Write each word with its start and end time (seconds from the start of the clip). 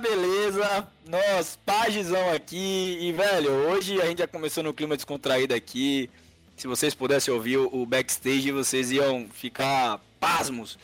beleza? 0.00 0.88
Nós, 1.06 1.58
pagizão 1.64 2.32
aqui. 2.32 2.98
E, 3.00 3.12
velho, 3.12 3.50
hoje 3.50 4.00
a 4.00 4.06
gente 4.06 4.18
já 4.18 4.26
começou 4.26 4.64
no 4.64 4.72
clima 4.72 4.96
descontraído 4.96 5.54
aqui. 5.54 6.10
Se 6.56 6.66
vocês 6.66 6.94
pudessem 6.94 7.32
ouvir 7.32 7.58
o 7.58 7.86
backstage, 7.86 8.50
vocês 8.50 8.90
iam 8.90 9.28
ficar 9.32 10.00
pasmos. 10.18 10.78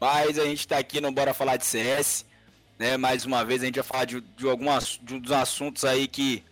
Mas 0.00 0.38
a 0.38 0.44
gente 0.44 0.66
tá 0.66 0.78
aqui, 0.78 1.00
não 1.00 1.12
bora 1.12 1.34
falar 1.34 1.56
de 1.56 1.66
CS. 1.66 2.24
Né? 2.78 2.96
Mais 2.96 3.24
uma 3.24 3.44
vez 3.44 3.62
a 3.62 3.66
gente 3.66 3.76
vai 3.76 3.84
falar 3.84 4.04
de, 4.06 4.20
de 4.20 4.48
alguns 4.48 4.98
de, 5.02 5.20
dos 5.20 5.32
assuntos 5.32 5.84
aí 5.84 6.08
que 6.08 6.42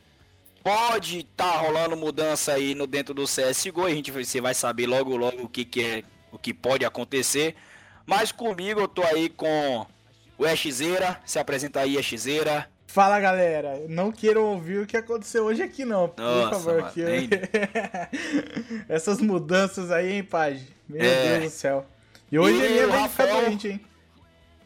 pode 0.63 1.21
estar 1.21 1.53
tá 1.53 1.59
rolando 1.59 1.97
mudança 1.97 2.53
aí 2.53 2.75
no 2.75 2.87
dentro 2.87 3.13
do 3.13 3.25
CSGO. 3.25 3.89
E 3.89 3.93
a 3.93 3.95
gente 3.95 4.11
você 4.11 4.41
vai 4.41 4.55
saber 4.55 4.87
logo 4.87 5.17
logo 5.17 5.43
o 5.43 5.49
que, 5.49 5.65
que 5.65 5.83
é, 5.83 6.05
o 6.31 6.39
que 6.39 6.55
pode 6.55 6.85
acontecer. 6.85 7.57
Mas 8.07 8.33
comigo 8.33 8.81
eu 8.81 8.89
tô 8.89 9.03
aí 9.03 9.29
com 9.29 9.87
o 10.43 10.47
Exzeira. 10.69 11.19
Se 11.25 11.39
apresenta 11.39 11.81
aí, 11.81 11.97
Exzeira. 11.97 12.67
Fala 12.87 13.19
galera, 13.19 13.81
não 13.89 14.13
queiram 14.13 14.45
ouvir 14.53 14.81
o 14.81 14.87
que 14.87 14.99
aconteceu 14.99 15.45
hoje 15.47 15.63
aqui 15.63 15.83
não, 15.83 16.09
por 16.09 16.23
Nossa, 16.23 16.51
favor. 16.61 16.81
mano, 16.83 16.93
que 16.93 17.03
nem- 17.03 17.29
Essas 18.89 19.19
mudanças 19.21 19.91
aí, 19.91 20.13
hein, 20.17 20.23
Page? 20.25 20.67
Meu 20.89 21.01
É. 21.03 21.39
Deus 21.39 21.45
do 21.45 21.57
céu. 21.57 21.87
E 22.31 22.39
hoje 22.39 22.59
E 22.59 22.63
ele 22.63 22.79
é 22.81 22.85
o 22.87 22.91
bem 22.91 23.01
Rafael? 23.01 23.37
diferente, 23.37 23.69
hein? 23.69 23.81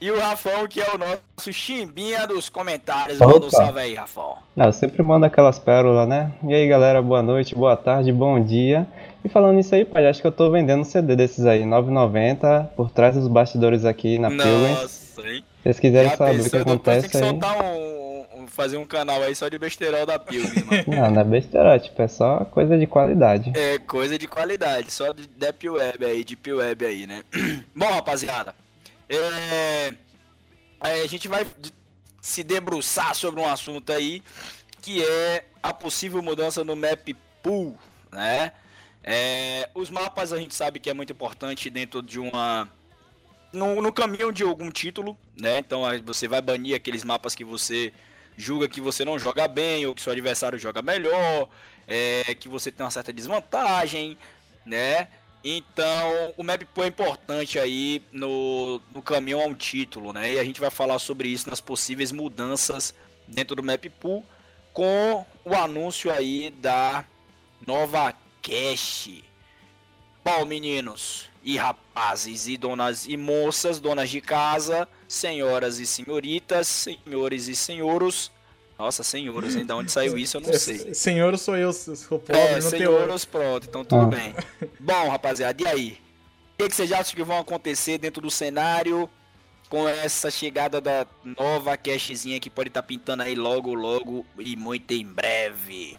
E 0.00 0.10
o 0.10 0.18
Rafão, 0.18 0.66
que 0.68 0.80
é 0.80 0.90
o 0.94 0.98
nosso 0.98 1.52
chimbinha 1.52 2.26
dos 2.26 2.48
comentários. 2.50 3.18
Opa. 3.20 3.32
Manda 3.32 3.46
um 3.46 3.50
salve 3.50 3.80
aí, 3.80 3.94
Rafão. 3.94 4.36
Ah, 4.56 4.66
eu 4.66 4.72
sempre 4.72 5.02
mando 5.02 5.24
aquelas 5.24 5.58
pérolas, 5.58 6.06
né? 6.06 6.32
E 6.46 6.52
aí, 6.54 6.68
galera, 6.68 7.00
boa 7.00 7.22
noite, 7.22 7.54
boa 7.54 7.76
tarde, 7.76 8.12
bom 8.12 8.42
dia. 8.42 8.86
E 9.24 9.28
falando 9.28 9.54
nisso 9.56 9.74
aí, 9.74 9.84
pai, 9.86 10.06
acho 10.06 10.20
que 10.20 10.26
eu 10.26 10.32
tô 10.32 10.50
vendendo 10.50 10.80
um 10.80 10.84
CD 10.84 11.16
desses 11.16 11.46
aí, 11.46 11.62
9,90, 11.64 12.66
por 12.76 12.90
trás 12.90 13.14
dos 13.14 13.26
bastidores 13.26 13.84
aqui 13.86 14.18
na 14.18 14.28
Pilgrims. 14.28 14.82
Nossa, 14.82 15.28
hein? 15.28 15.44
Vocês 15.66 15.80
quiserem 15.80 16.10
Já 16.10 16.16
saber 16.16 16.30
o 16.40 16.44
que 16.44 16.50
depois 16.50 16.64
tem 16.64 16.72
acontece 16.74 17.08
que 17.08 17.16
aí. 17.16 17.22
soltar 17.24 17.62
um, 17.64 18.26
um- 18.42 18.46
fazer 18.46 18.76
um 18.76 18.86
canal 18.86 19.20
aí 19.22 19.34
só 19.34 19.48
de 19.48 19.58
besterol 19.58 20.06
da 20.06 20.18
Pilgrim, 20.18 20.62
mano. 20.64 20.84
Não, 20.86 21.10
não 21.10 21.20
é 21.20 21.24
besteira, 21.24 21.78
tipo, 21.80 22.00
é 22.00 22.06
só 22.08 22.44
coisa 22.44 22.78
de 22.78 22.86
qualidade. 22.86 23.52
É 23.58 23.78
coisa 23.78 24.16
de 24.16 24.28
qualidade, 24.28 24.92
só 24.92 25.12
de 25.12 25.26
Deep 25.26 25.68
Web 25.68 26.04
aí, 26.04 26.24
Deep 26.24 26.52
Web 26.52 26.86
aí, 26.86 27.06
né? 27.06 27.24
Bom, 27.74 27.86
rapaziada, 27.86 28.54
é, 29.08 29.92
a 30.80 31.06
gente 31.08 31.26
vai 31.26 31.44
se 32.20 32.44
debruçar 32.44 33.14
sobre 33.14 33.40
um 33.40 33.46
assunto 33.48 33.92
aí 33.92 34.22
que 34.80 35.02
é 35.04 35.44
a 35.62 35.72
possível 35.74 36.22
mudança 36.22 36.62
no 36.62 36.76
map 36.76 37.08
pool, 37.42 37.76
né? 38.12 38.52
É, 39.02 39.68
os 39.74 39.90
mapas 39.90 40.32
a 40.32 40.38
gente 40.38 40.54
sabe 40.54 40.78
que 40.80 40.88
é 40.90 40.94
muito 40.94 41.12
importante 41.12 41.68
dentro 41.70 42.02
de 42.02 42.18
uma 42.20 42.68
no, 43.56 43.80
no 43.80 43.92
caminho 43.92 44.30
de 44.30 44.42
algum 44.42 44.70
título, 44.70 45.16
né? 45.34 45.58
Então 45.58 45.82
você 46.04 46.28
vai 46.28 46.42
banir 46.42 46.76
aqueles 46.76 47.02
mapas 47.02 47.34
que 47.34 47.44
você 47.44 47.92
julga 48.36 48.68
que 48.68 48.80
você 48.80 49.04
não 49.04 49.18
joga 49.18 49.48
bem 49.48 49.86
ou 49.86 49.94
que 49.94 50.02
seu 50.02 50.12
adversário 50.12 50.58
joga 50.58 50.82
melhor, 50.82 51.48
é, 51.88 52.34
que 52.34 52.48
você 52.48 52.70
tem 52.70 52.84
uma 52.84 52.90
certa 52.90 53.12
desvantagem, 53.12 54.18
né? 54.64 55.08
Então 55.42 56.34
o 56.36 56.42
map 56.42 56.62
pool 56.74 56.84
é 56.84 56.88
importante 56.88 57.58
aí 57.58 58.02
no, 58.12 58.80
no 58.94 59.00
caminho 59.00 59.40
a 59.40 59.46
um 59.46 59.54
título, 59.54 60.12
né? 60.12 60.34
E 60.34 60.38
a 60.38 60.44
gente 60.44 60.60
vai 60.60 60.70
falar 60.70 60.98
sobre 60.98 61.28
isso 61.28 61.48
nas 61.48 61.60
possíveis 61.60 62.12
mudanças 62.12 62.94
dentro 63.26 63.56
do 63.56 63.62
map 63.62 63.84
pool 64.00 64.24
com 64.72 65.24
o 65.44 65.54
anúncio 65.54 66.12
aí 66.12 66.50
da 66.50 67.04
nova 67.66 68.12
cache. 68.42 69.24
Bom, 70.22 70.44
meninos 70.44 71.30
e 71.46 71.56
rapazes 71.56 72.48
e 72.48 72.56
donas 72.56 73.06
e 73.06 73.16
moças, 73.16 73.78
donas 73.78 74.10
de 74.10 74.20
casa, 74.20 74.86
senhoras 75.06 75.78
e 75.78 75.86
senhoritas, 75.86 76.66
senhores 76.66 77.46
e 77.46 77.54
senhoros. 77.54 78.32
Nossa, 78.76 79.02
senhoros, 79.02 79.54
hein? 79.56 79.64
Da 79.64 79.76
onde 79.76 79.90
saiu 79.92 80.18
isso 80.18 80.36
eu 80.36 80.40
não 80.40 80.52
sei. 80.52 80.92
Senhor 80.92 81.38
sou 81.38 81.56
eu, 81.56 81.72
sou 81.72 82.18
pobre, 82.18 82.36
É, 82.36 82.60
não 82.60 82.70
tenho 82.70 82.90
pronto, 83.30 83.66
então 83.68 83.84
tudo 83.84 84.02
Ah. 84.02 84.06
bem. 84.06 84.34
Bom, 84.80 85.08
rapaziada, 85.08 85.62
e 85.62 85.66
aí? 85.66 85.98
O 86.54 86.62
que, 86.64 86.68
que 86.68 86.74
vocês 86.74 86.90
acham 86.90 87.14
que 87.14 87.22
vão 87.22 87.38
acontecer 87.38 87.96
dentro 87.98 88.20
do 88.20 88.30
cenário 88.30 89.08
com 89.68 89.88
essa 89.88 90.30
chegada 90.30 90.80
da 90.80 91.06
nova 91.24 91.76
cachezinha 91.76 92.40
que 92.40 92.50
pode 92.50 92.68
estar 92.70 92.82
pintando 92.82 93.22
aí 93.22 93.34
logo, 93.36 93.72
logo 93.72 94.26
e 94.38 94.56
muito 94.56 94.90
em 94.92 95.06
breve? 95.06 95.96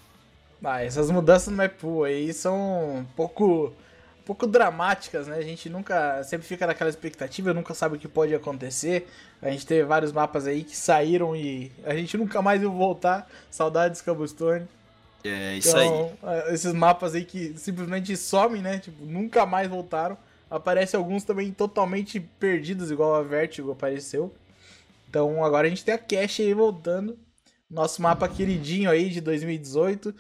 Ah, 0.64 0.84
essas 0.84 1.10
mudanças 1.10 1.48
no 1.50 1.56
map 1.58 1.74
pool 1.80 2.04
aí 2.04 2.34
são 2.34 2.98
um 2.98 3.06
pouco, 3.16 3.72
pouco 4.28 4.46
dramáticas, 4.46 5.26
né? 5.26 5.38
A 5.38 5.42
gente 5.42 5.70
nunca, 5.70 6.22
sempre 6.22 6.46
fica 6.46 6.68
naquela 6.68 6.90
expectativa, 6.90 7.54
nunca 7.54 7.74
sabe 7.74 7.96
o 7.96 8.00
que 8.00 8.10
pode 8.10 8.36
acontecer. 8.36 9.08
A 9.42 9.50
gente 9.50 9.66
teve 9.66 9.86
vários 9.86 10.12
mapas 10.12 10.46
aí 10.46 10.66
que 10.66 10.76
saíram 10.76 11.34
e 11.34 11.72
a 11.86 11.96
gente 11.96 12.18
nunca 12.18 12.42
mais 12.42 12.60
viu 12.60 12.70
voltar. 12.70 13.26
Saudades 13.50 14.02
Cobblestone. 14.02 14.68
É 15.24 15.56
isso 15.56 15.76
aí. 15.78 15.88
Então, 15.88 16.12
eh, 16.24 16.54
esses 16.54 16.74
mapas 16.74 17.16
aí 17.16 17.24
que 17.24 17.58
simplesmente 17.58 18.18
somem, 18.18 18.62
né? 18.62 18.80
Tipo, 18.80 19.06
nunca 19.06 19.46
mais 19.46 19.70
voltaram. 19.70 20.18
Aparecem 20.52 20.98
alguns 20.98 21.24
também 21.24 21.50
totalmente 21.54 22.20
perdidos, 22.20 22.92
igual 22.92 23.16
a 23.16 23.24
Vertigo 23.24 23.72
apareceu. 23.72 24.34
Então 25.10 25.44
agora 25.44 25.68
a 25.68 25.70
gente 25.70 25.86
tem 25.86 25.94
a 25.94 25.98
Cache 25.98 26.42
aí 26.44 26.54
voltando. 26.54 27.18
Nosso 27.70 28.02
mapa 28.02 28.28
queridinho 28.28 28.90
aí 28.90 29.10
de 29.10 29.22
2018. 29.22 30.14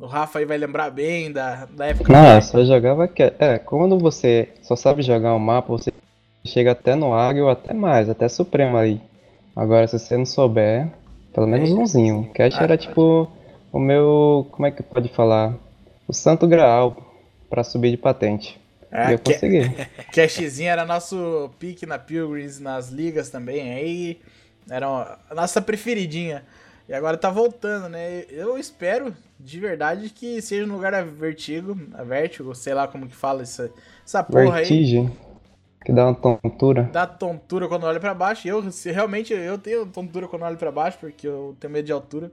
O 0.00 0.06
Rafa 0.06 0.38
aí 0.38 0.46
vai 0.46 0.56
lembrar 0.56 0.90
bem 0.90 1.30
da, 1.30 1.66
da 1.66 1.86
época. 1.86 2.10
Não, 2.10 2.34
eu 2.36 2.42
só 2.42 2.64
jogava 2.64 3.06
que. 3.06 3.22
É, 3.38 3.58
quando 3.58 3.98
você 3.98 4.48
só 4.62 4.74
sabe 4.74 5.02
jogar 5.02 5.34
um 5.34 5.38
mapa, 5.38 5.68
você 5.68 5.92
chega 6.44 6.72
até 6.72 6.94
no 6.94 7.12
Águia 7.12 7.44
ou 7.44 7.50
até 7.50 7.74
mais, 7.74 8.08
até 8.08 8.26
Supremo 8.28 8.78
aí. 8.78 8.98
Agora, 9.54 9.86
se 9.86 9.98
você 9.98 10.16
não 10.16 10.24
souber, 10.24 10.88
pelo 11.34 11.46
menos 11.46 11.70
umzinho. 11.70 12.30
Cash 12.34 12.56
Ah, 12.58 12.64
era 12.64 12.78
tipo 12.78 13.28
o 13.70 13.78
meu. 13.78 14.46
Como 14.52 14.66
é 14.66 14.70
que 14.70 14.82
pode 14.82 15.08
falar? 15.10 15.54
O 16.08 16.14
santo 16.14 16.48
graal 16.48 16.96
pra 17.50 17.62
subir 17.62 17.90
de 17.90 17.98
patente. 17.98 18.58
É, 18.90 19.10
e 19.10 19.12
eu 19.12 19.18
Ca- 19.18 19.32
consegui. 19.34 19.70
Cachezinho 20.14 20.70
era 20.70 20.84
nosso 20.86 21.50
pique 21.58 21.84
na 21.84 21.98
Pilgrims, 21.98 22.58
nas 22.58 22.88
ligas 22.88 23.28
também. 23.28 23.70
Aí 23.72 24.20
era 24.68 25.18
a 25.28 25.34
nossa 25.34 25.60
preferidinha. 25.60 26.42
E 26.88 26.94
agora 26.94 27.18
tá 27.18 27.30
voltando, 27.30 27.88
né? 27.88 28.24
Eu 28.30 28.56
espero 28.58 29.14
de 29.42 29.58
verdade 29.58 30.10
que 30.10 30.40
seja 30.42 30.66
no 30.66 30.74
lugar 30.74 30.92
da 30.92 31.02
Vertigo, 31.02 31.78
a 31.94 32.02
Vertigo, 32.02 32.54
sei 32.54 32.74
lá 32.74 32.86
como 32.86 33.08
que 33.08 33.16
fala 33.16 33.42
essa, 33.42 33.70
essa 34.04 34.22
porra 34.22 34.56
aí. 34.56 34.64
Vertigem. 34.64 35.10
Que 35.84 35.92
dá 35.92 36.06
uma 36.06 36.14
tontura. 36.14 36.82
Dá 36.92 37.06
tontura 37.06 37.66
quando 37.66 37.84
olha 37.84 37.98
pra 37.98 38.12
baixo. 38.12 38.46
E 38.46 38.50
eu 38.50 38.70
se, 38.70 38.90
realmente 38.90 39.32
eu 39.32 39.56
tenho 39.56 39.86
tontura 39.86 40.28
quando 40.28 40.42
olho 40.42 40.58
pra 40.58 40.70
baixo, 40.70 40.98
porque 41.00 41.26
eu 41.26 41.56
tenho 41.58 41.72
medo 41.72 41.86
de 41.86 41.92
altura. 41.92 42.30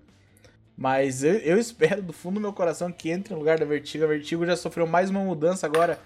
Mas 0.77 1.23
eu, 1.23 1.35
eu 1.35 1.57
espero 1.57 2.01
do 2.01 2.11
fundo 2.11 2.35
do 2.35 2.41
meu 2.41 2.51
coração 2.51 2.91
que 2.91 3.09
entre 3.09 3.33
no 3.33 3.39
lugar 3.39 3.57
da 3.57 3.65
Vertigo. 3.65 4.03
A 4.03 4.07
Vertigo 4.07 4.45
já 4.45 4.57
sofreu 4.57 4.85
mais 4.85 5.09
uma 5.09 5.21
mudança 5.21 5.65
agora, 5.65 5.97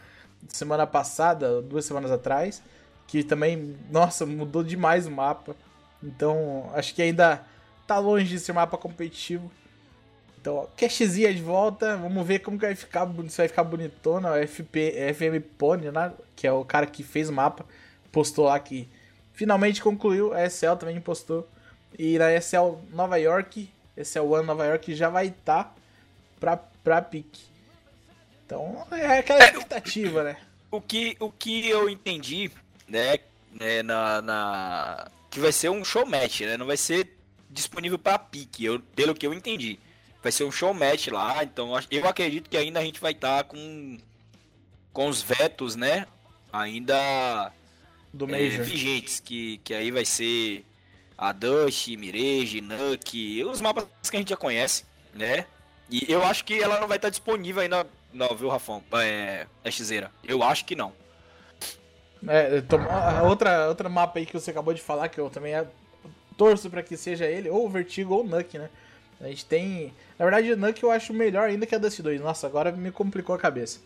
semana 0.49 0.85
passada, 0.85 1.61
duas 1.63 1.83
semanas 1.83 2.11
atrás. 2.11 2.61
Que 3.07 3.23
também, 3.23 3.75
nossa, 3.89 4.23
mudou 4.23 4.63
demais 4.63 5.07
o 5.07 5.11
mapa. 5.11 5.55
Então, 6.03 6.69
acho 6.75 6.93
que 6.93 7.01
ainda 7.01 7.43
tá 7.87 7.97
longe 7.97 8.27
de 8.27 8.39
ser 8.39 8.51
um 8.51 8.55
mapa 8.55 8.77
competitivo. 8.77 9.51
Então, 10.41 10.55
ó, 10.55 10.65
cachezinha 10.75 11.31
de 11.33 11.41
volta. 11.41 11.95
Vamos 11.97 12.25
ver 12.25 12.39
como 12.39 12.57
que 12.57 12.65
vai 12.65 12.75
ficar, 12.75 13.07
se 13.29 13.37
vai 13.37 13.47
ficar 13.47 13.63
bonitona. 13.63 14.31
O 14.31 14.47
FP, 14.47 15.13
FM 15.13 15.39
Pony, 15.57 15.91
né? 15.91 16.11
Que 16.35 16.47
é 16.47 16.51
o 16.51 16.65
cara 16.65 16.87
que 16.87 17.03
fez 17.03 17.29
o 17.29 17.33
mapa. 17.33 17.63
Postou 18.11 18.45
lá 18.45 18.59
que 18.59 18.87
finalmente 19.33 19.81
concluiu. 19.81 20.33
A 20.33 20.43
SL 20.49 20.75
também 20.79 20.99
postou. 20.99 21.47
E 21.97 22.17
na 22.17 22.31
SL 22.39 22.77
Nova 22.91 23.17
York, 23.17 23.69
SL 23.95 24.21
One 24.33 24.47
Nova 24.47 24.65
York 24.65 24.95
já 24.95 25.09
vai 25.09 25.27
estar 25.27 25.75
pra, 26.39 26.57
pra 26.57 27.01
pique. 27.01 27.43
Então, 28.45 28.85
é 28.91 29.19
aquela 29.19 29.43
expectativa, 29.43 30.23
né? 30.23 30.37
O 30.71 30.81
que, 30.81 31.15
o 31.19 31.29
que 31.31 31.67
eu 31.69 31.89
entendi, 31.89 32.49
né, 32.87 33.19
é 33.59 33.83
na, 33.83 34.21
na- 34.21 35.07
que 35.29 35.39
vai 35.39 35.51
ser 35.51 35.69
um 35.69 35.83
show 35.83 36.05
match, 36.05 36.41
né? 36.41 36.57
Não 36.57 36.65
vai 36.65 36.77
ser 36.77 37.15
disponível 37.49 37.99
para 37.99 38.17
pique, 38.17 38.65
eu, 38.65 38.79
pelo 38.95 39.13
que 39.13 39.25
eu 39.27 39.33
entendi. 39.33 39.77
Vai 40.21 40.31
ser 40.31 40.43
um 40.43 40.51
show 40.51 40.73
match 40.73 41.07
lá, 41.07 41.43
então 41.43 41.71
eu 41.89 42.07
acredito 42.07 42.49
que 42.49 42.57
ainda 42.57 42.79
a 42.79 42.83
gente 42.83 42.99
vai 42.99 43.11
estar 43.11 43.43
com 43.45 43.97
com 44.93 45.07
os 45.07 45.21
vetos, 45.21 45.75
né? 45.75 46.05
Ainda 46.51 47.51
Do 48.13 48.33
é, 48.35 48.49
vigentes, 48.49 49.19
que, 49.19 49.57
que 49.63 49.73
aí 49.73 49.89
vai 49.89 50.03
ser 50.05 50.65
a 51.17 51.31
Dust, 51.31 51.87
Mirage, 51.95 52.61
Nuke, 52.61 53.43
os 53.45 53.61
mapas 53.61 53.85
que 54.09 54.15
a 54.17 54.19
gente 54.19 54.29
já 54.29 54.37
conhece, 54.37 54.83
né? 55.13 55.45
E 55.89 56.05
eu 56.11 56.23
acho 56.23 56.43
que 56.45 56.61
ela 56.61 56.79
não 56.79 56.87
vai 56.87 56.97
estar 56.97 57.09
disponível 57.09 57.61
ainda, 57.61 57.87
não, 58.13 58.35
viu, 58.35 58.49
Rafão? 58.49 58.83
É, 58.93 59.47
é 59.63 59.71
Xzeira. 59.71 60.11
Eu 60.23 60.43
acho 60.43 60.65
que 60.65 60.75
não. 60.75 60.93
É, 62.27 62.61
tô- 62.61 62.77
a 62.77 63.23
outra, 63.23 63.67
outra 63.67 63.89
mapa 63.89 64.19
aí 64.19 64.25
que 64.25 64.33
você 64.33 64.51
acabou 64.51 64.73
de 64.73 64.81
falar, 64.81 65.09
que 65.09 65.19
eu 65.19 65.29
também 65.29 65.53
é- 65.55 65.67
torço 66.37 66.69
pra 66.69 66.83
que 66.83 66.95
seja 66.95 67.25
ele, 67.25 67.49
ou 67.49 67.65
o 67.65 67.69
Vertigo 67.69 68.13
ou 68.13 68.21
o 68.23 68.27
Nuke, 68.27 68.57
né? 68.57 68.69
A 69.23 69.27
gente 69.27 69.45
tem. 69.45 69.93
Na 70.17 70.25
verdade, 70.25 70.51
o 70.51 70.57
Nuke 70.57 70.83
eu 70.83 70.91
acho 70.91 71.13
melhor 71.13 71.47
ainda 71.49 71.65
que 71.65 71.75
a 71.75 71.77
Dust 71.77 72.01
2. 72.01 72.19
Nossa, 72.21 72.47
agora 72.47 72.71
me 72.71 72.91
complicou 72.91 73.35
a 73.35 73.39
cabeça. 73.39 73.79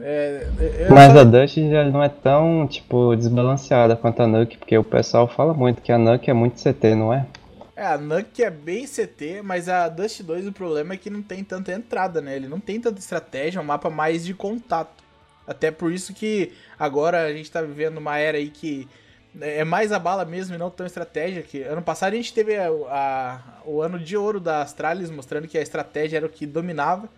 É, 0.00 0.46
eu 0.86 0.94
Mas 0.94 1.12
só- 1.12 1.20
a 1.20 1.24
Dust 1.24 1.56
já 1.56 1.84
não 1.84 2.02
é 2.02 2.08
tão, 2.08 2.66
tipo, 2.68 3.16
desbalanceada 3.16 3.96
quanto 3.96 4.22
a 4.22 4.26
Nuke, 4.26 4.56
porque 4.56 4.76
o 4.78 4.84
pessoal 4.84 5.26
fala 5.26 5.52
muito 5.52 5.82
que 5.82 5.90
a 5.90 5.98
Nuke 5.98 6.30
é 6.30 6.34
muito 6.34 6.60
CT, 6.60 6.94
não 6.94 7.12
é? 7.12 7.26
É, 7.74 7.86
a 7.86 7.98
Nuke 7.98 8.42
é 8.42 8.50
bem 8.50 8.86
CT, 8.86 9.40
mas 9.42 9.68
a 9.68 9.88
Dust 9.88 10.22
2 10.22 10.46
o 10.46 10.52
problema 10.52 10.94
é 10.94 10.96
que 10.96 11.10
não 11.10 11.22
tem 11.22 11.42
tanta 11.42 11.72
entrada, 11.72 12.20
né? 12.20 12.36
Ele 12.36 12.48
não 12.48 12.60
tem 12.60 12.80
tanta 12.80 12.98
estratégia, 12.98 13.58
é 13.58 13.62
um 13.62 13.64
mapa 13.64 13.88
mais 13.90 14.24
de 14.24 14.34
contato. 14.34 15.02
Até 15.46 15.70
por 15.70 15.90
isso 15.92 16.12
que 16.12 16.52
agora 16.78 17.24
a 17.24 17.32
gente 17.32 17.50
tá 17.50 17.62
vivendo 17.62 17.98
uma 17.98 18.18
era 18.18 18.36
aí 18.36 18.50
que 18.50 18.86
é 19.40 19.64
mais 19.64 19.92
a 19.92 19.98
bala 19.98 20.24
mesmo 20.24 20.54
e 20.54 20.58
não 20.58 20.70
tão 20.70 20.86
estratégia. 20.86 21.42
Que 21.42 21.62
ano 21.62 21.82
passado 21.82 22.12
a 22.12 22.16
gente 22.16 22.32
teve 22.32 22.56
a, 22.56 22.68
a, 22.68 23.40
o 23.64 23.82
ano 23.82 23.98
de 23.98 24.16
ouro 24.16 24.40
da 24.40 24.62
Astralis, 24.62 25.10
mostrando 25.10 25.48
que 25.48 25.58
a 25.58 25.62
estratégia 25.62 26.18
era 26.18 26.26
o 26.26 26.30
que 26.30 26.46
dominava. 26.46 27.08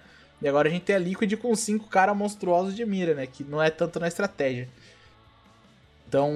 E 0.43 0.49
agora 0.49 0.69
a 0.69 0.71
gente 0.71 0.83
tem 0.83 0.97
a 0.97 0.99
Liquid 0.99 1.37
com 1.37 1.55
cinco 1.55 1.87
caras 1.89 2.17
monstruosos 2.17 2.75
de 2.75 2.85
mira, 2.85 3.15
né? 3.15 3.27
Que 3.27 3.45
não 3.45 3.63
é 3.63 3.71
tanto 3.71 4.01
na 4.01 4.09
estratégia. 4.09 4.69
Então, 6.09 6.35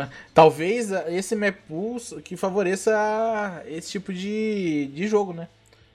é, 0.00 0.08
talvez 0.32 0.90
esse 1.08 1.36
map 1.36 1.56
pool 1.68 2.00
que 2.24 2.36
favoreça 2.36 3.62
esse 3.66 3.90
tipo 3.90 4.12
de, 4.12 4.86
de 4.94 5.06
jogo, 5.06 5.32
né? 5.34 5.48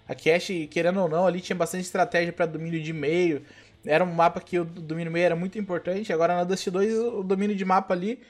A 0.07 0.13
Cash, 0.13 0.51
querendo 0.69 1.01
ou 1.01 1.09
não, 1.09 1.25
ali 1.25 1.41
tinha 1.41 1.55
bastante 1.55 1.83
estratégia 1.83 2.31
para 2.31 2.45
domínio 2.45 2.81
de 2.81 2.93
meio. 2.93 3.41
Era 3.85 4.03
um 4.03 4.13
mapa 4.13 4.39
que 4.39 4.59
o 4.59 4.65
domínio 4.65 5.11
meio 5.11 5.25
era 5.25 5.35
muito 5.35 5.57
importante. 5.57 6.13
Agora 6.13 6.35
na 6.35 6.43
Dust 6.43 6.67
2 6.69 6.93
o 6.93 7.23
domínio 7.23 7.55
de 7.55 7.65
mapa 7.65 7.93
ali 7.93 8.19
é, 8.19 8.21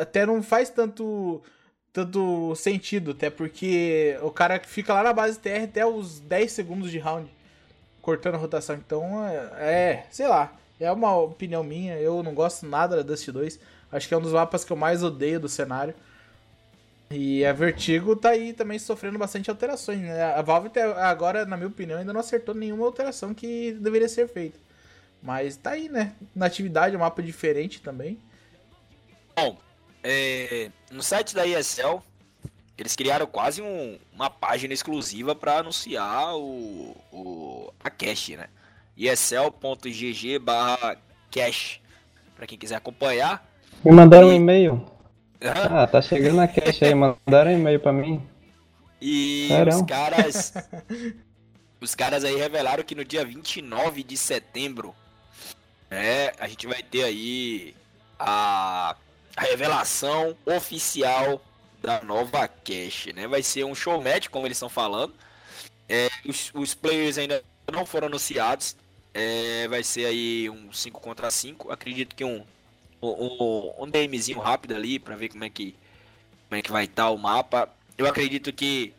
até 0.00 0.26
não 0.26 0.42
faz 0.42 0.70
tanto 0.70 1.42
tanto 1.92 2.54
sentido, 2.54 3.10
até 3.10 3.28
porque 3.28 4.16
o 4.22 4.30
cara 4.30 4.60
fica 4.60 4.94
lá 4.94 5.02
na 5.02 5.12
base 5.12 5.38
TR 5.38 5.64
até 5.64 5.84
os 5.84 6.20
10 6.20 6.52
segundos 6.52 6.90
de 6.90 6.98
round, 6.98 7.28
cortando 8.00 8.36
a 8.36 8.38
rotação. 8.38 8.76
Então, 8.76 9.26
é, 9.26 9.36
é 9.58 10.06
sei 10.10 10.28
lá, 10.28 10.52
é 10.78 10.90
uma 10.92 11.16
opinião 11.16 11.64
minha, 11.64 11.98
eu 11.98 12.22
não 12.22 12.34
gosto 12.34 12.66
nada 12.66 12.96
da 12.96 13.02
Dust 13.02 13.28
2. 13.28 13.58
Acho 13.90 14.06
que 14.06 14.14
é 14.14 14.16
um 14.16 14.20
dos 14.20 14.32
mapas 14.32 14.64
que 14.64 14.72
eu 14.72 14.76
mais 14.76 15.02
odeio 15.02 15.40
do 15.40 15.48
cenário. 15.48 15.94
E 17.10 17.44
a 17.44 17.54
Vertigo 17.54 18.14
tá 18.14 18.30
aí 18.30 18.52
também 18.52 18.78
sofrendo 18.78 19.18
bastante 19.18 19.48
alterações, 19.48 20.00
né? 20.00 20.22
A 20.22 20.42
Valve 20.42 20.70
agora, 20.96 21.46
na 21.46 21.56
minha 21.56 21.68
opinião, 21.68 21.98
ainda 21.98 22.12
não 22.12 22.20
acertou 22.20 22.54
nenhuma 22.54 22.84
alteração 22.84 23.32
que 23.32 23.72
deveria 23.72 24.08
ser 24.08 24.28
feita. 24.28 24.58
Mas 25.22 25.56
tá 25.56 25.70
aí, 25.70 25.88
né? 25.88 26.12
Na 26.36 26.46
atividade, 26.46 26.94
um 26.94 27.00
mapa 27.00 27.22
diferente 27.22 27.80
também. 27.80 28.18
Bom, 29.34 29.56
é, 30.10 30.70
no 30.90 31.02
site 31.02 31.34
da 31.34 31.46
ESL, 31.46 32.00
eles 32.78 32.96
criaram 32.96 33.26
quase 33.26 33.60
um, 33.60 33.98
uma 34.14 34.30
página 34.30 34.72
exclusiva 34.72 35.34
para 35.34 35.58
anunciar 35.58 36.34
o, 36.36 36.96
o, 37.12 37.72
a 37.82 37.90
cache, 37.90 38.36
né? 38.36 38.46
esl.gg 38.96 40.38
barra 40.38 40.96
cache. 41.30 41.80
Para 42.34 42.46
quem 42.46 42.56
quiser 42.56 42.76
acompanhar. 42.76 43.46
Me 43.84 43.92
mandaram 43.92 44.28
e... 44.28 44.30
um 44.32 44.36
e-mail. 44.36 44.86
Ah, 45.40 45.86
tá 45.86 46.00
chegando 46.00 46.40
a 46.40 46.48
cache 46.48 46.84
aí, 46.84 46.94
mandaram 46.94 47.50
um 47.50 47.54
e-mail 47.54 47.78
pra 47.78 47.92
mim. 47.92 48.22
E 49.00 49.48
Caramba. 49.50 49.76
os 49.76 49.82
caras. 49.82 50.54
os 51.80 51.94
caras 51.94 52.24
aí 52.24 52.36
revelaram 52.36 52.82
que 52.82 52.94
no 52.94 53.04
dia 53.04 53.24
29 53.24 54.02
de 54.02 54.16
setembro, 54.16 54.94
né, 55.90 56.32
a 56.40 56.48
gente 56.48 56.66
vai 56.66 56.82
ter 56.82 57.04
aí 57.04 57.74
a, 58.18 58.96
a 59.38 59.42
revelação 59.42 60.36
oficial 60.44 61.40
da 61.80 62.02
nova 62.02 62.48
cache, 62.48 63.12
né? 63.12 63.28
Vai 63.28 63.42
ser 63.42 63.64
um 63.64 63.74
show 63.74 64.02
match, 64.02 64.28
como 64.28 64.46
eles 64.46 64.56
estão 64.56 64.68
falando. 64.68 65.14
É, 65.88 66.08
os, 66.26 66.50
os 66.52 66.74
players 66.74 67.18
ainda 67.18 67.42
não 67.72 67.86
foram 67.86 68.08
anunciados. 68.08 68.76
É, 69.14 69.68
vai 69.68 69.82
ser 69.84 70.06
aí 70.06 70.50
um 70.50 70.72
5 70.72 71.00
contra 71.00 71.30
5. 71.30 71.70
Acredito 71.70 72.16
que 72.16 72.24
um 72.24 72.44
um, 73.00 73.84
um 73.84 73.88
DMzinho 73.88 74.40
rápido 74.40 74.74
ali 74.74 74.98
para 74.98 75.14
ver 75.14 75.28
como 75.28 75.44
é 75.44 75.50
que 75.50 75.76
como 76.48 76.58
é 76.58 76.62
que 76.62 76.72
vai 76.72 76.84
estar 76.84 77.04
tá 77.04 77.10
o 77.10 77.16
mapa. 77.16 77.68
Eu 77.96 78.06
acredito 78.06 78.52
que 78.52 78.92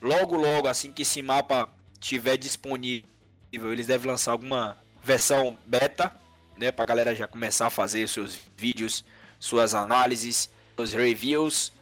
logo 0.00 0.36
logo 0.36 0.68
assim 0.68 0.92
que 0.92 1.02
esse 1.02 1.20
mapa 1.20 1.68
tiver 1.98 2.36
disponível, 2.36 3.04
eles 3.52 3.88
devem 3.88 4.08
lançar 4.08 4.32
alguma 4.32 4.78
versão 5.02 5.58
beta, 5.66 6.14
né, 6.56 6.70
para 6.70 6.86
galera 6.86 7.14
já 7.14 7.26
começar 7.26 7.66
a 7.66 7.70
fazer 7.70 8.08
seus 8.08 8.38
vídeos, 8.56 9.04
suas 9.40 9.74
análises, 9.74 10.48
seus 10.76 10.92
reviews. 10.92 11.72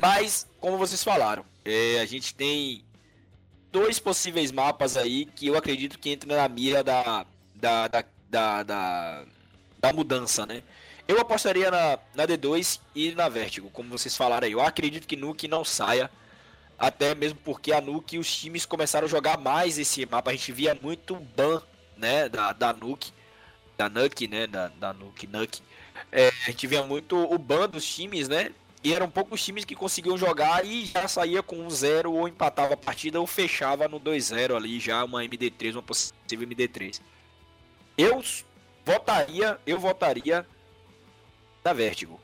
Mas 0.00 0.46
como 0.60 0.78
vocês 0.78 1.02
falaram, 1.02 1.44
é, 1.64 1.98
a 2.00 2.06
gente 2.06 2.34
tem 2.34 2.84
dois 3.72 3.98
possíveis 3.98 4.52
mapas 4.52 4.96
aí 4.96 5.24
que 5.24 5.48
eu 5.48 5.56
acredito 5.56 5.98
que 5.98 6.12
entram 6.12 6.36
na 6.36 6.48
mira 6.48 6.84
da 6.84 7.26
da, 7.54 7.86
da, 7.88 8.04
da, 8.28 8.62
da, 8.62 9.24
da 9.78 9.92
mudança, 9.92 10.44
né? 10.44 10.62
Eu 11.06 11.20
apostaria 11.20 11.70
na, 11.70 11.98
na 12.14 12.26
D2 12.26 12.80
e 12.94 13.12
na 13.12 13.28
Vertigo, 13.28 13.70
como 13.70 13.88
vocês 13.90 14.16
falaram 14.16 14.46
aí. 14.46 14.52
Eu 14.52 14.60
acredito 14.60 15.06
que 15.06 15.16
Nuke 15.16 15.46
não 15.46 15.64
saia. 15.64 16.10
Até 16.78 17.14
mesmo 17.14 17.38
porque 17.44 17.72
a 17.72 17.80
Nuke 17.80 18.18
os 18.18 18.34
times 18.34 18.66
começaram 18.66 19.06
a 19.06 19.10
jogar 19.10 19.38
mais 19.38 19.78
esse 19.78 20.04
mapa. 20.06 20.30
A 20.30 20.34
gente 20.34 20.50
via 20.50 20.76
muito 20.80 21.14
ban, 21.14 21.62
né, 21.96 22.28
da, 22.28 22.52
da 22.52 22.72
Nuke. 22.72 23.12
Da 23.76 23.88
Nuke, 23.88 24.26
né, 24.26 24.46
da, 24.46 24.68
da 24.68 24.92
Nuke, 24.92 25.26
Nuke. 25.26 25.62
É, 26.10 26.28
a 26.28 26.50
gente 26.50 26.66
via 26.66 26.82
muito 26.82 27.16
o 27.16 27.38
ban 27.38 27.68
dos 27.68 27.84
times, 27.84 28.28
né? 28.28 28.50
E 28.84 28.92
eram 28.92 29.08
poucos 29.08 29.44
times 29.44 29.64
que 29.64 29.76
conseguiam 29.76 30.18
jogar 30.18 30.64
e 30.64 30.86
já 30.86 31.06
saía 31.06 31.42
com 31.42 31.56
um 31.56 31.70
0 31.70 32.12
ou 32.12 32.26
empatava 32.26 32.74
a 32.74 32.76
partida 32.76 33.20
ou 33.20 33.26
fechava 33.26 33.86
no 33.86 34.00
2-0 34.00 34.56
ali 34.56 34.80
já 34.80 35.04
uma 35.04 35.22
MD3, 35.22 35.74
uma 35.74 35.82
possível 35.82 36.48
MD3. 36.48 37.00
Eu 37.96 38.20
votaria, 38.84 39.56
eu 39.64 39.78
votaria 39.78 40.44
da 41.62 41.72
Vertigo. 41.72 42.18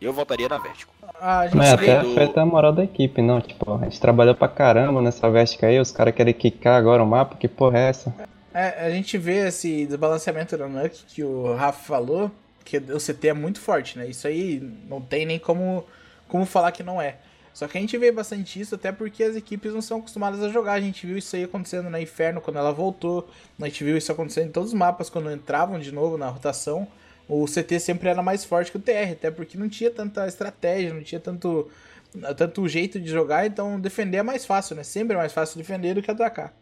Eu 0.00 0.12
votaria 0.12 0.48
na 0.48 0.58
Vertigo. 0.58 0.92
Ah, 1.20 1.48
Mas 1.52 1.72
até 1.72 2.00
do... 2.00 2.12
afeta 2.12 2.42
a 2.42 2.46
moral 2.46 2.72
da 2.72 2.84
equipe, 2.84 3.20
não. 3.20 3.40
Tipo, 3.40 3.74
a 3.74 3.84
gente 3.84 4.00
trabalhou 4.00 4.36
pra 4.36 4.46
caramba 4.46 5.02
nessa 5.02 5.28
Vertigo 5.28 5.66
aí, 5.66 5.80
os 5.80 5.90
caras 5.90 6.14
querem 6.14 6.32
quicar 6.32 6.78
agora 6.78 7.02
o 7.02 7.06
mapa, 7.06 7.34
que 7.34 7.48
porra 7.48 7.78
é 7.78 7.88
essa? 7.88 8.14
É, 8.54 8.86
a 8.86 8.90
gente 8.90 9.16
vê 9.16 9.48
esse 9.48 9.86
desbalanceamento 9.86 10.56
da 10.56 10.68
Nuke 10.68 11.04
que 11.06 11.24
o 11.24 11.54
Rafa 11.54 11.82
falou, 11.84 12.30
que 12.64 12.78
o 12.78 12.98
CT 12.98 13.28
é 13.28 13.32
muito 13.32 13.60
forte, 13.60 13.98
né? 13.98 14.08
Isso 14.08 14.26
aí 14.26 14.60
não 14.88 15.00
tem 15.00 15.26
nem 15.26 15.38
como, 15.38 15.84
como 16.28 16.46
falar 16.46 16.72
que 16.72 16.82
não 16.82 17.00
é. 17.00 17.16
Só 17.52 17.68
que 17.68 17.76
a 17.76 17.80
gente 17.80 17.96
vê 17.98 18.10
bastante 18.10 18.58
isso 18.58 18.74
até 18.74 18.90
porque 18.90 19.22
as 19.22 19.36
equipes 19.36 19.74
não 19.74 19.82
são 19.82 19.98
acostumadas 19.98 20.42
a 20.42 20.48
jogar. 20.48 20.72
A 20.72 20.80
gente 20.80 21.06
viu 21.06 21.18
isso 21.18 21.36
aí 21.36 21.44
acontecendo 21.44 21.90
na 21.90 22.00
Inferno 22.00 22.40
quando 22.40 22.58
ela 22.58 22.72
voltou. 22.72 23.28
A 23.60 23.66
gente 23.66 23.84
viu 23.84 23.96
isso 23.96 24.10
acontecendo 24.10 24.48
em 24.48 24.52
todos 24.52 24.70
os 24.70 24.74
mapas 24.74 25.10
quando 25.10 25.30
entravam 25.30 25.78
de 25.78 25.92
novo 25.92 26.16
na 26.16 26.28
rotação 26.28 26.88
o 27.28 27.46
CT 27.46 27.80
sempre 27.80 28.08
era 28.08 28.22
mais 28.22 28.44
forte 28.44 28.70
que 28.70 28.76
o 28.76 28.80
TR, 28.80 29.12
até 29.12 29.30
porque 29.30 29.56
não 29.56 29.68
tinha 29.68 29.90
tanta 29.90 30.26
estratégia, 30.26 30.92
não 30.92 31.02
tinha 31.02 31.20
tanto, 31.20 31.70
tanto 32.36 32.68
jeito 32.68 33.00
de 33.00 33.08
jogar, 33.08 33.46
então 33.46 33.80
defender 33.80 34.18
é 34.18 34.22
mais 34.22 34.44
fácil, 34.44 34.76
né? 34.76 34.82
Sempre 34.82 35.14
é 35.14 35.16
mais 35.16 35.32
fácil 35.32 35.56
defender 35.56 35.94
do 35.94 36.02
que 36.02 36.10
atacar. 36.10 36.52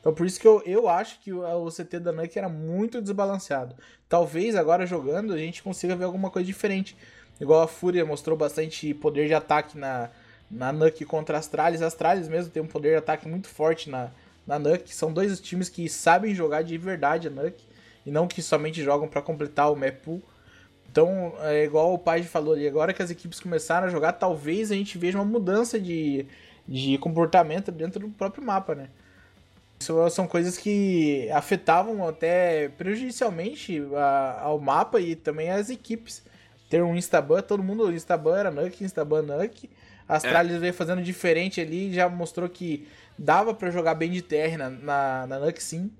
Então 0.00 0.14
por 0.14 0.26
isso 0.26 0.40
que 0.40 0.48
eu, 0.48 0.62
eu 0.64 0.88
acho 0.88 1.20
que 1.20 1.32
o, 1.32 1.68
CT 1.70 2.00
da 2.00 2.12
Nuke 2.12 2.38
era 2.38 2.48
muito 2.48 3.00
desbalanceado. 3.00 3.74
Talvez 4.08 4.56
agora 4.56 4.86
jogando 4.86 5.32
a 5.32 5.38
gente 5.38 5.62
consiga 5.62 5.94
ver 5.94 6.04
alguma 6.04 6.30
coisa 6.30 6.46
diferente. 6.46 6.96
Igual 7.40 7.62
a 7.62 7.68
Fúria 7.68 8.04
mostrou 8.04 8.36
bastante 8.36 8.92
poder 8.94 9.26
de 9.26 9.34
ataque 9.34 9.78
na, 9.78 10.10
na 10.50 10.72
Nuke 10.72 11.04
contra 11.04 11.38
as 11.38 11.44
Astralis. 11.44 11.82
As 11.82 11.92
Astralis 11.92 12.28
mesmo 12.28 12.50
tem 12.50 12.62
um 12.62 12.66
poder 12.66 12.90
de 12.90 12.96
ataque 12.96 13.28
muito 13.28 13.48
forte 13.48 13.88
na, 13.88 14.10
na 14.46 14.58
Nuke. 14.58 14.94
São 14.94 15.12
dois 15.12 15.38
times 15.40 15.68
que 15.68 15.88
sabem 15.88 16.34
jogar 16.34 16.62
de 16.62 16.76
verdade 16.76 17.28
a 17.28 17.30
Nuke 17.30 17.64
e 18.04 18.10
não 18.10 18.26
que 18.26 18.42
somente 18.42 18.82
jogam 18.82 19.08
para 19.08 19.22
completar 19.22 19.70
o 19.70 19.76
map 19.76 19.96
pool. 20.02 20.22
Então, 20.90 21.34
é 21.40 21.64
igual 21.64 21.94
o 21.94 21.98
pai 21.98 22.22
falou 22.24 22.54
ali, 22.54 22.66
agora 22.66 22.92
que 22.92 23.00
as 23.00 23.10
equipes 23.10 23.38
começaram 23.38 23.86
a 23.86 23.90
jogar, 23.90 24.14
talvez 24.14 24.72
a 24.72 24.74
gente 24.74 24.98
veja 24.98 25.16
uma 25.18 25.24
mudança 25.24 25.78
de, 25.78 26.26
de 26.66 26.98
comportamento 26.98 27.70
dentro 27.70 28.00
do 28.00 28.08
próprio 28.08 28.44
mapa, 28.44 28.74
né? 28.74 28.88
Isso 29.80 30.10
são 30.10 30.26
coisas 30.26 30.58
que 30.58 31.30
afetavam 31.30 32.06
até 32.06 32.68
prejudicialmente 32.68 33.82
a, 33.96 34.40
ao 34.42 34.60
mapa 34.60 35.00
e 35.00 35.16
também 35.16 35.50
as 35.50 35.70
equipes. 35.70 36.22
Ter 36.68 36.82
um 36.82 36.94
Instaban, 36.94 37.40
todo 37.40 37.62
mundo 37.62 37.90
Instaban 37.90 38.38
era 38.38 38.50
Nuke, 38.50 38.84
Instaban 38.84 39.22
Nuke. 39.22 39.70
Astralis 40.06 40.56
é. 40.56 40.58
veio 40.58 40.74
fazendo 40.74 41.02
diferente 41.02 41.60
ali, 41.60 41.94
já 41.94 42.08
mostrou 42.08 42.48
que 42.48 42.86
dava 43.18 43.54
para 43.54 43.70
jogar 43.70 43.94
bem 43.94 44.10
de 44.10 44.20
TR 44.20 44.58
na, 44.58 44.70
na, 44.70 45.26
na 45.26 45.52
sim. 45.56 45.90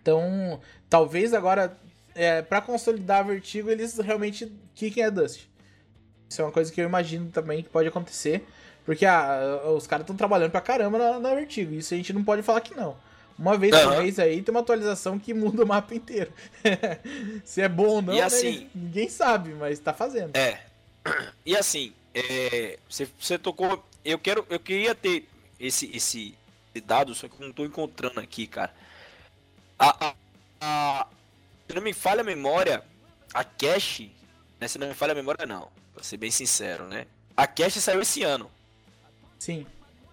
Então, 0.00 0.60
talvez 0.88 1.34
agora, 1.34 1.76
é, 2.14 2.42
para 2.42 2.60
consolidar 2.60 3.20
a 3.20 3.22
Vertigo, 3.22 3.70
eles 3.70 3.98
realmente 3.98 4.52
quiquem 4.74 5.04
a 5.04 5.10
Dust. 5.10 5.48
Isso 6.28 6.42
é 6.42 6.44
uma 6.44 6.52
coisa 6.52 6.72
que 6.72 6.80
eu 6.80 6.84
imagino 6.84 7.30
também 7.30 7.62
que 7.62 7.68
pode 7.68 7.88
acontecer. 7.88 8.46
Porque 8.88 9.04
ah, 9.04 9.64
os 9.76 9.86
caras 9.86 10.04
estão 10.04 10.16
trabalhando 10.16 10.50
pra 10.50 10.62
caramba 10.62 10.96
na, 10.96 11.20
na, 11.20 11.34
Vertigo. 11.34 11.74
Isso 11.74 11.92
a 11.92 11.96
gente 11.98 12.10
não 12.10 12.24
pode 12.24 12.42
falar 12.42 12.62
que 12.62 12.74
não. 12.74 12.96
Uma 13.38 13.54
vez 13.54 13.74
uhum. 13.74 13.82
por 13.82 13.98
mês 13.98 14.18
aí 14.18 14.40
tem 14.40 14.50
uma 14.50 14.62
atualização 14.62 15.18
que 15.18 15.34
muda 15.34 15.62
o 15.62 15.66
mapa 15.66 15.94
inteiro. 15.94 16.32
Se 17.44 17.60
é 17.60 17.68
bom 17.68 17.86
ou 17.86 18.00
não, 18.00 18.14
né, 18.14 18.22
assim, 18.22 18.66
ninguém 18.74 19.10
sabe, 19.10 19.50
mas 19.50 19.78
tá 19.78 19.92
fazendo. 19.92 20.34
É. 20.34 20.62
E 21.44 21.54
assim, 21.54 21.92
é, 22.14 22.78
você, 22.88 23.06
você 23.20 23.36
tocou. 23.36 23.84
Eu 24.02 24.18
quero. 24.18 24.46
Eu 24.48 24.58
queria 24.58 24.94
ter 24.94 25.28
esse, 25.60 25.94
esse 25.94 26.34
dado, 26.86 27.14
só 27.14 27.28
que 27.28 27.34
eu 27.38 27.46
não 27.46 27.52
tô 27.52 27.66
encontrando 27.66 28.18
aqui, 28.20 28.46
cara. 28.46 28.72
A, 29.78 30.06
a, 30.06 30.14
a, 30.62 31.06
se 31.68 31.74
não 31.74 31.82
me 31.82 31.92
falha 31.92 32.22
a 32.22 32.24
memória, 32.24 32.82
a 33.34 33.44
Cash, 33.44 34.04
né, 34.58 34.66
se 34.66 34.78
não 34.78 34.88
me 34.88 34.94
falha 34.94 35.12
a 35.12 35.14
memória 35.14 35.44
não, 35.44 35.68
pra 35.92 36.02
ser 36.02 36.16
bem 36.16 36.30
sincero, 36.30 36.86
né? 36.86 37.06
A 37.36 37.46
Cash 37.46 37.74
saiu 37.74 38.00
esse 38.00 38.22
ano. 38.22 38.50
Sim. 39.38 39.66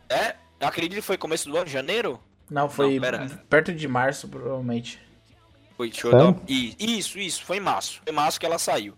É? 0.09 0.35
Eu 0.59 0.67
acredito 0.67 0.95
que 0.95 1.01
foi 1.01 1.17
começo 1.17 1.49
do 1.49 1.57
ano, 1.57 1.67
janeiro? 1.67 2.19
Não, 2.49 2.69
foi 2.69 2.93
Não, 2.95 3.01
pera. 3.01 3.27
perto 3.49 3.73
de 3.73 3.87
março, 3.87 4.27
provavelmente. 4.27 4.99
Foi, 5.75 5.89
deixa 5.89 6.07
eu 6.07 6.41
I- 6.47 6.75
Isso, 6.79 7.19
isso, 7.19 7.43
foi 7.43 7.57
em 7.57 7.61
março. 7.61 8.01
Foi 8.03 8.13
em 8.13 8.15
março 8.15 8.39
que 8.39 8.45
ela 8.45 8.57
saiu. 8.59 8.93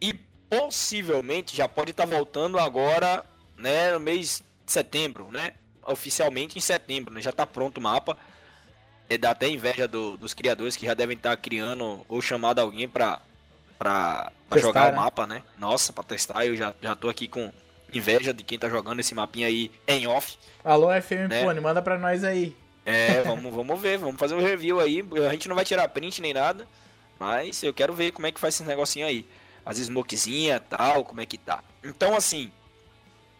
E 0.00 0.14
possivelmente 0.48 1.56
já 1.56 1.68
pode 1.68 1.90
estar 1.90 2.06
voltando 2.06 2.58
agora, 2.58 3.24
né, 3.56 3.92
no 3.92 4.00
mês 4.00 4.42
de 4.64 4.72
setembro, 4.72 5.28
né? 5.30 5.52
Oficialmente 5.86 6.56
em 6.58 6.60
setembro, 6.60 7.12
né? 7.14 7.20
Já 7.20 7.30
tá 7.32 7.46
pronto 7.46 7.78
o 7.78 7.82
mapa. 7.82 8.16
É, 9.08 9.18
dá 9.18 9.30
até 9.32 9.48
inveja 9.48 9.86
do- 9.86 10.16
dos 10.16 10.32
criadores 10.32 10.76
que 10.76 10.86
já 10.86 10.94
devem 10.94 11.16
estar 11.16 11.36
criando 11.36 12.04
ou 12.08 12.22
chamado 12.22 12.58
alguém 12.58 12.88
pra, 12.88 13.20
pra, 13.78 14.32
pra 14.48 14.54
Testar, 14.56 14.60
jogar 14.66 14.84
né? 14.86 14.92
o 14.92 14.96
mapa, 15.02 15.26
né? 15.26 15.42
Nossa, 15.58 15.92
pra 15.92 16.02
testar, 16.02 16.46
eu 16.46 16.56
já, 16.56 16.74
já 16.80 16.96
tô 16.96 17.08
aqui 17.10 17.28
com 17.28 17.52
inveja 17.92 18.32
de 18.34 18.42
quem 18.42 18.58
tá 18.58 18.68
jogando 18.68 19.00
esse 19.00 19.14
mapinha 19.14 19.46
aí 19.46 19.70
em 19.86 20.06
off. 20.06 20.36
Alô, 20.64 20.88
FM 21.00 21.28
Né? 21.28 21.60
Manda 21.60 21.82
pra 21.82 21.98
nós 21.98 22.24
aí. 22.24 22.56
É, 22.86 23.22
vamos, 23.22 23.52
vamos 23.54 23.80
ver, 23.80 23.98
vamos 23.98 24.16
fazer 24.18 24.34
um 24.34 24.40
review 24.42 24.78
aí. 24.80 25.02
A 25.28 25.32
gente 25.32 25.48
não 25.48 25.56
vai 25.56 25.64
tirar 25.64 25.88
print 25.88 26.20
nem 26.20 26.34
nada, 26.34 26.66
mas 27.18 27.62
eu 27.62 27.72
quero 27.72 27.94
ver 27.94 28.12
como 28.12 28.26
é 28.26 28.32
que 28.32 28.40
faz 28.40 28.54
esse 28.54 28.64
negocinho 28.64 29.06
aí. 29.06 29.26
As 29.64 29.78
smokezinhas 29.78 30.60
tal, 30.68 31.04
como 31.04 31.20
é 31.22 31.26
que 31.26 31.38
tá. 31.38 31.64
Então, 31.82 32.14
assim, 32.14 32.52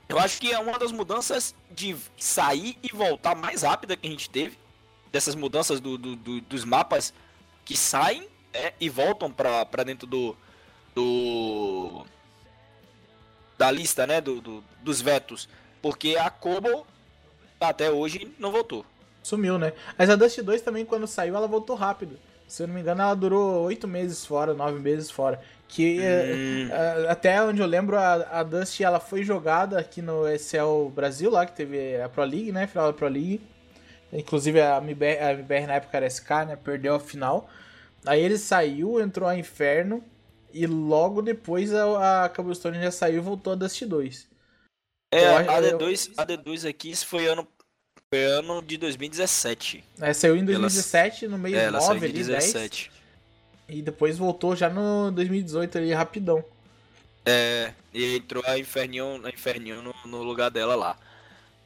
eu 0.08 0.18
acho 0.18 0.40
que 0.40 0.50
é 0.52 0.58
uma 0.58 0.78
das 0.78 0.90
mudanças 0.92 1.54
de 1.70 1.94
sair 2.16 2.78
e 2.82 2.88
voltar 2.88 3.34
mais 3.34 3.62
rápida 3.62 3.96
que 3.96 4.06
a 4.06 4.10
gente 4.10 4.30
teve. 4.30 4.56
Dessas 5.12 5.34
mudanças 5.34 5.78
do, 5.80 5.96
do- 5.98 6.16
do- 6.16 6.40
dos 6.40 6.64
mapas 6.64 7.12
que 7.64 7.76
saem 7.76 8.26
né, 8.52 8.72
e 8.80 8.88
voltam 8.88 9.30
pra, 9.30 9.64
pra 9.66 9.82
dentro 9.84 10.06
do, 10.06 10.34
do. 10.94 12.06
Da 13.58 13.70
lista, 13.70 14.06
né? 14.06 14.20
Do, 14.20 14.40
do- 14.40 14.64
dos 14.82 15.00
vetos. 15.00 15.48
Porque 15.82 16.16
a 16.16 16.30
Kobo 16.30 16.86
até 17.60 17.90
hoje 17.90 18.32
não 18.38 18.50
voltou. 18.50 18.84
Sumiu, 19.22 19.58
né? 19.58 19.72
Mas 19.98 20.10
a 20.10 20.16
Dust 20.16 20.38
2 20.40 20.60
também, 20.62 20.84
quando 20.84 21.06
saiu, 21.06 21.34
ela 21.36 21.46
voltou 21.48 21.74
rápido. 21.76 22.18
Se 22.46 22.62
eu 22.62 22.66
não 22.66 22.74
me 22.74 22.80
engano, 22.82 23.00
ela 23.00 23.14
durou 23.14 23.62
oito 23.64 23.88
meses 23.88 24.24
fora, 24.26 24.52
nove 24.52 24.78
meses 24.78 25.10
fora. 25.10 25.40
Que 25.66 25.98
é, 26.02 26.32
Hum. 26.34 26.68
é, 26.70 27.10
até 27.10 27.42
onde 27.42 27.60
eu 27.60 27.66
lembro, 27.66 27.96
a, 27.96 28.14
a 28.40 28.42
Dust 28.42 28.78
ela 28.82 29.00
foi 29.00 29.24
jogada 29.24 29.78
aqui 29.78 30.02
no 30.02 30.28
ESL 30.28 30.90
Brasil, 30.94 31.30
lá 31.30 31.46
que 31.46 31.56
teve 31.56 32.00
a 32.00 32.08
Pro 32.08 32.22
League, 32.22 32.52
né? 32.52 32.66
Final 32.66 32.88
da 32.88 32.92
Pro 32.92 33.08
League. 33.08 33.40
Inclusive 34.12 34.60
a 34.60 34.76
MBR, 34.78 35.18
a 35.20 35.32
MBR 35.32 35.66
na 35.66 35.74
época 35.74 35.96
era 35.96 36.06
SK, 36.08 36.30
né? 36.46 36.56
Perdeu 36.62 36.94
a 36.94 37.00
final. 37.00 37.48
Aí 38.04 38.22
ele 38.22 38.36
saiu, 38.36 39.00
entrou 39.00 39.26
a 39.28 39.36
Inferno. 39.36 40.04
E 40.54 40.66
logo 40.66 41.20
depois 41.20 41.74
a, 41.74 42.24
a 42.24 42.28
Cobblestone 42.28 42.80
já 42.80 42.90
saiu 42.92 43.16
e 43.16 43.20
voltou 43.20 43.52
a 43.52 43.56
Dust 43.56 43.82
2. 43.82 44.28
É, 45.12 45.24
Eu 45.26 45.36
a 45.36 45.38
acho- 45.40 45.50
eu- 45.66 45.78
D2, 45.78 46.10
a 46.16 46.24
D2 46.24 46.64
aqui 46.68 46.90
isso 46.90 47.06
foi 47.08 47.26
ano, 47.26 47.46
foi 48.08 48.24
ano 48.24 48.62
de 48.62 48.76
2017. 48.76 49.84
Aí 50.00 50.14
saiu 50.14 50.34
em 50.36 50.38
Ela- 50.38 50.46
2017, 50.46 51.26
no 51.26 51.36
meio 51.38 51.56
É, 51.56 51.64
ela 51.64 51.80
saiu 51.80 51.94
9 51.94 52.06
em 52.06 52.10
ali, 52.10 52.18
10. 52.24 52.26
2017. 52.28 52.90
E 53.68 53.82
depois 53.82 54.16
voltou 54.16 54.54
já 54.54 54.68
no 54.70 55.10
2018 55.10 55.78
ali, 55.78 55.92
rapidão. 55.92 56.44
É, 57.26 57.72
e 57.92 58.16
entrou 58.16 58.42
a 58.46 58.58
Inferninho, 58.58 59.20
a 59.26 59.30
Inferninho 59.30 59.82
no, 59.82 59.94
no 60.04 60.22
lugar 60.22 60.50
dela 60.50 60.74
lá. 60.76 60.96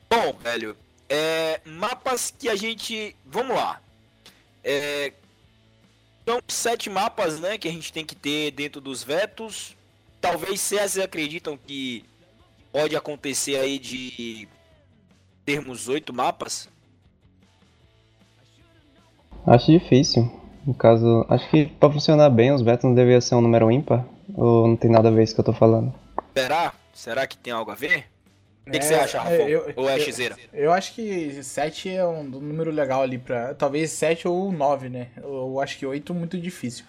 Bom, 0.08 0.32
velho, 0.34 0.76
é, 1.08 1.60
mapas 1.66 2.32
que 2.38 2.48
a 2.48 2.54
gente. 2.56 3.14
Vamos 3.26 3.54
lá. 3.56 3.82
É, 4.64 5.12
são 6.28 6.42
sete 6.46 6.90
mapas, 6.90 7.40
né, 7.40 7.56
que 7.56 7.66
a 7.66 7.72
gente 7.72 7.90
tem 7.90 8.04
que 8.04 8.14
ter 8.14 8.50
dentro 8.50 8.82
dos 8.82 9.02
vetos. 9.02 9.74
Talvez 10.20 10.60
vocês 10.60 10.98
acreditam 10.98 11.56
que 11.56 12.04
pode 12.70 12.94
acontecer 12.94 13.56
aí 13.56 13.78
de 13.78 14.46
termos 15.46 15.88
oito 15.88 16.12
mapas. 16.12 16.68
Acho 19.46 19.72
difícil. 19.72 20.30
No 20.66 20.74
caso, 20.74 21.24
acho 21.30 21.48
que 21.48 21.64
pra 21.64 21.90
funcionar 21.90 22.28
bem, 22.28 22.52
os 22.52 22.60
vetos 22.60 22.84
não 22.84 22.94
deveria 22.94 23.22
ser 23.22 23.34
um 23.34 23.40
número 23.40 23.70
ímpar. 23.70 24.04
Ou 24.34 24.68
não 24.68 24.76
tem 24.76 24.90
nada 24.90 25.08
a 25.08 25.10
ver 25.10 25.22
isso 25.22 25.34
que 25.34 25.40
eu 25.40 25.44
tô 25.44 25.54
falando? 25.54 25.94
Será? 26.36 26.74
Será 26.92 27.26
que 27.26 27.38
tem 27.38 27.54
algo 27.54 27.70
a 27.70 27.74
ver? 27.74 28.04
O 28.68 28.70
que, 28.70 28.78
que 28.80 28.84
É, 28.84 28.88
você 28.88 28.94
acha, 28.94 29.18
Rafa? 29.18 29.32
eu- 29.34 29.72
Ou 29.76 29.88
é 29.88 29.96
eu-? 29.98 30.36
Eu 30.52 30.72
acho 30.72 30.94
que 30.94 31.42
7 31.42 31.88
é 31.88 32.06
um 32.06 32.22
número 32.22 32.70
legal 32.70 33.02
ali 33.02 33.16
pra. 33.16 33.54
Talvez 33.54 33.90
7 33.92 34.28
ou 34.28 34.52
9, 34.52 34.90
né? 34.90 35.06
Eu 35.16 35.58
acho 35.60 35.78
que 35.78 35.86
8 35.86 36.12
é 36.12 36.16
muito 36.16 36.38
difícil. 36.38 36.84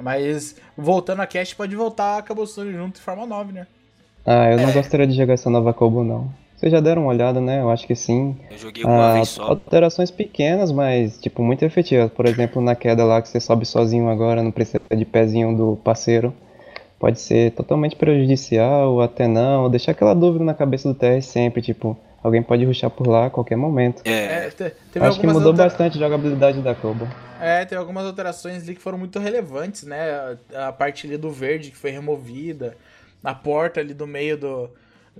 Mas 0.00 0.56
voltando 0.76 1.22
a 1.22 1.26
cast, 1.26 1.56
pode 1.56 1.74
voltar 1.74 2.18
a 2.18 2.22
Cobblestone 2.22 2.72
junto 2.72 2.98
em 2.98 3.02
forma 3.02 3.24
9, 3.26 3.52
né? 3.52 3.66
Ah, 4.26 4.50
eu 4.50 4.58
não 4.58 4.68
É. 4.68 4.72
gostaria 4.72 5.06
de 5.06 5.14
jogar 5.14 5.34
essa 5.34 5.48
nova 5.48 5.72
Kobo, 5.72 6.04
não. 6.04 6.30
Vocês 6.56 6.70
já 6.72 6.80
deram 6.80 7.02
uma 7.02 7.10
olhada, 7.10 7.40
né? 7.40 7.60
Eu 7.60 7.70
acho 7.70 7.86
que 7.86 7.94
sim. 7.94 8.36
Eu 8.50 8.58
joguei 8.58 8.84
uma 8.84 9.10
Ah, 9.10 9.12
vez 9.14 9.28
só. 9.30 9.44
alterações 9.44 10.10
pequenas, 10.10 10.72
mas, 10.72 11.18
tipo, 11.20 11.42
muito 11.42 11.64
efetivas. 11.64 12.10
Por 12.10 12.26
exemplo, 12.26 12.60
na 12.62 12.74
queda 12.74 13.04
lá 13.04 13.20
que 13.22 13.28
você 13.28 13.38
sobe 13.40 13.64
sozinho 13.66 14.08
agora, 14.08 14.42
não 14.42 14.50
precisa 14.50 14.80
de 14.94 15.04
pezinho 15.04 15.56
do 15.56 15.76
parceiro. 15.84 16.34
Pode 17.04 17.20
ser 17.20 17.50
totalmente 17.50 17.96
prejudicial, 17.96 18.92
ou 18.94 19.02
até 19.02 19.28
não. 19.28 19.64
Ou 19.64 19.68
deixar 19.68 19.92
aquela 19.92 20.14
dúvida 20.14 20.42
na 20.42 20.54
cabeça 20.54 20.88
do 20.88 20.94
TR 20.94 21.20
sempre, 21.20 21.60
tipo, 21.60 21.94
alguém 22.22 22.42
pode 22.42 22.64
ruxar 22.64 22.88
por 22.88 23.06
lá 23.06 23.26
a 23.26 23.30
qualquer 23.30 23.56
momento. 23.56 24.00
É, 24.06 24.50
É, 24.94 25.00
Acho 25.00 25.20
que 25.20 25.26
mudou 25.26 25.50
alter- 25.50 25.66
bastante 25.66 25.98
a 25.98 26.00
jogabilidade 26.00 26.62
da 26.62 26.74
Kobo. 26.74 27.06
É, 27.38 27.62
tem 27.66 27.76
algumas 27.76 28.06
alterações 28.06 28.62
ali 28.62 28.74
que 28.74 28.80
foram 28.80 28.96
muito 28.96 29.18
relevantes, 29.18 29.82
né? 29.82 30.38
A, 30.54 30.68
a 30.68 30.72
parte 30.72 31.06
ali 31.06 31.18
do 31.18 31.30
verde 31.30 31.70
que 31.70 31.76
foi 31.76 31.90
removida, 31.90 32.74
a 33.22 33.34
porta 33.34 33.80
ali 33.80 33.92
do 33.92 34.06
meio 34.06 34.38
do. 34.38 34.70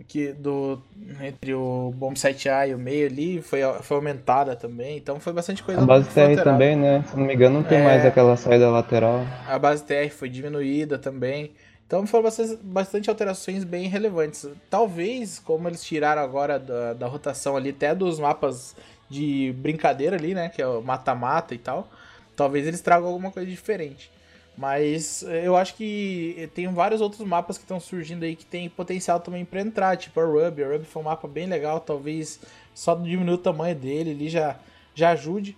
Que, 0.08 0.32
do 0.32 0.82
entre 1.22 1.54
o 1.54 1.92
Bomb 1.96 2.16
Site 2.18 2.48
A 2.48 2.66
e 2.66 2.74
o 2.74 2.78
meio 2.78 3.06
ali 3.06 3.40
foi, 3.40 3.60
foi 3.82 3.96
aumentada 3.96 4.56
também, 4.56 4.96
então 4.96 5.20
foi 5.20 5.32
bastante 5.32 5.62
coisa 5.62 5.80
A 5.82 5.84
base 5.84 6.08
TR 6.08 6.20
alterada. 6.30 6.50
também, 6.50 6.74
né? 6.74 7.04
Se 7.08 7.16
não 7.16 7.24
me 7.24 7.32
engano, 7.32 7.56
não 7.58 7.62
tem 7.62 7.78
É. 7.78 7.84
mais 7.84 8.04
aquela 8.04 8.36
saída 8.36 8.68
lateral. 8.70 9.20
A 9.46 9.56
base 9.56 9.84
TR 9.84 10.10
foi 10.10 10.28
diminuída 10.28 10.98
também. 10.98 11.52
Então 11.86 12.06
foram 12.06 12.28
bastante, 12.62 13.10
alterações 13.10 13.62
bem 13.62 13.88
relevantes. 13.88 14.48
Talvez, 14.70 15.38
como 15.38 15.68
eles 15.68 15.84
tiraram 15.84 16.22
agora 16.22 16.58
da, 16.58 16.94
da 16.94 17.06
rotação 17.06 17.56
ali, 17.56 17.70
até 17.70 17.94
dos 17.94 18.18
mapas 18.18 18.74
de 19.08 19.54
brincadeira 19.58 20.16
ali, 20.16 20.34
né? 20.34 20.48
Que 20.48 20.62
é 20.62 20.66
o 20.66 20.82
mata-mata 20.82 21.54
e 21.54 21.58
tal. 21.58 21.88
Talvez 22.34 22.66
eles 22.66 22.80
tragam 22.80 23.08
alguma 23.08 23.30
coisa 23.30 23.48
diferente. 23.48 24.10
Mas 24.56 25.22
eh, 25.24 25.46
eu 25.46 25.56
acho 25.56 25.74
que 25.74 26.48
tem 26.54 26.72
vários 26.72 27.00
outros 27.00 27.26
mapas 27.26 27.58
que 27.58 27.64
estão 27.64 27.80
surgindo 27.80 28.24
aí 28.24 28.36
que 28.36 28.46
tem 28.46 28.68
potencial 28.68 29.20
também 29.20 29.44
pra 29.44 29.60
entrar, 29.60 29.96
tipo 29.96 30.18
a 30.20 30.24
Ruby. 30.24 30.64
A 30.64 30.68
Ruby 30.68 30.84
foi 30.84 31.02
um 31.02 31.04
mapa 31.04 31.26
bem 31.28 31.46
legal, 31.46 31.80
talvez 31.80 32.40
só 32.74 32.94
diminuir 32.94 33.34
o 33.34 33.38
tamanho 33.38 33.74
dele 33.74 34.12
ali 34.12 34.28
já, 34.28 34.56
já 34.94 35.10
ajude. 35.10 35.56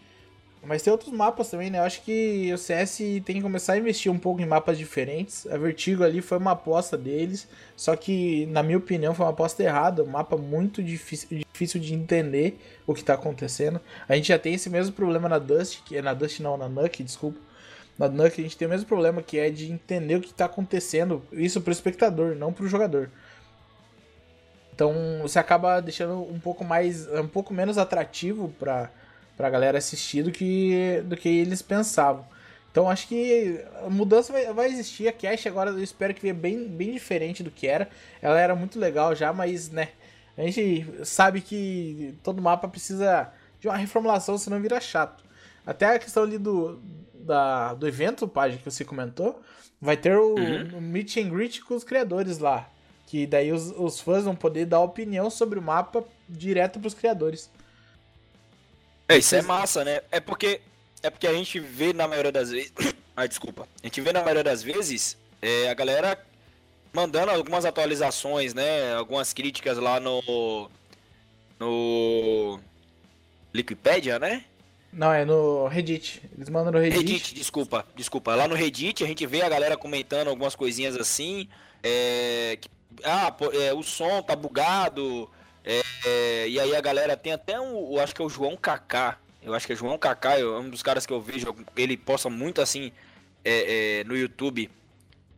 Mas 0.67 0.83
tem 0.83 0.91
outros 0.91 1.13
mapas 1.13 1.49
também, 1.49 1.71
né? 1.71 1.79
Eu 1.79 1.85
acho 1.85 2.03
que 2.03 2.53
o 2.53 2.59
CS 2.59 2.99
tem 3.25 3.37
que 3.37 3.41
começar 3.41 3.75
a 3.75 3.79
investir 3.79 4.11
um 4.11 4.19
pouco 4.19 4.41
em 4.41 4.47
mapas 4.47 4.77
diferentes. 4.77 5.47
A 5.47 5.57
Vertigo 5.57 6.03
ali 6.03 6.21
foi 6.21 6.39
uma 6.39 6.53
aposta 6.53 6.97
deles, 6.99 7.49
só 7.77 7.95
que, 7.95 8.47
na 8.47 8.63
minha 8.63 8.79
opinião, 8.79 9.15
foi 9.15 9.25
uma 9.25 9.33
aposta 9.33 9.63
errada. 9.63 10.03
Um 10.03 10.09
mapa 10.09 10.37
muito 10.37 10.83
difícil, 10.83 11.45
difícil 11.53 11.81
de 11.81 11.95
entender 11.95 12.59
o 12.87 12.95
que 12.95 13.05
tá 13.05 13.15
acontecendo. 13.15 13.81
A 14.09 14.17
gente 14.17 14.29
já 14.29 14.39
tem 14.39 14.55
esse 14.55 14.69
mesmo 14.69 14.93
problema 14.93 15.29
na 15.29 15.39
Dust, 15.39 15.83
que 15.85 15.97
é 15.97 16.03
na 16.03 16.13
Dust 16.13 16.41
não, 16.41 16.57
na 16.57 16.69
Nuke, 16.69 17.05
desculpa. 17.05 17.39
Na 17.99 18.09
Nuke 18.09 18.41
a 18.41 18.45
gente 18.45 18.57
tem 18.57 18.67
o 18.67 18.71
mesmo 18.71 18.87
problema 18.87 19.23
que 19.23 19.39
é 19.39 19.49
de 19.51 19.71
entender 19.71 20.17
o 20.17 20.21
que 20.21 20.35
tá 20.35 20.45
acontecendo, 20.45 21.23
isso 21.33 21.61
pro 21.61 21.73
espectador, 21.73 22.35
não 22.35 22.53
pro 22.53 22.69
jogador. 22.69 23.11
Então 24.75 24.93
você 25.23 25.39
acaba 25.39 25.81
deixando 25.81 26.21
um 26.21 26.39
pouco 26.39 26.63
mais, 26.63 27.09
um 27.09 27.27
pouco 27.27 27.55
menos 27.55 27.79
atrativo 27.79 28.53
pra, 28.59 28.91
pra 29.37 29.51
galera 29.51 29.79
assistir 29.79 30.23
do 30.23 30.31
que, 30.33 31.03
do 31.05 31.17
que 31.17 31.29
eles 31.29 31.63
pensavam. 31.63 32.25
Então 32.71 32.91
acho 32.91 33.09
que 33.09 33.61
a 33.85 33.89
mudança 33.89 34.33
vai, 34.33 34.53
vai 34.53 34.67
existir. 34.69 35.09
A 35.09 35.13
Cash 35.13 35.47
agora 35.47 35.71
eu 35.71 35.83
espero 35.83 36.13
que 36.13 36.21
venha 36.21 36.35
bem, 36.35 36.69
bem 36.69 36.93
diferente 36.93 37.43
do 37.43 37.51
que 37.51 37.67
era. 37.67 37.89
Ela 38.21 38.39
era 38.39 38.55
muito 38.55 38.79
legal 38.79 39.15
já, 39.15 39.33
mas 39.33 39.71
né, 39.71 39.89
a 40.37 40.43
gente 40.43 40.87
sabe 41.05 41.41
que 41.41 42.15
todo 42.23 42.43
mapa 42.43 42.69
precisa 42.69 43.33
de 43.61 43.69
uma 43.69 43.77
reformulação, 43.77 44.37
senão 44.37 44.61
vira 44.61 44.81
chato. 44.81 45.25
Até 45.65 45.87
a 45.95 45.99
questão 45.99 46.23
ali 46.23 46.37
do, 46.39 46.79
da, 47.15 47.73
do 47.75 47.89
evento, 47.89 48.29
página 48.29 48.59
que 48.63 48.71
você 48.71 48.85
comentou, 48.85 49.41
vai 49.81 49.97
ter 49.97 50.17
o, 50.17 50.35
Uhum. 50.35 50.79
o 50.79 50.81
meet 50.81 51.17
and 51.17 51.31
greet 51.31 51.63
com 51.63 51.75
os 51.75 51.83
criadores 51.85 52.39
lá. 52.39 52.69
Que 53.07 53.27
daí 53.27 53.53
os, 53.53 53.71
os 53.77 54.01
fãs 54.01 54.25
vão 54.25 54.35
poder 54.37 54.67
dar 54.67 54.81
opinião 54.81 55.31
sobre 55.31 55.59
o 55.59 55.63
mapa 55.63 56.05
direto 56.29 56.79
pros 56.79 56.93
criadores. 56.93 57.51
É, 59.09 59.19
isso 59.19 59.35
é 59.35 59.43
massa, 59.43 59.85
né? 59.85 60.01
É 60.11 60.21
porque 60.21 60.61
é 61.03 61.11
porque 61.11 61.27
a 61.27 61.33
gente 61.33 61.61
vê 61.61 61.93
na 61.93 62.09
maioria 62.09 62.33
das 62.33 62.51
vezes. 62.51 62.73
Ai, 63.17 63.29
desculpa. 63.29 63.69
A 63.83 63.87
gente 63.87 64.01
vê 64.01 64.13
na 64.13 64.21
maioria 64.21 64.45
das 64.45 64.63
vezes 64.63 65.17
é, 65.41 65.71
a 65.71 65.75
galera 65.75 66.19
mandando 66.93 67.31
algumas 67.31 67.65
atualizações, 67.65 68.55
né? 68.55 68.95
Algumas 68.95 69.33
críticas 69.33 69.79
lá 69.79 70.01
no. 70.01 70.71
No. 71.59 72.61
Wikipedia, 73.55 74.19
né? 74.19 74.45
Não, 74.93 75.13
é 75.13 75.25
no 75.25 75.67
Reddit. 75.69 76.23
Eles 76.37 76.49
mandam 76.49 76.73
no 76.73 76.79
Reddit. 76.79 76.99
Reddit, 76.99 77.35
desculpa, 77.35 77.87
desculpa. 77.95 78.35
Lá 78.35 78.49
no 78.49 78.55
Reddit 78.55 79.05
a 79.05 79.07
gente 79.07 79.27
vê 79.27 79.43
a 79.43 79.49
galera 79.49 79.77
comentando 79.77 80.29
algumas 80.29 80.55
coisinhas 80.55 80.97
assim. 80.97 81.49
É, 81.83 82.59
ah, 83.05 83.31
pô, 83.31 83.53
é, 83.53 83.73
o 83.73 83.83
som 83.83 84.23
tá 84.23 84.35
bugado. 84.35 85.31
É, 85.67 85.83
é, 86.05 86.49
e 86.49 86.61
aí 86.61 86.77
a 86.77 86.81
galera 86.81 87.17
tem 87.17 87.33
até 87.33 87.61
um, 87.61 87.97
eu 87.97 88.01
acho 88.01 88.15
que 88.15 88.23
é 88.23 88.25
o 88.25 88.29
João 88.29 88.57
Kaká. 88.57 89.19
Eu 89.43 89.53
acho 89.53 89.67
que 89.67 89.73
é 89.73 89.77
João 89.77 89.99
Kaká, 89.99 90.39
é 90.39 90.45
um 90.45 90.71
dos 90.71 90.83
caras 90.83 91.05
que 91.05 91.13
eu 91.13 91.21
vejo, 91.21 91.55
ele 91.77 91.97
posta 91.97 92.31
muito 92.31 92.61
assim 92.61 92.93
é, 93.45 94.01
é, 94.01 94.05
no 94.05 94.17
YouTube 94.17 94.71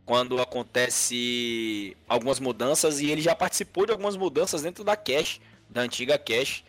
quando 0.05 0.41
acontece 0.41 1.95
algumas 2.07 2.39
mudanças 2.39 2.99
e 2.99 3.09
ele 3.11 3.21
já 3.21 3.35
participou 3.35 3.85
de 3.85 3.91
algumas 3.91 4.15
mudanças 4.15 4.63
dentro 4.63 4.83
da 4.83 4.95
cache, 4.95 5.39
da 5.69 5.81
antiga 5.81 6.17
cache, 6.17 6.63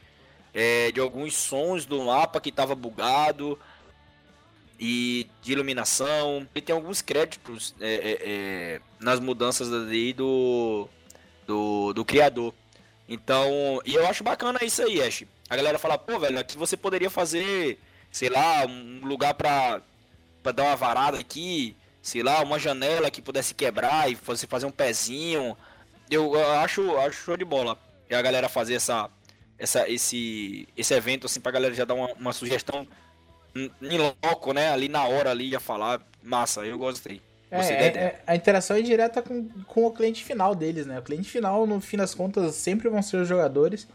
é, 0.53 0.93
de 0.93 1.01
alguns 1.01 1.35
sons 1.35 1.87
do 1.87 2.05
mapa 2.05 2.41
que 2.41 2.51
estava 2.51 2.75
bugado 2.75 3.59
e 4.79 5.27
de 5.41 5.53
iluminação. 5.53 6.47
Ele 6.55 6.65
tem 6.65 6.75
alguns 6.75 7.01
créditos 7.01 7.75
é, 7.81 8.81
nas 8.99 9.19
mudanças 9.19 9.69
do, 9.69 10.89
do, 11.47 11.93
do 11.95 12.05
criador. 12.05 12.55
Então, 13.11 13.83
e 13.85 13.93
eu 13.97 14.07
acho 14.07 14.23
bacana 14.23 14.61
isso 14.63 14.81
aí, 14.83 15.03
Ash. 15.03 15.25
A 15.49 15.57
galera 15.57 15.81
fala, 15.81 15.99
pô, 15.99 16.17
velho, 16.21 16.39
aqui 16.39 16.57
você 16.57 16.77
poderia 16.77 17.11
fazer, 17.11 17.77
sei 18.13 18.29
lá, 18.29 18.65
um 18.65 19.01
lugar 19.05 19.35
pra, 19.35 19.83
pra 20.45 20.53
dar 20.53 20.63
uma 20.63 20.77
varada 20.77 21.19
aqui, 21.19 21.77
sei 22.01 22.23
lá, 22.23 22.41
uma 22.41 22.57
janela 22.57 23.11
que 23.11 23.21
pudesse 23.21 23.53
quebrar 23.53 24.09
e 24.09 24.15
você 24.15 24.47
fazer 24.47 24.67
um 24.67 24.71
pezinho. 24.71 25.57
Eu, 26.09 26.37
eu 26.37 26.53
acho, 26.61 26.97
acho 26.99 27.25
show 27.25 27.37
de 27.37 27.45
bola. 27.45 27.77
E 28.09 28.15
a 28.15 28.23
galera 28.23 28.49
fazer 28.49 28.75
essa, 28.75 29.11
essa, 29.59 29.89
esse, 29.89 30.69
esse 30.77 30.95
evento 30.95 31.27
assim 31.27 31.41
pra 31.41 31.51
galera 31.51 31.75
já 31.75 31.85
dar 31.85 31.95
uma, 31.95 32.13
uma 32.13 32.33
sugestão 32.33 32.87
em 33.57 33.99
loco, 34.23 34.53
né? 34.53 34.71
Ali 34.71 34.89
na 34.89 35.05
hora 35.05 35.33
ali 35.33 35.51
já 35.51 35.59
falar. 35.59 36.01
Massa, 36.23 36.65
eu 36.65 36.79
gostei. 36.79 37.21
É, 37.51 37.59
é, 37.59 37.87
é, 37.87 38.21
a 38.27 38.37
interação 38.37 38.77
é 38.77 38.83
direta 38.83 39.21
com, 39.21 39.49
com 39.67 39.85
o 39.85 39.91
cliente 39.91 40.23
final 40.25 40.55
deles, 40.55 40.87
né? 40.87 40.99
O 40.99 41.03
cliente 41.03 41.29
final, 41.29 41.67
no 41.67 41.81
fim 41.81 41.97
das 41.97 42.15
contas, 42.15 42.55
sempre 42.55 42.89
vão 42.89 43.03
ser 43.03 43.17
os 43.17 43.29
jogadores. 43.29 43.89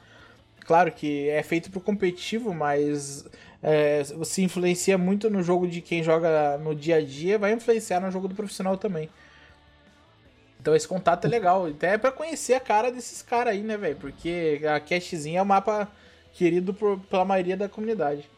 Claro 0.65 0.91
que 0.91 1.29
é 1.29 1.41
feito 1.41 1.71
pro 1.71 1.79
competitivo, 1.79 2.53
mas 2.53 3.25
é, 3.63 4.03
se 4.23 4.43
influencia 4.43 4.97
muito 4.97 5.29
no 5.29 5.41
jogo 5.41 5.67
de 5.67 5.79
quem 5.79 6.03
joga 6.03 6.57
no 6.57 6.75
dia 6.75 6.97
a 6.97 7.01
dia, 7.01 7.37
vai 7.37 7.53
influenciar 7.53 7.99
no 8.01 8.11
jogo 8.11 8.27
do 8.27 8.35
profissional 8.35 8.77
também. 8.77 9.09
Então 10.59 10.75
esse 10.75 10.87
contato 10.87 11.25
é 11.25 11.27
legal. 11.27 11.67
Até 11.67 11.93
é 11.93 11.97
pra 11.97 12.11
conhecer 12.11 12.55
a 12.55 12.59
cara 12.59 12.91
desses 12.91 13.21
caras 13.21 13.53
aí, 13.53 13.61
né, 13.61 13.77
velho? 13.77 13.95
Porque 13.95 14.59
a 14.67 14.79
cashzinha 14.79 15.39
é 15.39 15.41
um 15.41 15.45
mapa 15.45 15.87
querido 16.33 16.73
por, 16.73 16.99
pela 17.01 17.23
maioria 17.23 17.55
da 17.55 17.69
comunidade. 17.69 18.29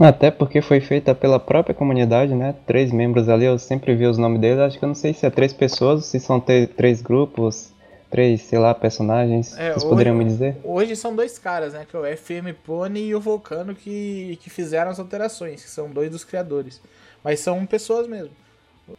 Até 0.00 0.30
porque 0.30 0.62
foi 0.62 0.80
feita 0.80 1.14
pela 1.14 1.38
própria 1.38 1.74
comunidade, 1.74 2.34
né? 2.34 2.54
Três 2.66 2.90
membros 2.90 3.28
ali, 3.28 3.44
eu 3.44 3.58
sempre 3.58 3.94
vi 3.94 4.06
os 4.06 4.16
nomes 4.16 4.40
deles. 4.40 4.58
Acho 4.58 4.78
que 4.78 4.84
eu 4.84 4.88
não 4.88 4.94
sei 4.94 5.12
se 5.12 5.26
é 5.26 5.30
três 5.30 5.52
pessoas, 5.52 6.06
se 6.06 6.18
são 6.18 6.40
três 6.40 7.02
grupos, 7.02 7.70
três, 8.10 8.40
sei 8.40 8.58
lá, 8.58 8.74
personagens. 8.74 9.52
É, 9.58 9.72
Vocês 9.72 9.76
hoje, 9.76 9.88
poderiam 9.88 10.16
me 10.16 10.24
dizer? 10.24 10.56
Hoje 10.64 10.96
são 10.96 11.14
dois 11.14 11.38
caras, 11.38 11.74
né? 11.74 11.86
Que 11.88 11.94
é 11.94 11.98
o 11.98 12.16
FM 12.16 12.56
Pony 12.64 13.08
e 13.08 13.14
o 13.14 13.20
Vulcano 13.20 13.74
que, 13.74 14.38
que 14.42 14.48
fizeram 14.48 14.90
as 14.90 14.98
alterações, 14.98 15.62
que 15.62 15.70
são 15.70 15.90
dois 15.90 16.10
dos 16.10 16.24
criadores. 16.24 16.80
Mas 17.22 17.40
são 17.40 17.66
pessoas 17.66 18.08
mesmo. 18.08 18.30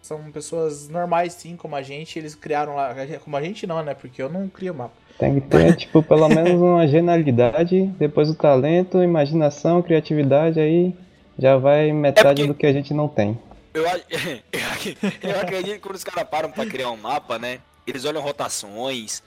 São 0.04 0.32
pessoas 0.32 0.88
normais, 0.88 1.34
sim, 1.34 1.58
como 1.58 1.76
a 1.76 1.82
gente. 1.82 2.20
Eles 2.20 2.36
criaram 2.36 2.76
lá. 2.76 2.96
Como 3.24 3.36
a 3.36 3.42
gente 3.42 3.66
não, 3.66 3.84
né? 3.84 3.96
Porque 3.96 4.22
eu 4.22 4.30
não 4.30 4.48
crio 4.48 4.76
mapa. 4.76 4.94
Tem 5.22 5.40
que 5.40 5.48
ter, 5.48 5.76
tipo, 5.78 6.02
pelo 6.02 6.28
menos 6.28 6.60
uma 6.60 6.88
genialidade, 6.88 7.86
depois 8.00 8.28
o 8.28 8.34
talento, 8.34 9.04
imaginação, 9.04 9.82
criatividade, 9.82 10.60
aí 10.60 10.96
já 11.38 11.58
vai 11.58 11.92
metade 11.92 12.42
é 12.42 12.48
do 12.48 12.56
que 12.56 12.66
a 12.66 12.74
gente 12.74 12.92
não 12.92 13.08
tem. 13.08 13.38
Eu, 13.72 13.84
eu 15.22 15.40
acredito 15.40 15.76
que 15.76 15.80
quando 15.80 15.96
os 15.96 16.04
caras 16.04 16.28
param 16.28 16.50
pra 16.52 16.66
criar 16.66 16.90
um 16.90 16.98
mapa, 16.98 17.38
né? 17.38 17.60
eles 17.86 18.06
olham 18.06 18.22
rotações, 18.22 19.22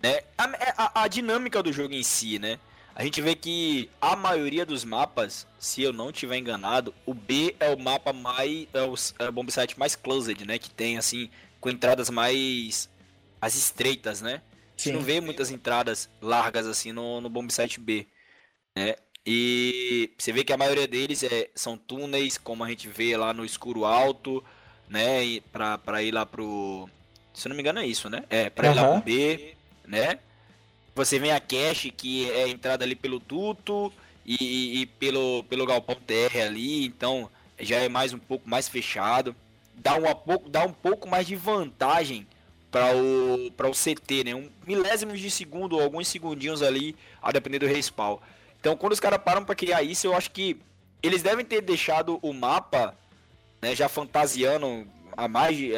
né? 0.00 0.20
A, 0.36 0.44
é, 0.44 0.74
a, 0.76 1.02
a, 1.02 1.08
dinâmica 1.08 1.62
do 1.62 1.72
jogo 1.72 1.94
em 1.94 2.02
si, 2.02 2.38
né? 2.38 2.58
A 2.94 3.02
gente 3.02 3.20
vê 3.20 3.34
que 3.34 3.88
a 4.00 4.14
maioria 4.14 4.66
dos 4.66 4.84
mapas, 4.84 5.46
se 5.58 5.82
eu 5.82 5.92
não 5.92 6.12
tiver 6.12 6.36
enganado, 6.36 6.94
o 7.06 7.14
B 7.14 7.56
é 7.58 7.74
o 7.74 7.78
mapa 7.78 8.12
mais. 8.12 8.66
é 8.72 8.82
o, 8.82 8.94
é 9.18 9.28
o 9.28 9.32
bomb 9.32 9.50
site 9.50 9.78
mais 9.78 9.96
closed, 9.96 10.44
né? 10.44 10.58
Que 10.58 10.70
tem 10.70 10.98
assim, 10.98 11.28
com 11.60 11.70
entradas 11.70 12.10
mais. 12.10 12.88
as 13.40 13.54
estreitas, 13.54 14.20
né? 14.20 14.42
A 14.80 14.92
gente 14.92 14.96
não 14.98 15.04
vê 15.04 15.20
muitas 15.20 15.50
entradas 15.50 16.08
largas 16.20 16.66
assim 16.66 16.92
no, 16.92 17.20
no 17.20 17.28
bomb 17.28 17.50
site 17.50 17.78
B, 17.80 18.06
né? 18.74 18.96
E 19.26 20.10
você 20.16 20.32
vê 20.32 20.42
que 20.42 20.52
a 20.52 20.56
maioria 20.56 20.88
deles 20.88 21.22
é, 21.22 21.50
são 21.54 21.76
túneis, 21.76 22.38
como 22.38 22.64
a 22.64 22.68
gente 22.68 22.88
vê 22.88 23.16
lá 23.16 23.34
no 23.34 23.44
escuro 23.44 23.84
alto, 23.84 24.42
né? 24.88 25.40
Pra, 25.52 25.76
pra 25.76 26.02
ir 26.02 26.12
lá 26.12 26.24
pro 26.24 26.88
se 27.34 27.48
não 27.48 27.56
me 27.56 27.62
engano 27.62 27.80
é 27.80 27.86
isso, 27.86 28.08
né? 28.10 28.24
É, 28.28 28.50
pra 28.50 28.68
uhum. 28.68 28.74
ir 28.74 28.76
lá 28.76 28.92
pro 28.92 29.02
B, 29.02 29.54
né? 29.86 30.18
Você 30.94 31.18
vem 31.18 31.32
a 31.32 31.40
cache, 31.40 31.90
que 31.90 32.30
é 32.30 32.44
a 32.44 32.48
entrada 32.48 32.84
ali 32.84 32.94
pelo 32.94 33.18
duto 33.18 33.92
e, 34.26 34.80
e, 34.80 34.86
pelo, 34.86 35.44
pelo 35.44 35.66
galpão 35.66 35.96
TR 35.96 36.38
ali, 36.46 36.84
então 36.84 37.30
já 37.58 37.76
é 37.76 37.88
mais 37.88 38.12
um 38.12 38.18
pouco 38.18 38.48
mais 38.48 38.68
fechado. 38.68 39.34
Dá, 39.74 39.94
uma 39.94 40.14
pouco, 40.14 40.48
dá 40.48 40.64
um 40.64 40.72
pouco 40.72 41.08
mais 41.08 41.26
de 41.26 41.36
vantagem 41.36 42.26
para 42.70 42.94
o, 42.96 43.50
pra 43.52 43.68
o 43.68 43.72
CT, 43.72 44.24
né? 44.24 44.34
Um 44.34 44.48
milésimo 44.66 45.16
de 45.16 45.30
segundo, 45.30 45.80
alguns 45.80 46.08
segundinhos 46.08 46.62
ali, 46.62 46.94
a 47.20 47.32
depender 47.32 47.58
do 47.58 47.66
respawn. 47.66 48.18
Então, 48.60 48.76
quando 48.76 48.92
os 48.92 49.00
caras 49.00 49.20
param 49.22 49.44
para 49.44 49.54
criar 49.54 49.82
isso, 49.82 50.06
eu 50.06 50.14
acho 50.14 50.30
que 50.30 50.56
eles 51.02 51.22
devem 51.22 51.44
ter 51.44 51.62
deixado 51.62 52.18
o 52.22 52.32
mapa, 52.32 52.94
né, 53.60 53.74
já 53.74 53.88
fantasiando 53.88 54.86
há 55.16 55.26
mais 55.26 55.56
de, 55.56 55.72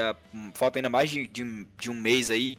falta 0.55 0.79
ainda 0.79 0.91
mais 0.91 1.11
de, 1.11 1.27
de, 1.27 1.67
de, 1.79 1.91
um 1.91 1.95
mês 1.95 2.31
aí, 2.31 2.59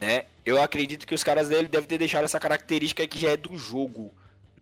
né? 0.00 0.24
Eu 0.44 0.60
acredito 0.62 1.06
que 1.06 1.14
os 1.14 1.24
caras 1.24 1.48
dele 1.48 1.68
devem 1.68 1.88
ter 1.88 1.98
deixado 1.98 2.24
essa 2.24 2.38
característica 2.38 3.06
que 3.06 3.18
já 3.18 3.30
é 3.30 3.36
do 3.36 3.56
jogo. 3.56 4.14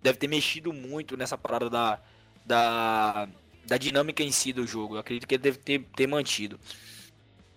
Deve 0.03 0.19
ter 0.19 0.29
mexido 0.29 0.73
muito 0.73 1.17
nessa 1.17 1.37
parada 1.37 1.69
da, 1.69 2.01
da, 2.45 3.29
da 3.67 3.77
dinâmica 3.77 4.23
em 4.23 4.31
si 4.31 4.53
do 4.53 4.67
jogo. 4.67 4.97
Eu 4.97 5.01
acredito 5.01 5.27
que 5.27 5.35
ele 5.35 5.43
deve 5.43 5.59
ter, 5.59 5.81
ter 5.97 6.07
mantido. 6.07 6.59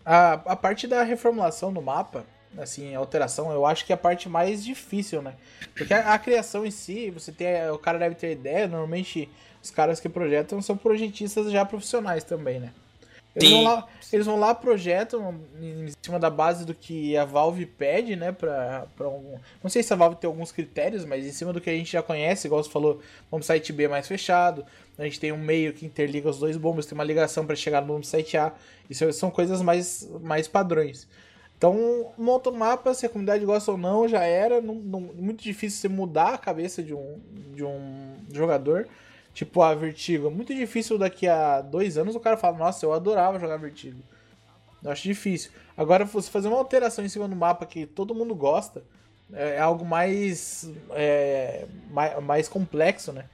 A, 0.05 0.33
a 0.33 0.55
parte 0.55 0.87
da 0.87 1.03
reformulação 1.03 1.71
do 1.71 1.81
mapa, 1.81 2.25
assim, 2.57 2.95
alteração, 2.95 3.51
eu 3.51 3.65
acho 3.65 3.85
que 3.85 3.91
é 3.91 3.95
a 3.95 3.97
parte 3.97 4.27
mais 4.27 4.63
difícil, 4.63 5.21
né? 5.21 5.35
Porque 5.75 5.93
a, 5.93 6.13
a, 6.13 6.19
criação 6.19 6.65
em 6.65 6.71
si, 6.71 7.09
você 7.11 7.31
tem. 7.31 7.69
O 7.71 7.77
cara 7.77 7.99
deve 7.99 8.15
ter 8.15 8.31
ideia, 8.31 8.67
normalmente 8.67 9.29
os 9.61 9.69
caras 9.69 9.99
que 9.99 10.09
projetam 10.09 10.61
são 10.61 10.77
projetistas 10.77 11.51
já 11.51 11.65
profissionais 11.65 12.23
também, 12.23 12.59
né? 12.59 12.73
Eles 13.45 13.51
vão, 13.51 13.63
lá, 13.63 13.87
eles 14.13 14.25
vão 14.25 14.39
lá, 14.39 14.55
projetam 14.55 15.39
em 15.61 15.91
cima 16.01 16.19
da 16.19 16.29
base 16.29 16.65
do 16.65 16.73
que 16.73 17.15
a 17.17 17.25
Valve 17.25 17.65
pede, 17.65 18.15
né? 18.15 18.31
Pra, 18.31 18.87
pra 18.95 19.07
um, 19.07 19.37
não 19.63 19.69
sei 19.69 19.83
se 19.83 19.93
a 19.93 19.95
Valve 19.95 20.17
tem 20.17 20.27
alguns 20.27 20.51
critérios, 20.51 21.05
mas 21.05 21.25
em 21.25 21.31
cima 21.31 21.53
do 21.53 21.61
que 21.61 21.69
a 21.69 21.73
gente 21.73 21.91
já 21.91 22.01
conhece, 22.01 22.47
igual 22.47 22.63
você 22.63 22.69
falou, 22.69 22.99
um 23.31 23.41
site 23.41 23.71
B 23.73 23.87
mais 23.87 24.07
fechado. 24.07 24.65
A 24.97 25.03
gente 25.03 25.19
tem 25.19 25.31
um 25.31 25.37
meio 25.37 25.73
que 25.73 25.85
interliga 25.85 26.29
os 26.29 26.39
dois 26.39 26.57
bombas, 26.57 26.85
tem 26.85 26.95
uma 26.95 27.03
ligação 27.03 27.45
para 27.45 27.55
chegar 27.55 27.81
no 27.81 28.03
site 28.03 28.37
A. 28.37 28.53
Isso 28.89 29.11
são 29.13 29.31
coisas 29.31 29.61
mais, 29.61 30.09
mais 30.21 30.47
padrões. 30.47 31.07
Então, 31.59 32.13
monta 32.17 32.49
o 32.49 32.53
um 32.53 32.57
mapa, 32.57 32.93
se 32.93 33.05
a 33.05 33.09
comunidade 33.09 33.45
gosta 33.45 33.71
ou 33.71 33.77
não, 33.77 34.07
já 34.07 34.23
era. 34.23 34.61
Não, 34.61 34.75
não, 34.75 35.01
muito 35.01 35.43
difícil 35.43 35.81
você 35.81 35.89
mudar 35.89 36.33
a 36.33 36.37
cabeça 36.37 36.81
de 36.81 36.93
um, 36.93 37.19
de 37.53 37.65
um 37.65 38.15
jogador. 38.31 38.87
Tipo 39.33 39.61
a 39.61 39.73
Vertigo. 39.73 40.29
Muito 40.29 40.53
difícil 40.53 40.97
daqui 40.97 41.27
a 41.27 41.61
dois 41.61 41.97
anos 41.97 42.15
o 42.15 42.19
cara 42.19 42.37
fala, 42.37 42.57
nossa, 42.57 42.85
eu 42.85 42.93
adorava 42.93 43.39
jogar 43.39 43.57
Vertigo. 43.57 44.01
Eu 44.83 44.91
acho 44.91 45.03
difícil. 45.03 45.51
Agora, 45.75 46.05
você 46.05 46.29
fazer 46.29 46.47
uma 46.47 46.57
alteração 46.57 47.03
em 47.03 47.09
cima 47.09 47.27
do 47.27 47.35
mapa 47.35 47.65
que 47.65 47.85
todo 47.85 48.15
mundo 48.15 48.33
gosta, 48.33 48.83
é, 49.33 49.55
é 49.55 49.59
algo 49.59 49.85
mais, 49.85 50.69
é, 50.91 51.65
mais, 51.89 52.23
mais, 52.23 52.49
complexo, 52.49 53.11
né? 53.11 53.25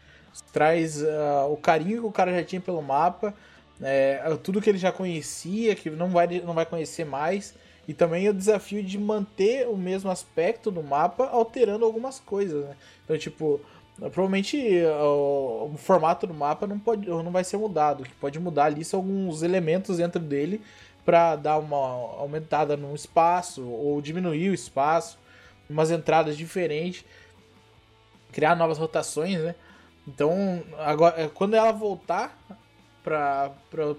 Traz 0.52 1.02
uh, 1.02 1.52
o 1.52 1.58
carinho 1.58 2.02
que 2.02 2.08
o 2.08 2.12
cara 2.12 2.34
já 2.34 2.44
tinha 2.44 2.60
pelo 2.60 2.82
mapa, 2.82 3.34
é, 3.82 4.20
tudo 4.44 4.62
que 4.62 4.70
ele 4.70 4.78
já 4.78 4.92
conhecia, 4.92 5.76
que 5.76 5.90
não 5.90 6.10
vai, 6.10 6.28
não 6.42 6.54
vai 6.54 6.66
conhecer 6.66 7.06
mais, 7.06 7.54
e 7.88 7.94
também 7.94 8.28
o 8.28 8.34
desafio 8.34 8.84
de 8.84 8.98
manter 8.98 9.68
o 9.68 9.78
mesmo 9.78 10.10
aspecto 10.10 10.72
do 10.72 10.84
mapa, 10.84 11.28
alterando 11.28 11.86
algumas 11.86 12.20
coisas, 12.20 12.66
né? 12.66 12.76
Então, 13.04 13.18
tipo, 13.18 13.62
Provavelmente 13.98 14.58
o, 15.02 15.72
o, 15.74 15.78
formato 15.78 16.28
do 16.28 16.34
mapa 16.34 16.68
não, 16.68 16.78
pode, 16.78 17.08
não 17.08 17.32
vai 17.32 17.44
ser 17.44 17.58
mudado. 17.58 18.02
O 18.02 18.04
que 18.04 18.14
pode 18.16 18.38
mudar 18.40 18.66
ali 18.66 18.84
são 18.84 19.00
alguns 19.00 19.42
elementos 19.42 19.98
dentro 19.98 20.20
dele 20.20 20.62
para 21.06 21.36
dar 21.36 21.58
uma 21.60 21.78
aumentada 21.78 22.76
no 22.76 22.94
espaço 22.94 23.66
ou 23.66 24.02
diminuir 24.02 24.50
o 24.50 24.54
espaço, 24.54 25.18
umas 25.70 25.92
entradas 25.92 26.36
diferentes, 26.36 27.06
criar 28.34 28.56
novas 28.56 28.78
rotações, 28.78 29.40
né? 29.40 29.56
Então, 30.08 30.64
agora, 30.78 31.22
é, 31.22 31.28
quando 31.28 31.56
ela 31.56 31.72
voltar 31.72 32.38
para 33.04 33.52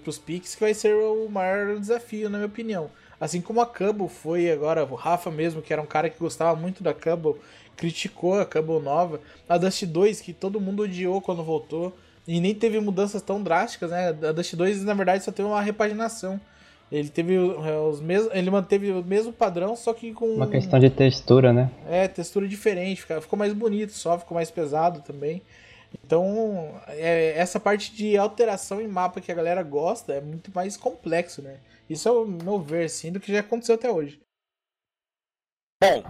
os 0.05 0.17
piques, 0.17 0.53
que 0.53 0.61
vai 0.61 0.73
ser 0.73 0.93
o 0.93 1.29
maior 1.29 1.79
desafio, 1.79 2.29
na 2.29 2.37
minha 2.37 2.47
opinião. 2.47 2.91
Assim 3.19 3.41
como 3.41 3.61
a 3.61 3.65
Cubble 3.65 4.09
foi 4.09 4.51
agora, 4.51 4.83
o 4.83 4.95
Rafa 4.95 5.31
mesmo, 5.31 5.61
que 5.61 5.71
era 5.71 5.81
um 5.81 5.85
cara 5.85 6.09
que 6.09 6.19
gostava 6.19 6.59
muito 6.59 6.83
da 6.83 6.93
Cubble, 6.93 7.35
criticou 7.77 8.39
a 8.39 8.45
Cubble 8.45 8.81
nova. 8.81 9.21
A 9.47 9.57
Dust 9.57 9.85
2, 9.85 10.19
que 10.19 10.33
todo 10.33 10.59
mundo 10.59 10.83
odiou 10.83 11.21
quando 11.21 11.43
voltou. 11.43 11.95
E 12.27 12.41
nem 12.41 12.53
teve 12.53 12.79
mudanças 12.81 13.21
tão 13.21 13.41
drásticas, 13.41 13.91
né? 13.91 14.09
A 14.09 14.31
Dust 14.33 14.55
2, 14.55 14.83
na 14.83 14.93
verdade, 14.93 15.23
só 15.23 15.31
teve 15.31 15.47
uma 15.47 15.61
repaginação. 15.61 16.41
Ele 16.91 17.09
teve 17.09 17.35
é, 17.35 17.77
os 17.79 18.01
mesmos, 18.01 18.33
ele 18.33 18.49
manteve 18.49 18.91
o 18.91 19.03
mesmo 19.03 19.31
padrão, 19.31 19.75
só 19.75 19.93
que 19.93 20.13
com 20.13 20.25
uma 20.25 20.47
questão 20.47 20.79
de 20.79 20.89
textura, 20.89 21.51
né? 21.51 21.69
É, 21.87 22.07
textura 22.07 22.47
diferente, 22.47 23.05
ficou 23.21 23.37
mais 23.37 23.53
bonito, 23.53 23.91
só 23.91 24.17
ficou 24.17 24.35
mais 24.35 24.49
pesado 24.49 25.01
também. 25.01 25.41
Então, 26.03 26.79
é, 26.87 27.33
essa 27.37 27.59
parte 27.59 27.93
de 27.93 28.17
alteração 28.17 28.81
em 28.81 28.87
mapa 28.87 29.21
que 29.21 29.31
a 29.31 29.35
galera 29.35 29.63
gosta 29.63 30.13
é 30.13 30.21
muito 30.21 30.51
mais 30.53 30.77
complexo, 30.77 31.41
né? 31.41 31.57
Isso 31.89 32.07
é 32.07 32.11
o 32.11 32.25
meu 32.25 32.59
ver, 32.59 32.85
assim, 32.85 33.11
do 33.11 33.19
que 33.19 33.31
já 33.31 33.39
aconteceu 33.39 33.75
até 33.75 33.91
hoje. 33.91 34.19
Bom, 35.81 36.03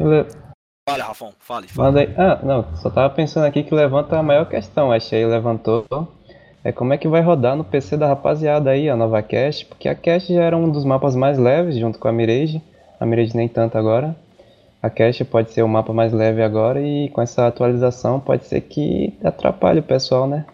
fale, 0.87 1.03
Rafão, 1.03 1.33
fale. 1.39 1.67
fale. 1.67 2.09
Ah, 2.17 2.39
não, 2.41 2.65
só 2.77 2.89
tava 2.89 3.13
pensando 3.13 3.45
aqui 3.45 3.63
que 3.63 3.75
levanta 3.75 4.17
a 4.17 4.23
maior 4.23 4.45
questão, 4.45 4.91
achei 4.91 5.25
levantou 5.25 5.85
é 6.63 6.71
como 6.71 6.93
é 6.93 6.97
que 6.97 7.07
vai 7.07 7.21
rodar 7.21 7.55
no 7.55 7.63
PC 7.63 7.95
da 7.95 8.07
rapaziada 8.07 8.71
aí, 8.71 8.89
a 8.89 8.95
nova 8.95 9.21
Cache, 9.21 9.63
porque 9.63 9.87
a 9.87 9.95
Cache 9.95 10.33
já 10.33 10.43
era 10.43 10.57
um 10.57 10.69
dos 10.69 10.83
mapas 10.83 11.15
mais 11.15 11.37
leves 11.37 11.77
junto 11.77 11.97
com 11.97 12.07
a 12.07 12.11
Mirage, 12.11 12.61
a 12.99 13.05
Mirage 13.05 13.35
nem 13.35 13.47
tanto 13.47 13.77
agora. 13.77 14.15
A 14.81 14.89
Cache 14.89 15.23
pode 15.23 15.51
ser 15.51 15.63
o 15.63 15.67
mapa 15.67 15.93
mais 15.93 16.11
leve 16.11 16.43
agora 16.43 16.81
e 16.81 17.09
com 17.09 17.21
essa 17.21 17.47
atualização 17.47 18.19
pode 18.19 18.45
ser 18.45 18.61
que 18.61 19.17
atrapalhe 19.23 19.79
o 19.79 19.83
pessoal, 19.83 20.27
né? 20.27 20.45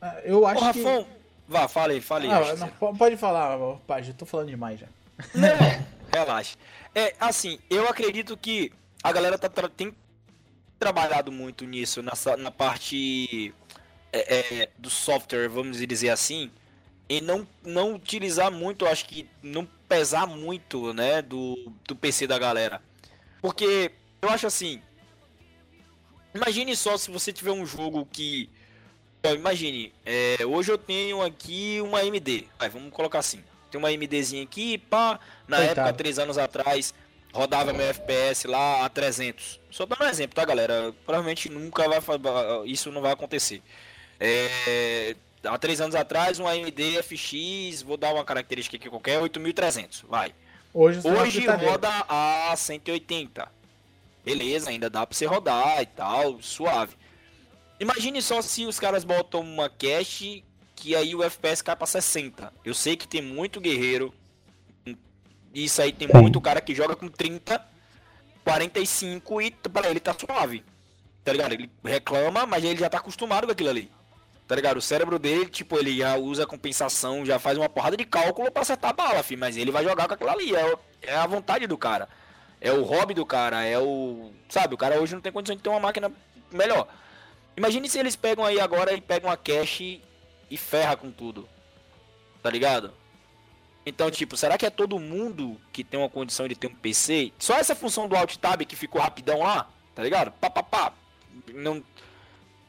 Ah, 0.00 0.16
eu 0.24 0.46
acho 0.46 0.62
Ô, 0.62 0.66
Rafão, 0.66 1.04
que... 1.04 1.10
vá, 1.48 1.66
fale 1.66 1.94
aí, 1.94 2.00
fale 2.00 2.30
aí. 2.30 2.32
Ah, 2.32 2.68
não, 2.80 2.94
pode 2.94 3.16
falar, 3.16 3.58
pai, 3.86 4.02
já 4.02 4.12
tô 4.12 4.26
falando 4.26 4.48
demais 4.48 4.78
já. 4.78 4.86
Não, 5.34 5.48
relaxa. 6.12 6.56
É, 6.94 7.14
assim, 7.18 7.58
eu 7.70 7.88
acredito 7.88 8.36
que 8.36 8.70
a 9.04 9.12
galera 9.12 9.36
tá, 9.36 9.50
tem 9.68 9.94
trabalhado 10.78 11.30
muito 11.30 11.66
nisso, 11.66 12.02
nessa, 12.02 12.38
na 12.38 12.50
parte 12.50 13.54
é, 14.10 14.62
é, 14.62 14.70
do 14.78 14.88
software, 14.88 15.46
vamos 15.46 15.76
dizer 15.76 16.08
assim, 16.08 16.50
e 17.06 17.20
não, 17.20 17.46
não 17.62 17.94
utilizar 17.94 18.50
muito, 18.50 18.86
acho 18.86 19.04
que 19.04 19.28
não 19.42 19.68
pesar 19.86 20.26
muito, 20.26 20.94
né, 20.94 21.20
do, 21.20 21.70
do 21.86 21.94
PC 21.94 22.26
da 22.26 22.38
galera. 22.38 22.80
Porque 23.42 23.92
eu 24.22 24.30
acho 24.30 24.46
assim, 24.46 24.80
imagine 26.34 26.74
só 26.74 26.96
se 26.96 27.10
você 27.10 27.30
tiver 27.30 27.52
um 27.52 27.66
jogo 27.66 28.08
que, 28.10 28.48
imagine, 29.22 29.92
é, 30.06 30.38
hoje 30.46 30.72
eu 30.72 30.78
tenho 30.78 31.20
aqui 31.20 31.78
uma 31.82 32.00
AMD, 32.00 32.48
vai, 32.58 32.70
vamos 32.70 32.90
colocar 32.90 33.18
assim, 33.18 33.44
tem 33.70 33.78
uma 33.78 33.88
AMDzinha 33.88 34.42
aqui, 34.42 34.78
pá, 34.78 35.20
na 35.46 35.58
Coitado. 35.58 35.80
época, 35.80 35.92
três 35.92 36.18
anos 36.18 36.38
atrás, 36.38 36.94
rodava 37.34 37.72
meu 37.72 37.86
FPS 37.86 38.46
lá 38.46 38.84
a 38.84 38.88
300. 38.88 39.60
Só 39.70 39.84
dando 39.84 40.04
um 40.04 40.08
exemplo, 40.08 40.36
tá, 40.36 40.44
galera? 40.44 40.94
Provavelmente 41.04 41.50
nunca 41.50 41.88
vai 41.88 41.98
isso 42.64 42.92
não 42.92 43.02
vai 43.02 43.12
acontecer. 43.12 43.60
É, 44.20 45.16
há 45.44 45.58
três 45.58 45.80
anos 45.80 45.96
atrás, 45.96 46.38
um 46.38 46.46
AMD 46.46 47.02
FX, 47.02 47.82
vou 47.82 47.96
dar 47.96 48.14
uma 48.14 48.24
característica 48.24 48.76
aqui 48.76 48.88
qualquer, 48.88 49.20
8300, 49.20 50.04
vai. 50.08 50.32
Hoje, 50.72 51.00
Hoje 51.04 51.46
roda 51.46 51.88
a 52.08 52.54
180. 52.56 53.48
Beleza, 54.24 54.70
ainda 54.70 54.88
dá 54.88 55.06
pra 55.06 55.16
você 55.16 55.26
rodar 55.26 55.82
e 55.82 55.86
tal, 55.86 56.40
suave. 56.40 56.96
Imagine 57.78 58.22
só 58.22 58.40
se 58.40 58.64
os 58.64 58.78
caras 58.78 59.04
botam 59.04 59.40
uma 59.40 59.68
cache 59.68 60.44
que 60.76 60.94
aí 60.94 61.14
o 61.14 61.22
FPS 61.22 61.62
cai 61.62 61.76
pra 61.76 61.86
60. 61.86 62.52
Eu 62.64 62.74
sei 62.74 62.96
que 62.96 63.06
tem 63.06 63.20
muito 63.20 63.60
guerreiro. 63.60 64.14
Isso 65.54 65.80
aí 65.80 65.92
tem 65.92 66.08
muito 66.08 66.40
cara 66.40 66.60
que 66.60 66.74
joga 66.74 66.96
com 66.96 67.08
30, 67.08 67.64
45 68.44 69.40
e 69.40 69.50
para 69.52 69.88
ele 69.88 70.00
tá 70.00 70.14
suave. 70.18 70.64
Tá 71.24 71.32
ligado? 71.32 71.52
Ele 71.52 71.70
reclama, 71.84 72.44
mas 72.44 72.64
ele 72.64 72.78
já 72.78 72.90
tá 72.90 72.98
acostumado 72.98 73.46
com 73.46 73.52
aquilo 73.52 73.70
ali. 73.70 73.90
Tá 74.46 74.54
ligado? 74.54 74.76
O 74.76 74.82
cérebro 74.82 75.18
dele, 75.18 75.46
tipo, 75.46 75.78
ele 75.78 75.96
já 75.96 76.16
usa 76.16 76.46
compensação, 76.46 77.24
já 77.24 77.38
faz 77.38 77.56
uma 77.56 77.68
porrada 77.68 77.96
de 77.96 78.04
cálculo 78.04 78.50
pra 78.50 78.60
acertar 78.60 78.90
a 78.90 78.92
bala, 78.92 79.22
filho. 79.22 79.40
Mas 79.40 79.56
ele 79.56 79.70
vai 79.70 79.82
jogar 79.84 80.06
com 80.06 80.14
aquilo 80.14 80.28
ali. 80.28 80.54
É, 80.54 80.74
é 81.02 81.16
a 81.16 81.26
vontade 81.26 81.66
do 81.66 81.78
cara. 81.78 82.08
É 82.60 82.70
o 82.70 82.82
hobby 82.82 83.14
do 83.14 83.24
cara. 83.24 83.64
É 83.64 83.78
o. 83.78 84.32
Sabe, 84.48 84.74
o 84.74 84.78
cara 84.78 85.00
hoje 85.00 85.14
não 85.14 85.22
tem 85.22 85.32
condição 85.32 85.56
de 85.56 85.62
ter 85.62 85.70
uma 85.70 85.80
máquina 85.80 86.12
melhor. 86.52 86.88
Imagine 87.56 87.88
se 87.88 87.98
eles 87.98 88.16
pegam 88.16 88.44
aí 88.44 88.60
agora 88.60 88.92
e 88.92 89.00
pegam 89.00 89.30
a 89.30 89.36
cache 89.36 90.02
e 90.50 90.56
ferra 90.58 90.96
com 90.96 91.10
tudo. 91.10 91.48
Tá 92.42 92.50
ligado? 92.50 92.92
Então, 93.86 94.10
tipo, 94.10 94.36
será 94.36 94.56
que 94.56 94.64
é 94.64 94.70
todo 94.70 94.98
mundo 94.98 95.60
que 95.72 95.84
tem 95.84 96.00
uma 96.00 96.08
condição 96.08 96.48
de 96.48 96.54
ter 96.54 96.68
um 96.68 96.74
PC? 96.74 97.32
Só 97.38 97.56
essa 97.58 97.74
função 97.74 98.08
do 98.08 98.16
Alt 98.16 98.36
Tab 98.36 98.62
que 98.62 98.76
ficou 98.76 99.00
rapidão 99.00 99.40
lá, 99.40 99.68
tá 99.94 100.02
ligado? 100.02 100.32
Pá, 100.32 100.48
pá, 100.48 100.62
pá. 100.62 100.92
Não, 101.52 101.82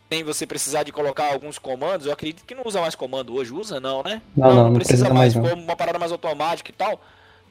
tem 0.10 0.24
você 0.24 0.46
precisar 0.46 0.84
de 0.84 0.92
colocar 0.92 1.32
alguns 1.32 1.58
comandos, 1.58 2.06
eu 2.06 2.14
acredito 2.14 2.46
que 2.46 2.54
não 2.54 2.64
usa 2.66 2.82
mais 2.82 2.96
comando 2.96 3.34
hoje, 3.34 3.54
usa 3.54 3.80
não, 3.80 4.04
né? 4.04 4.22
Não, 4.36 4.48
não, 4.48 4.56
não, 4.56 4.64
não 4.66 4.74
precisa, 4.74 5.10
mais, 5.14 5.36
mais 5.36 5.54
uma 5.54 5.76
parada 5.76 5.98
mais 5.98 6.12
automática 6.12 6.70
e 6.70 6.74
tal. 6.74 7.02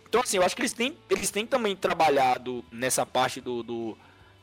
Então 0.09 0.20
assim, 0.20 0.37
eu 0.37 0.44
acho 0.44 0.55
que 0.55 0.62
eles 0.62 0.72
têm, 0.72 0.96
eles 1.11 1.31
têm 1.31 1.46
também 1.46 1.74
trabalhado 1.74 2.64
nessa 2.70 3.05
parte 3.05 3.40
do 3.40 3.62
do 3.62 3.96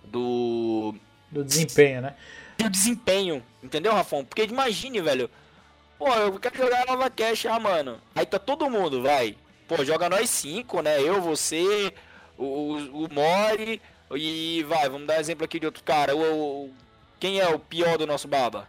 do, 0.03 0.95
do 1.31 1.43
desempenho, 1.43 2.01
né? 2.01 2.15
Do 2.57 2.69
desempenho, 2.69 3.43
entendeu, 3.63 3.93
Rafão? 3.93 4.25
Porque 4.25 4.43
imagine, 4.43 4.99
velho. 5.01 5.29
Pô, 6.01 6.11
eu 6.15 6.39
quero 6.39 6.57
jogar 6.57 6.81
a 6.81 6.91
nova 6.93 7.11
cash, 7.11 7.45
ah, 7.45 7.59
mano. 7.59 7.97
Aí 8.15 8.25
tá 8.25 8.39
todo 8.39 8.67
mundo, 8.67 9.03
vai. 9.03 9.37
Pô, 9.67 9.85
joga 9.85 10.09
nós 10.09 10.31
cinco, 10.31 10.81
né? 10.81 10.99
Eu, 10.99 11.21
você, 11.21 11.93
o, 12.39 13.05
o 13.05 13.07
Mori 13.13 13.79
e 14.15 14.65
vai, 14.67 14.89
vamos 14.89 15.05
dar 15.05 15.19
exemplo 15.19 15.45
aqui 15.45 15.59
de 15.59 15.67
outro 15.67 15.83
cara, 15.83 16.15
o, 16.15 16.65
o 16.65 16.69
quem 17.19 17.39
é 17.39 17.47
o 17.47 17.59
pior 17.59 17.99
do 17.99 18.07
nosso 18.07 18.27
baba? 18.27 18.67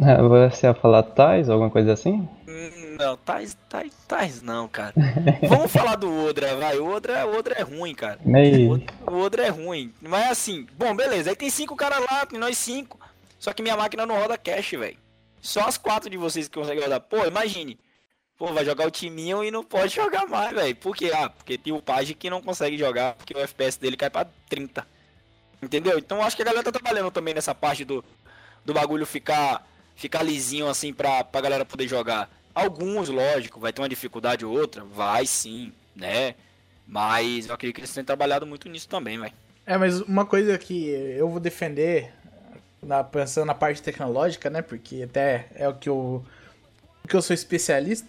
É, 0.00 0.22
você 0.22 0.68
ia 0.68 0.74
falar 0.74 1.02
Tais, 1.02 1.50
alguma 1.50 1.68
coisa 1.68 1.94
assim? 1.94 2.28
Hum, 2.46 2.96
não, 2.96 3.16
Tais, 3.16 3.58
Tais, 3.68 3.92
Tais 4.06 4.40
não, 4.40 4.68
cara. 4.68 4.94
Vamos 5.48 5.72
falar 5.72 5.96
do 5.96 6.26
Odra, 6.28 6.54
vai. 6.54 6.78
O 6.78 6.94
Odra, 6.94 7.26
o 7.26 7.36
Odra 7.36 7.56
é 7.58 7.62
ruim, 7.62 7.92
cara. 7.92 8.20
Meio... 8.24 8.80
O 9.04 9.16
Odra 9.18 9.46
é 9.46 9.48
ruim. 9.48 9.92
Mas 10.00 10.30
assim, 10.30 10.64
bom, 10.78 10.94
beleza. 10.94 11.30
Aí 11.30 11.34
tem 11.34 11.50
cinco 11.50 11.74
caras 11.74 11.98
lá, 12.08 12.24
tem 12.24 12.38
nós 12.38 12.56
cinco. 12.56 13.00
Só 13.36 13.52
que 13.52 13.64
minha 13.64 13.76
máquina 13.76 14.06
não 14.06 14.14
roda 14.14 14.38
cache, 14.38 14.76
velho. 14.76 15.07
Só 15.40 15.62
as 15.62 15.78
quatro 15.78 16.10
de 16.10 16.16
vocês 16.16 16.48
que 16.48 16.58
conseguem 16.58 16.82
rodar. 16.82 17.00
Pô, 17.00 17.24
imagine. 17.24 17.78
Pô, 18.36 18.52
vai 18.52 18.64
jogar 18.64 18.86
o 18.86 18.90
timinho 18.90 19.42
e 19.42 19.50
não 19.50 19.64
pode 19.64 19.94
jogar 19.96 20.26
mais, 20.26 20.52
velho. 20.54 20.76
Por 20.76 20.94
quê? 20.94 21.10
Ah, 21.14 21.28
porque 21.28 21.58
tem 21.58 21.72
o 21.72 21.82
Page 21.82 22.14
que 22.14 22.30
não 22.30 22.40
consegue 22.40 22.78
jogar, 22.78 23.14
porque 23.14 23.34
o 23.34 23.40
FPS 23.40 23.78
dele 23.78 23.96
cai 23.96 24.10
pra 24.10 24.26
30. 24.48 24.86
Entendeu? 25.60 25.98
Então 25.98 26.22
acho 26.22 26.36
que 26.36 26.42
a 26.42 26.44
galera 26.44 26.62
tá 26.62 26.70
trabalhando 26.70 27.10
também 27.10 27.34
nessa 27.34 27.54
parte 27.54 27.84
do, 27.84 28.04
do 28.64 28.72
bagulho 28.72 29.04
ficar, 29.04 29.66
ficar 29.96 30.22
lisinho 30.22 30.68
assim 30.68 30.92
pra, 30.92 31.24
pra 31.24 31.40
galera 31.40 31.64
poder 31.64 31.88
jogar. 31.88 32.30
Alguns, 32.54 33.08
lógico, 33.08 33.58
vai 33.58 33.72
ter 33.72 33.80
uma 33.82 33.88
dificuldade 33.88 34.44
ou 34.44 34.56
outra, 34.56 34.84
vai 34.84 35.26
sim, 35.26 35.72
né? 35.94 36.34
Mas 36.86 37.46
eu 37.48 37.54
acredito 37.54 37.76
que 37.76 37.80
eles 37.82 37.92
têm 37.92 38.04
trabalhado 38.04 38.46
muito 38.46 38.68
nisso 38.68 38.88
também, 38.88 39.18
vai. 39.18 39.32
É, 39.66 39.76
mas 39.76 40.00
uma 40.00 40.24
coisa 40.24 40.56
que 40.56 40.88
eu 40.88 41.28
vou 41.28 41.38
defender, 41.38 42.14
na, 42.82 43.02
pensando 43.04 43.46
na 43.46 43.54
parte 43.54 43.82
tecnológica, 43.82 44.48
né? 44.50 44.62
Porque 44.62 45.02
até 45.02 45.48
é 45.54 45.68
o 45.68 45.74
que 45.74 45.88
eu, 45.88 46.24
que 47.08 47.14
eu 47.14 47.22
sou 47.22 47.34
especialista. 47.34 48.08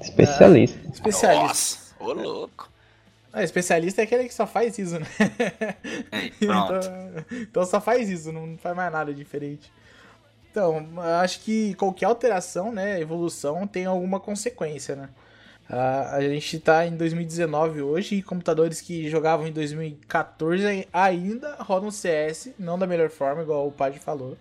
Especialista. 0.00 0.78
Uh, 0.86 0.92
especialista. 0.92 1.46
Nossa, 1.46 1.94
ô 2.00 2.12
louco. 2.12 2.70
Ah, 3.32 3.42
especialista 3.42 4.00
é 4.00 4.04
aquele 4.04 4.24
que 4.24 4.34
só 4.34 4.46
faz 4.46 4.78
isso, 4.78 4.98
né? 4.98 5.06
É, 6.10 6.26
então, 6.40 6.80
então 7.30 7.66
só 7.66 7.80
faz 7.80 8.08
isso, 8.08 8.32
não 8.32 8.56
faz 8.58 8.74
mais 8.74 8.90
nada 8.90 9.12
diferente. 9.12 9.70
Então, 10.50 10.86
acho 11.20 11.40
que 11.40 11.74
qualquer 11.74 12.06
alteração, 12.06 12.72
né, 12.72 13.00
evolução, 13.00 13.66
tem 13.66 13.84
alguma 13.84 14.18
consequência, 14.18 14.96
né? 14.96 15.08
Uh, 15.68 16.14
a 16.14 16.20
gente 16.22 16.56
está 16.56 16.86
em 16.86 16.96
2019 16.96 17.82
hoje 17.82 18.16
e 18.16 18.22
computadores 18.22 18.80
que 18.80 19.08
jogavam 19.10 19.46
em 19.46 19.52
2014 19.52 20.88
ainda 20.90 21.56
rodam 21.56 21.90
CS, 21.90 22.54
não 22.58 22.78
da 22.78 22.86
melhor 22.86 23.10
forma, 23.10 23.42
igual 23.42 23.66
o 23.68 23.72
Padre 23.72 23.98
falou, 23.98 24.36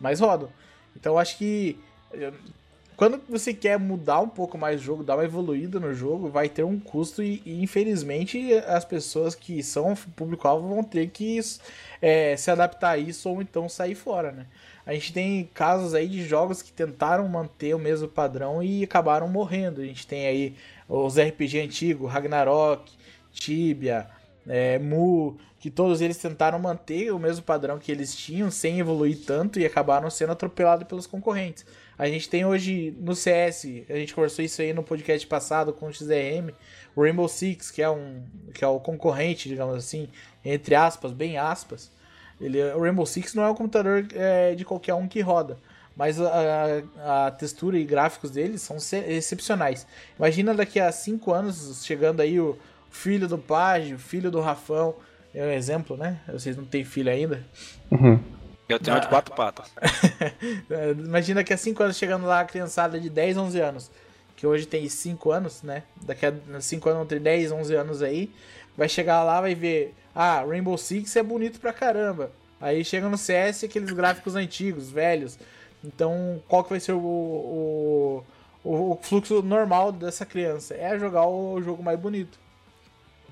mas 0.00 0.20
rodam. 0.20 0.48
Então 0.94 1.18
acho 1.18 1.36
que 1.36 1.78
quando 2.98 3.22
você 3.28 3.54
quer 3.54 3.78
mudar 3.78 4.18
um 4.18 4.28
pouco 4.28 4.58
mais 4.58 4.80
o 4.80 4.84
jogo, 4.84 5.04
dar 5.04 5.14
uma 5.14 5.24
evoluída 5.24 5.78
no 5.78 5.94
jogo, 5.94 6.28
vai 6.28 6.48
ter 6.48 6.64
um 6.64 6.80
custo 6.80 7.22
e, 7.22 7.40
e 7.46 7.62
infelizmente 7.62 8.52
as 8.66 8.84
pessoas 8.84 9.36
que 9.36 9.62
são 9.62 9.94
público-alvo 10.16 10.66
vão 10.68 10.82
ter 10.82 11.08
que 11.08 11.38
é, 12.02 12.36
se 12.36 12.50
adaptar 12.50 12.90
a 12.90 12.98
isso 12.98 13.30
ou 13.30 13.40
então 13.40 13.68
sair 13.68 13.94
fora, 13.94 14.32
né? 14.32 14.46
A 14.84 14.92
gente 14.94 15.12
tem 15.12 15.48
casos 15.54 15.94
aí 15.94 16.08
de 16.08 16.24
jogos 16.24 16.60
que 16.60 16.72
tentaram 16.72 17.28
manter 17.28 17.72
o 17.72 17.78
mesmo 17.78 18.08
padrão 18.08 18.60
e 18.60 18.82
acabaram 18.82 19.28
morrendo. 19.28 19.80
A 19.80 19.84
gente 19.84 20.04
tem 20.04 20.26
aí 20.26 20.56
os 20.88 21.16
RPG 21.16 21.60
antigos, 21.60 22.10
Ragnarok, 22.10 22.90
Tibia, 23.32 24.08
é, 24.44 24.76
Mu, 24.80 25.38
que 25.60 25.70
todos 25.70 26.00
eles 26.00 26.16
tentaram 26.16 26.58
manter 26.58 27.12
o 27.12 27.18
mesmo 27.18 27.44
padrão 27.44 27.78
que 27.78 27.92
eles 27.92 28.16
tinham 28.16 28.50
sem 28.50 28.80
evoluir 28.80 29.24
tanto 29.24 29.60
e 29.60 29.66
acabaram 29.66 30.10
sendo 30.10 30.32
atropelados 30.32 30.88
pelos 30.88 31.06
concorrentes. 31.06 31.64
A 31.98 32.06
gente 32.06 32.28
tem 32.28 32.44
hoje 32.44 32.96
no 33.00 33.14
CS, 33.14 33.64
a 33.90 33.94
gente 33.94 34.14
conversou 34.14 34.44
isso 34.44 34.62
aí 34.62 34.72
no 34.72 34.84
podcast 34.84 35.26
passado 35.26 35.72
com 35.72 35.86
o 35.86 35.92
XRM, 35.92 36.52
o 36.94 37.02
Rainbow 37.02 37.28
Six, 37.28 37.72
que 37.72 37.82
é 37.82 37.90
um 37.90 38.22
que 38.54 38.64
é 38.64 38.68
o 38.68 38.78
concorrente, 38.78 39.48
digamos 39.48 39.76
assim, 39.76 40.08
entre 40.44 40.76
aspas, 40.76 41.12
bem 41.12 41.36
aspas. 41.36 41.90
Ele, 42.40 42.62
o 42.72 42.80
Rainbow 42.80 43.04
Six 43.04 43.34
não 43.34 43.42
é 43.42 43.50
um 43.50 43.54
computador 43.54 44.06
é, 44.14 44.54
de 44.54 44.64
qualquer 44.64 44.94
um 44.94 45.08
que 45.08 45.20
roda, 45.20 45.58
mas 45.96 46.20
a, 46.20 46.82
a, 47.26 47.30
textura 47.32 47.76
e 47.76 47.84
gráficos 47.84 48.30
deles 48.30 48.62
são 48.62 48.76
excepcionais. 48.76 49.84
Imagina 50.16 50.54
daqui 50.54 50.78
a 50.78 50.92
5 50.92 51.32
anos 51.32 51.84
chegando 51.84 52.20
aí 52.20 52.38
o 52.38 52.56
filho 52.90 53.26
do 53.26 53.38
Page, 53.38 53.94
o 53.94 53.98
filho 53.98 54.30
do 54.30 54.40
Rafão, 54.40 54.94
é 55.34 55.44
um 55.44 55.50
exemplo, 55.50 55.96
né? 55.96 56.20
Vocês 56.32 56.56
não 56.56 56.64
têm 56.64 56.84
filho 56.84 57.10
ainda. 57.10 57.44
Uhum. 57.90 58.20
Eu 58.68 58.78
tenho 58.78 58.96
ah. 58.96 59.00
de 59.00 59.08
quatro 59.08 59.34
patas. 59.34 59.70
Imagina 61.06 61.42
que 61.42 61.52
há 61.52 61.56
5 61.56 61.82
anos 61.82 61.96
chegando 61.96 62.26
lá 62.26 62.40
a 62.40 62.44
criançada 62.44 63.00
de 63.00 63.08
10, 63.08 63.36
11 63.38 63.60
anos, 63.60 63.90
que 64.36 64.46
hoje 64.46 64.66
tem 64.66 64.88
5 64.88 65.30
anos, 65.30 65.62
né? 65.62 65.84
Daqui 66.02 66.26
a 66.26 66.34
5 66.60 66.88
anos, 66.88 67.02
entre 67.04 67.18
10 67.18 67.52
11 67.52 67.74
anos 67.74 68.02
aí, 68.02 68.30
vai 68.76 68.88
chegar 68.88 69.24
lá 69.24 69.40
vai 69.40 69.54
ver, 69.54 69.94
ah, 70.14 70.44
Rainbow 70.44 70.76
Six 70.76 71.16
é 71.16 71.22
bonito 71.22 71.58
pra 71.58 71.72
caramba. 71.72 72.30
Aí 72.60 72.84
chega 72.84 73.08
no 73.08 73.16
CS 73.16 73.64
aqueles 73.64 73.90
gráficos 73.90 74.34
antigos, 74.34 74.90
velhos. 74.90 75.38
Então, 75.82 76.42
qual 76.48 76.64
que 76.64 76.70
vai 76.70 76.80
ser 76.80 76.92
o, 76.92 76.98
o, 76.98 78.24
o, 78.64 78.98
fluxo 79.00 79.42
normal 79.42 79.92
dessa 79.92 80.26
criança? 80.26 80.74
É 80.74 80.98
jogar 80.98 81.26
o 81.26 81.62
jogo 81.62 81.82
mais 81.82 81.98
bonito. 81.98 82.38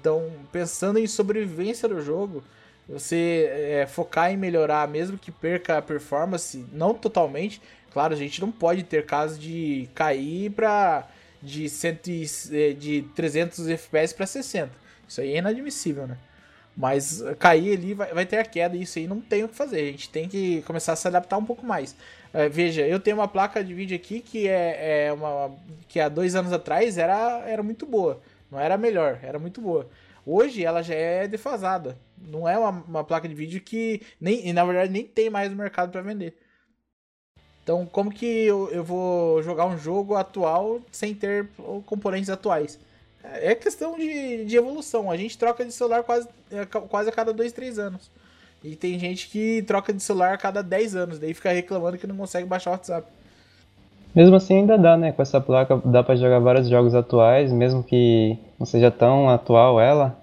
Então, 0.00 0.30
pensando 0.52 0.98
em 0.98 1.06
sobrevivência 1.06 1.88
do 1.88 2.00
jogo, 2.00 2.44
você 2.88 3.48
é, 3.50 3.86
focar 3.86 4.30
em 4.32 4.36
melhorar, 4.36 4.86
mesmo 4.88 5.18
que 5.18 5.32
perca 5.32 5.78
a 5.78 5.82
performance, 5.82 6.64
não 6.72 6.94
totalmente. 6.94 7.60
Claro, 7.92 8.14
a 8.14 8.16
gente 8.16 8.40
não 8.40 8.52
pode 8.52 8.82
ter 8.84 9.06
casos 9.06 9.38
de 9.38 9.88
cair 9.94 10.50
para 10.50 11.08
de, 11.42 11.66
é, 12.52 12.72
de 12.72 13.02
300 13.14 13.68
FPS 13.68 14.14
para 14.14 14.26
60. 14.26 14.70
Isso 15.08 15.20
aí 15.20 15.34
é 15.34 15.38
inadmissível, 15.38 16.06
né? 16.06 16.16
Mas 16.76 17.24
cair 17.38 17.78
ali 17.78 17.94
vai, 17.94 18.12
vai 18.12 18.26
ter 18.26 18.36
a 18.36 18.44
queda 18.44 18.76
isso 18.76 18.98
aí 18.98 19.06
não 19.06 19.20
tem 19.20 19.42
o 19.44 19.48
que 19.48 19.54
fazer. 19.54 19.80
A 19.80 19.92
gente 19.92 20.10
tem 20.10 20.28
que 20.28 20.60
começar 20.62 20.92
a 20.92 20.96
se 20.96 21.08
adaptar 21.08 21.38
um 21.38 21.44
pouco 21.44 21.64
mais. 21.64 21.96
É, 22.34 22.48
veja, 22.50 22.86
eu 22.86 23.00
tenho 23.00 23.16
uma 23.16 23.26
placa 23.26 23.64
de 23.64 23.72
vídeo 23.72 23.96
aqui 23.96 24.20
que 24.20 24.46
é, 24.46 25.06
é 25.06 25.12
uma 25.12 25.52
que 25.88 25.98
há 25.98 26.08
dois 26.08 26.34
anos 26.34 26.52
atrás 26.52 26.98
era, 26.98 27.42
era 27.46 27.62
muito 27.62 27.86
boa. 27.86 28.20
Não 28.50 28.60
era 28.60 28.76
melhor, 28.76 29.18
era 29.22 29.38
muito 29.38 29.60
boa. 29.60 29.88
Hoje 30.24 30.62
ela 30.62 30.82
já 30.82 30.94
é 30.94 31.26
defasada. 31.26 31.96
Não 32.18 32.48
é 32.48 32.58
uma, 32.58 32.70
uma 32.70 33.04
placa 33.04 33.28
de 33.28 33.34
vídeo 33.34 33.60
que 33.60 34.00
nem, 34.20 34.52
na 34.52 34.64
verdade 34.64 34.92
nem 34.92 35.04
tem 35.04 35.30
mais 35.30 35.50
no 35.50 35.56
mercado 35.56 35.90
para 35.90 36.02
vender. 36.02 36.36
Então, 37.62 37.84
como 37.84 38.12
que 38.12 38.24
eu, 38.24 38.70
eu 38.70 38.84
vou 38.84 39.42
jogar 39.42 39.66
um 39.66 39.76
jogo 39.76 40.14
atual 40.14 40.80
sem 40.92 41.14
ter 41.14 41.48
componentes 41.84 42.30
atuais? 42.30 42.78
É 43.24 43.56
questão 43.56 43.98
de, 43.98 44.44
de 44.44 44.56
evolução. 44.56 45.10
A 45.10 45.16
gente 45.16 45.36
troca 45.36 45.64
de 45.64 45.72
celular 45.72 46.04
quase, 46.04 46.28
é, 46.50 46.64
quase 46.64 47.08
a 47.08 47.12
cada 47.12 47.32
2, 47.32 47.52
3 47.52 47.78
anos. 47.78 48.08
E 48.62 48.76
tem 48.76 48.98
gente 48.98 49.28
que 49.28 49.62
troca 49.62 49.92
de 49.92 50.00
celular 50.02 50.34
a 50.34 50.38
cada 50.38 50.62
10 50.62 50.94
anos, 50.96 51.18
daí 51.18 51.34
fica 51.34 51.50
reclamando 51.50 51.98
que 51.98 52.06
não 52.06 52.16
consegue 52.16 52.46
baixar 52.46 52.70
o 52.70 52.72
WhatsApp. 52.74 53.06
Mesmo 54.14 54.34
assim 54.34 54.58
ainda 54.60 54.78
dá, 54.78 54.96
né? 54.96 55.12
Com 55.12 55.20
essa 55.20 55.40
placa 55.40 55.80
dá 55.84 56.02
para 56.02 56.16
jogar 56.16 56.38
vários 56.38 56.68
jogos 56.68 56.94
atuais, 56.94 57.52
mesmo 57.52 57.82
que 57.82 58.38
não 58.58 58.64
seja 58.64 58.90
tão 58.90 59.28
atual 59.28 59.80
ela. 59.80 60.16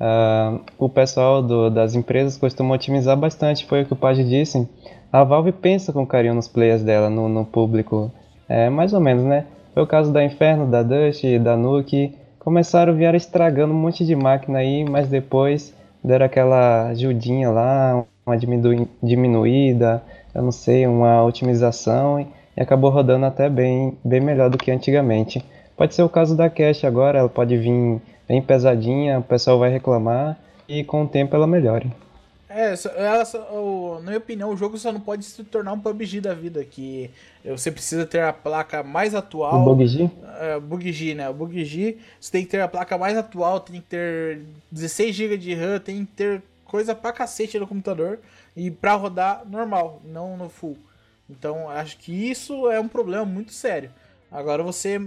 Uh, 0.00 0.60
o 0.78 0.88
pessoal 0.88 1.42
do, 1.42 1.68
das 1.68 1.94
empresas 1.94 2.38
costuma 2.38 2.74
otimizar 2.74 3.16
bastante, 3.16 3.66
foi 3.66 3.82
o 3.82 3.86
que 3.86 3.92
o 3.92 3.96
Page 3.96 4.24
disse. 4.24 4.66
A 5.12 5.22
Valve 5.24 5.52
pensa 5.52 5.92
com 5.92 6.06
carinho 6.06 6.34
nos 6.34 6.48
players 6.48 6.82
dela, 6.82 7.10
no, 7.10 7.28
no 7.28 7.44
público. 7.44 8.10
É, 8.48 8.70
mais 8.70 8.92
ou 8.92 9.00
menos, 9.00 9.24
né? 9.24 9.44
Foi 9.74 9.82
o 9.82 9.86
caso 9.86 10.12
da 10.12 10.24
Inferno, 10.24 10.66
da 10.66 10.82
Dust, 10.82 11.22
da 11.40 11.56
Nuke 11.56 12.14
começaram 12.40 12.92
a 12.92 12.96
vir 12.96 13.14
estragando 13.14 13.72
um 13.72 13.76
monte 13.76 14.04
de 14.04 14.16
máquina 14.16 14.58
aí, 14.58 14.82
mas 14.82 15.08
depois 15.08 15.74
deram 16.02 16.26
aquela 16.26 16.88
ajudinha 16.88 17.50
lá, 17.50 18.04
uma 18.26 18.36
diminu 18.36 18.88
diminuída, 19.02 20.02
eu 20.34 20.42
não 20.42 20.50
sei, 20.50 20.86
uma 20.86 21.22
otimização 21.22 22.18
e 22.56 22.60
acabou 22.60 22.90
rodando 22.90 23.26
até 23.26 23.48
bem, 23.48 23.96
bem 24.02 24.20
melhor 24.20 24.48
do 24.48 24.56
que 24.56 24.70
antigamente. 24.70 25.44
Pode 25.80 25.94
ser 25.94 26.02
o 26.02 26.10
caso 26.10 26.36
da 26.36 26.50
Cache 26.50 26.86
agora, 26.86 27.20
ela 27.20 27.28
pode 27.30 27.56
vir 27.56 28.02
bem 28.28 28.42
pesadinha, 28.42 29.18
o 29.18 29.22
pessoal 29.22 29.58
vai 29.58 29.70
reclamar 29.70 30.38
e 30.68 30.84
com 30.84 31.04
o 31.04 31.08
tempo 31.08 31.34
ela 31.34 31.46
melhora. 31.46 31.86
É, 32.50 32.74
ela, 32.96 33.24
na 33.94 34.00
minha 34.02 34.18
opinião, 34.18 34.50
o 34.50 34.56
jogo 34.58 34.76
só 34.76 34.92
não 34.92 35.00
pode 35.00 35.24
se 35.24 35.42
tornar 35.42 35.72
um 35.72 35.80
PUBG 35.80 36.20
da 36.20 36.34
vida, 36.34 36.62
que 36.66 37.10
você 37.42 37.70
precisa 37.70 38.04
ter 38.04 38.20
a 38.20 38.30
placa 38.30 38.82
mais 38.82 39.14
atual. 39.14 39.62
O 39.62 39.64
PUBG? 39.64 40.10
É, 40.38 40.60
PUBG, 40.60 41.14
né? 41.14 41.30
O 41.30 41.34
PUBG, 41.34 41.96
você 42.20 42.30
tem 42.30 42.44
que 42.44 42.50
ter 42.50 42.60
a 42.60 42.68
placa 42.68 42.98
mais 42.98 43.16
atual, 43.16 43.58
tem 43.58 43.80
que 43.80 43.86
ter 43.86 44.42
16 44.70 45.16
GB 45.16 45.38
de 45.38 45.54
RAM, 45.54 45.78
tem 45.78 46.04
que 46.04 46.12
ter 46.12 46.42
coisa 46.66 46.94
pra 46.94 47.10
cacete 47.10 47.58
no 47.58 47.66
computador 47.66 48.18
e 48.54 48.70
pra 48.70 48.92
rodar 48.96 49.44
normal, 49.48 50.02
não 50.04 50.36
no 50.36 50.50
full. 50.50 50.76
Então, 51.30 51.70
acho 51.70 51.96
que 51.96 52.12
isso 52.12 52.70
é 52.70 52.78
um 52.78 52.88
problema 52.88 53.24
muito 53.24 53.54
sério. 53.54 53.90
Agora, 54.30 54.62
você 54.62 55.00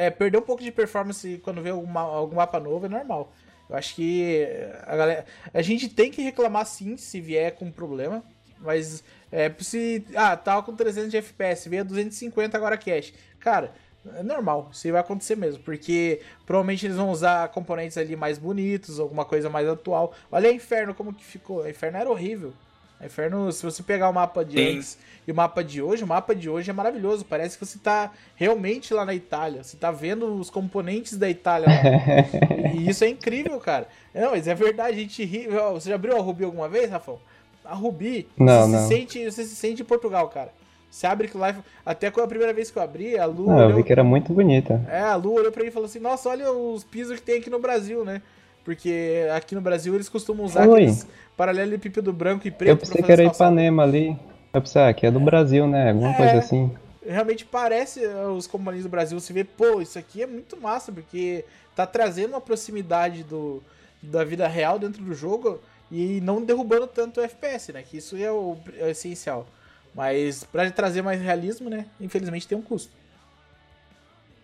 é, 0.00 0.10
perder 0.10 0.38
um 0.38 0.42
pouco 0.42 0.62
de 0.62 0.72
performance 0.72 1.38
quando 1.44 1.60
vê 1.60 1.70
algum, 1.70 1.86
mapa 1.86 2.58
novo 2.58 2.86
é 2.86 2.88
normal. 2.88 3.32
Eu 3.68 3.76
acho 3.76 3.94
que 3.94 4.46
a 4.86 4.96
galera. 4.96 5.26
A 5.52 5.62
gente 5.62 5.88
tem 5.88 6.10
que 6.10 6.22
reclamar 6.22 6.64
sim 6.66 6.96
se 6.96 7.20
vier 7.20 7.54
com 7.54 7.70
problema. 7.70 8.24
Mas 8.58 9.04
é 9.30 9.52
se. 9.58 10.04
Ah, 10.14 10.36
tava 10.36 10.62
com 10.62 10.74
300 10.74 11.10
de 11.10 11.16
FPS, 11.18 11.68
veio 11.68 11.82
a 11.82 11.84
250 11.84 12.56
agora 12.56 12.76
cache. 12.76 13.14
Cara, 13.38 13.72
é 14.16 14.22
normal, 14.22 14.70
isso 14.72 14.90
vai 14.90 15.00
acontecer 15.00 15.36
mesmo, 15.36 15.62
porque 15.62 16.20
provavelmente 16.46 16.86
eles 16.86 16.96
vão 16.96 17.10
usar 17.10 17.48
componentes 17.48 17.98
ali 17.98 18.16
mais 18.16 18.38
bonitos, 18.38 18.98
alguma 18.98 19.24
coisa 19.24 19.48
mais 19.50 19.68
atual. 19.68 20.14
Olha 20.30 20.48
a 20.48 20.52
Inferno 20.52 20.94
como 20.94 21.14
que 21.14 21.24
ficou. 21.24 21.62
A 21.62 21.70
Inferno 21.70 21.98
era 21.98 22.10
horrível. 22.10 22.52
A 23.00 23.06
Inferno, 23.06 23.50
se 23.50 23.62
você 23.64 23.82
pegar 23.82 24.10
o 24.10 24.12
mapa 24.12 24.44
de 24.44 24.58
Sim. 24.58 24.76
antes 24.76 24.98
e 25.26 25.32
o 25.32 25.34
mapa 25.34 25.64
de 25.64 25.80
hoje, 25.80 26.04
o 26.04 26.06
mapa 26.06 26.34
de 26.34 26.50
hoje 26.50 26.68
é 26.68 26.72
maravilhoso. 26.72 27.24
Parece 27.24 27.58
que 27.58 27.64
você 27.64 27.78
tá 27.78 28.10
realmente 28.36 28.92
lá 28.92 29.06
na 29.06 29.14
Itália. 29.14 29.64
Você 29.64 29.76
tá 29.78 29.90
vendo 29.90 30.26
os 30.26 30.50
componentes 30.50 31.16
da 31.16 31.28
Itália 31.28 31.66
lá. 31.66 32.70
e 32.76 32.90
isso 32.90 33.02
é 33.02 33.08
incrível, 33.08 33.58
cara. 33.58 33.88
Não, 34.14 34.32
mas 34.32 34.46
é 34.46 34.54
verdade, 34.54 34.98
a 34.98 35.00
gente 35.00 35.24
ri. 35.24 35.48
Você 35.48 35.88
já 35.88 35.94
abriu 35.94 36.14
a 36.14 36.20
Ruby 36.20 36.44
alguma 36.44 36.68
vez, 36.68 36.90
Rafael? 36.90 37.18
A 37.64 37.74
Ruby, 37.74 38.28
não, 38.36 38.66
você, 38.66 38.72
não. 38.72 38.82
Se 38.82 38.88
sente, 38.88 39.24
você 39.24 39.44
se 39.44 39.56
sente 39.56 39.80
em 39.80 39.84
Portugal, 39.84 40.28
cara. 40.28 40.52
Você 40.90 41.06
abre 41.06 41.28
que 41.28 41.38
lá. 41.38 41.56
Até 41.86 42.10
com 42.10 42.20
a 42.20 42.26
primeira 42.26 42.52
vez 42.52 42.70
que 42.70 42.78
eu 42.78 42.82
abri, 42.82 43.18
a 43.18 43.24
Lu. 43.24 43.48
Ah, 43.48 43.54
olhou, 43.54 43.70
eu 43.70 43.76
vi 43.76 43.82
que 43.82 43.92
era 43.92 44.04
muito 44.04 44.32
bonita. 44.34 44.84
É, 44.90 45.00
a 45.00 45.14
Lu 45.14 45.34
olhou 45.34 45.52
pra 45.52 45.62
mim 45.62 45.68
e 45.68 45.72
falou 45.72 45.86
assim: 45.86 46.00
Nossa, 46.00 46.28
olha 46.28 46.52
os 46.52 46.84
pisos 46.84 47.18
que 47.18 47.22
tem 47.22 47.38
aqui 47.38 47.48
no 47.48 47.60
Brasil, 47.60 48.04
né? 48.04 48.20
Porque 48.64 49.26
aqui 49.34 49.54
no 49.54 49.60
Brasil 49.60 49.94
eles 49.94 50.08
costumam 50.08 50.44
usar 50.44 50.68
Oi. 50.68 50.82
aqueles 50.82 51.06
paralelepípedo 51.36 52.12
branco 52.12 52.46
e 52.46 52.50
preto. 52.50 52.70
Eu 52.70 52.76
pensei 52.76 53.02
que 53.02 53.10
era 53.10 53.24
Ipanema 53.24 53.82
ali. 53.82 54.16
Eu 54.52 54.60
pensei, 54.60 54.82
ah, 54.82 54.92
que 54.92 55.06
é 55.06 55.10
do 55.10 55.20
Brasil, 55.20 55.66
né? 55.66 55.90
Alguma 55.90 56.10
é, 56.10 56.16
coisa 56.16 56.38
assim. 56.38 56.70
Realmente 57.06 57.44
parece 57.44 58.04
eh, 58.04 58.26
os 58.26 58.46
companhias 58.46 58.84
do 58.84 58.90
Brasil. 58.90 59.18
Você 59.18 59.32
vê, 59.32 59.44
pô, 59.44 59.80
isso 59.80 59.98
aqui 59.98 60.22
é 60.22 60.26
muito 60.26 60.60
massa, 60.60 60.92
porque 60.92 61.44
tá 61.74 61.86
trazendo 61.86 62.34
uma 62.34 62.40
proximidade 62.40 63.22
do, 63.24 63.62
da 64.02 64.22
vida 64.22 64.46
real 64.46 64.78
dentro 64.78 65.02
do 65.02 65.14
jogo 65.14 65.60
e 65.90 66.20
não 66.20 66.44
derrubando 66.44 66.86
tanto 66.86 67.20
o 67.20 67.22
FPS, 67.22 67.72
né? 67.72 67.82
Que 67.82 67.96
isso 67.96 68.16
é 68.16 68.30
o, 68.30 68.56
é 68.78 68.84
o 68.84 68.90
essencial. 68.90 69.46
Mas 69.94 70.44
para 70.44 70.70
trazer 70.70 71.00
mais 71.00 71.20
realismo, 71.22 71.70
né? 71.70 71.86
Infelizmente 72.00 72.46
tem 72.46 72.58
um 72.58 72.62
custo. 72.62 72.92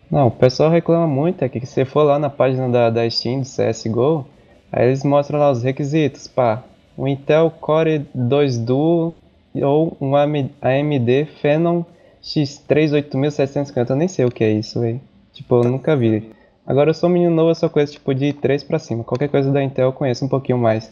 Não, 0.09 0.27
o 0.27 0.31
pessoal 0.31 0.69
reclama 0.69 1.05
muito, 1.05 1.43
é 1.43 1.49
que 1.49 1.59
se 1.65 1.67
você 1.67 1.85
for 1.85 2.03
lá 2.03 2.17
na 2.17 2.29
página 2.29 2.69
da, 2.69 2.89
da 2.89 3.09
Steam 3.09 3.41
do 3.41 3.45
CSGO, 3.45 4.25
aí 4.71 4.87
eles 4.87 5.03
mostram 5.03 5.37
lá 5.37 5.51
os 5.51 5.63
requisitos, 5.63 6.27
pá, 6.27 6.63
um 6.97 7.07
Intel 7.07 7.51
Core 7.59 8.05
2 8.13 8.57
Duo 8.59 9.13
ou 9.53 9.97
um 9.99 10.15
AMD 10.15 11.25
Phenom 11.41 11.83
X3 12.23 12.93
8750. 12.93 13.93
Eu 13.93 13.97
nem 13.97 14.07
sei 14.07 14.25
o 14.25 14.31
que 14.31 14.43
é 14.43 14.51
isso, 14.51 14.79
velho. 14.79 14.99
Tipo, 15.33 15.63
eu 15.63 15.69
nunca 15.69 15.95
vi. 15.95 16.31
Agora 16.65 16.89
eu 16.89 16.93
sou 16.93 17.09
um 17.09 17.13
menino 17.13 17.33
novo, 17.33 17.51
eu 17.51 17.55
só 17.55 17.69
conheço 17.69 17.93
tipo 17.93 18.13
de 18.13 18.33
3 18.33 18.63
pra 18.63 18.79
cima. 18.79 19.03
Qualquer 19.03 19.29
coisa 19.29 19.51
da 19.51 19.63
Intel 19.63 19.87
eu 19.87 19.93
conheço 19.93 20.25
um 20.25 20.27
pouquinho 20.27 20.57
mais. 20.57 20.91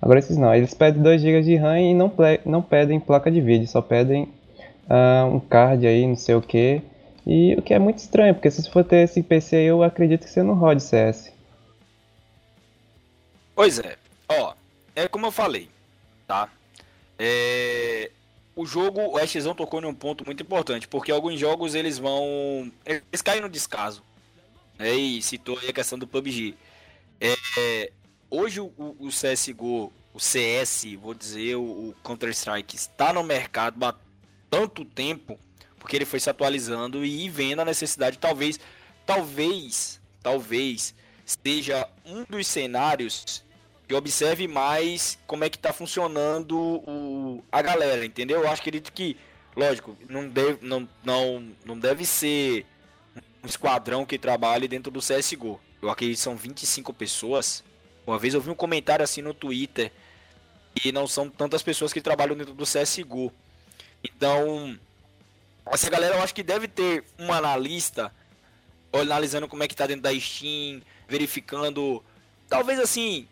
Agora 0.00 0.18
esses 0.18 0.36
não, 0.36 0.54
eles 0.54 0.72
pedem 0.72 1.02
2 1.02 1.20
GB 1.20 1.42
de 1.42 1.56
RAM 1.56 1.80
e 1.80 1.94
não, 1.94 2.10
não 2.46 2.62
pedem 2.62 2.98
placa 2.98 3.30
de 3.30 3.40
vídeo, 3.40 3.66
só 3.66 3.82
pedem 3.82 4.28
uh, 4.88 5.26
um 5.26 5.38
card 5.38 5.86
aí, 5.86 6.06
não 6.06 6.16
sei 6.16 6.34
o 6.34 6.40
que. 6.40 6.80
E 7.32 7.54
o 7.54 7.62
que 7.62 7.72
é 7.72 7.78
muito 7.78 7.98
estranho, 7.98 8.34
porque 8.34 8.50
se 8.50 8.60
você 8.60 8.68
for 8.68 8.82
ter 8.82 9.04
esse 9.04 9.22
PC 9.22 9.54
aí, 9.54 9.66
eu 9.66 9.84
acredito 9.84 10.24
que 10.24 10.30
você 10.30 10.42
não 10.42 10.54
rode 10.54 10.82
CS. 10.82 11.32
Pois 13.54 13.78
é, 13.78 13.96
ó, 14.28 14.54
é 14.96 15.06
como 15.06 15.26
eu 15.26 15.30
falei, 15.30 15.68
tá? 16.26 16.48
É, 17.16 18.10
o 18.56 18.66
jogo, 18.66 19.00
o 19.00 19.16
Ashzão 19.16 19.54
tocou 19.54 19.80
em 19.80 19.86
um 19.86 19.94
ponto 19.94 20.26
muito 20.26 20.42
importante, 20.42 20.88
porque 20.88 21.12
alguns 21.12 21.38
jogos 21.38 21.76
eles 21.76 21.98
vão. 21.98 22.72
Eles 22.84 23.22
caem 23.22 23.40
no 23.40 23.48
descaso. 23.48 24.02
Né? 24.76 24.92
E 24.96 25.22
citou 25.22 25.56
aí 25.60 25.68
a 25.68 25.72
questão 25.72 25.96
do 25.96 26.08
PUBG. 26.08 26.56
É, 27.20 27.92
hoje 28.28 28.58
o, 28.60 28.72
o, 28.76 29.08
CSGO, 29.08 29.92
o 30.12 30.18
CS, 30.18 30.96
vou 31.00 31.14
dizer, 31.14 31.54
o, 31.54 31.62
o 31.90 31.94
Counter-Strike, 32.02 32.74
está 32.74 33.12
no 33.12 33.22
mercado 33.22 33.84
há 33.84 33.94
tanto 34.50 34.84
tempo, 34.84 35.38
porque 35.80 35.96
ele 35.96 36.04
foi 36.04 36.20
se 36.20 36.30
atualizando 36.30 37.04
e 37.04 37.28
vendo 37.28 37.60
a 37.60 37.64
necessidade, 37.64 38.18
talvez, 38.18 38.60
talvez, 39.04 40.00
talvez, 40.22 40.94
seja 41.24 41.88
um 42.04 42.22
dos 42.24 42.46
cenários 42.46 43.42
que 43.88 43.94
observe 43.94 44.46
mais 44.46 45.18
como 45.26 45.42
é 45.42 45.50
que 45.50 45.58
tá 45.58 45.72
funcionando 45.72 46.56
o, 46.56 47.42
a 47.50 47.60
galera, 47.60 48.04
entendeu? 48.04 48.42
Eu 48.42 48.48
acho, 48.48 48.60
acredito 48.60 48.92
que 48.92 49.16
lógico, 49.56 49.96
não 50.08 50.28
deve, 50.28 50.64
não, 50.64 50.88
não, 51.02 51.48
não 51.64 51.78
deve 51.78 52.04
ser 52.04 52.64
um 53.42 53.46
esquadrão 53.46 54.06
que 54.06 54.18
trabalhe 54.18 54.68
dentro 54.68 54.92
do 54.92 55.00
CSGO. 55.00 55.60
Eu 55.82 55.90
acredito 55.90 56.18
que 56.18 56.22
são 56.22 56.36
25 56.36 56.92
pessoas. 56.92 57.64
Uma 58.06 58.18
vez 58.18 58.34
eu 58.34 58.40
vi 58.40 58.50
um 58.50 58.54
comentário 58.54 59.02
assim 59.02 59.22
no 59.22 59.34
Twitter 59.34 59.90
e 60.84 60.92
não 60.92 61.06
são 61.06 61.28
tantas 61.28 61.62
pessoas 61.62 61.92
que 61.92 62.00
trabalham 62.00 62.36
dentro 62.36 62.54
do 62.54 62.64
CSGO. 62.64 63.32
Então, 64.04 64.78
essa 65.70 65.90
galera 65.90 66.16
eu 66.16 66.22
acho 66.22 66.34
que 66.34 66.42
deve 66.42 66.68
ter 66.68 67.04
um 67.18 67.32
analista 67.32 68.12
analisando 68.92 69.46
como 69.46 69.62
é 69.62 69.68
que 69.68 69.76
tá 69.76 69.86
dentro 69.86 70.02
da 70.02 70.18
Steam, 70.18 70.82
verificando, 71.08 72.02
talvez 72.48 72.78
assim, 72.80 73.28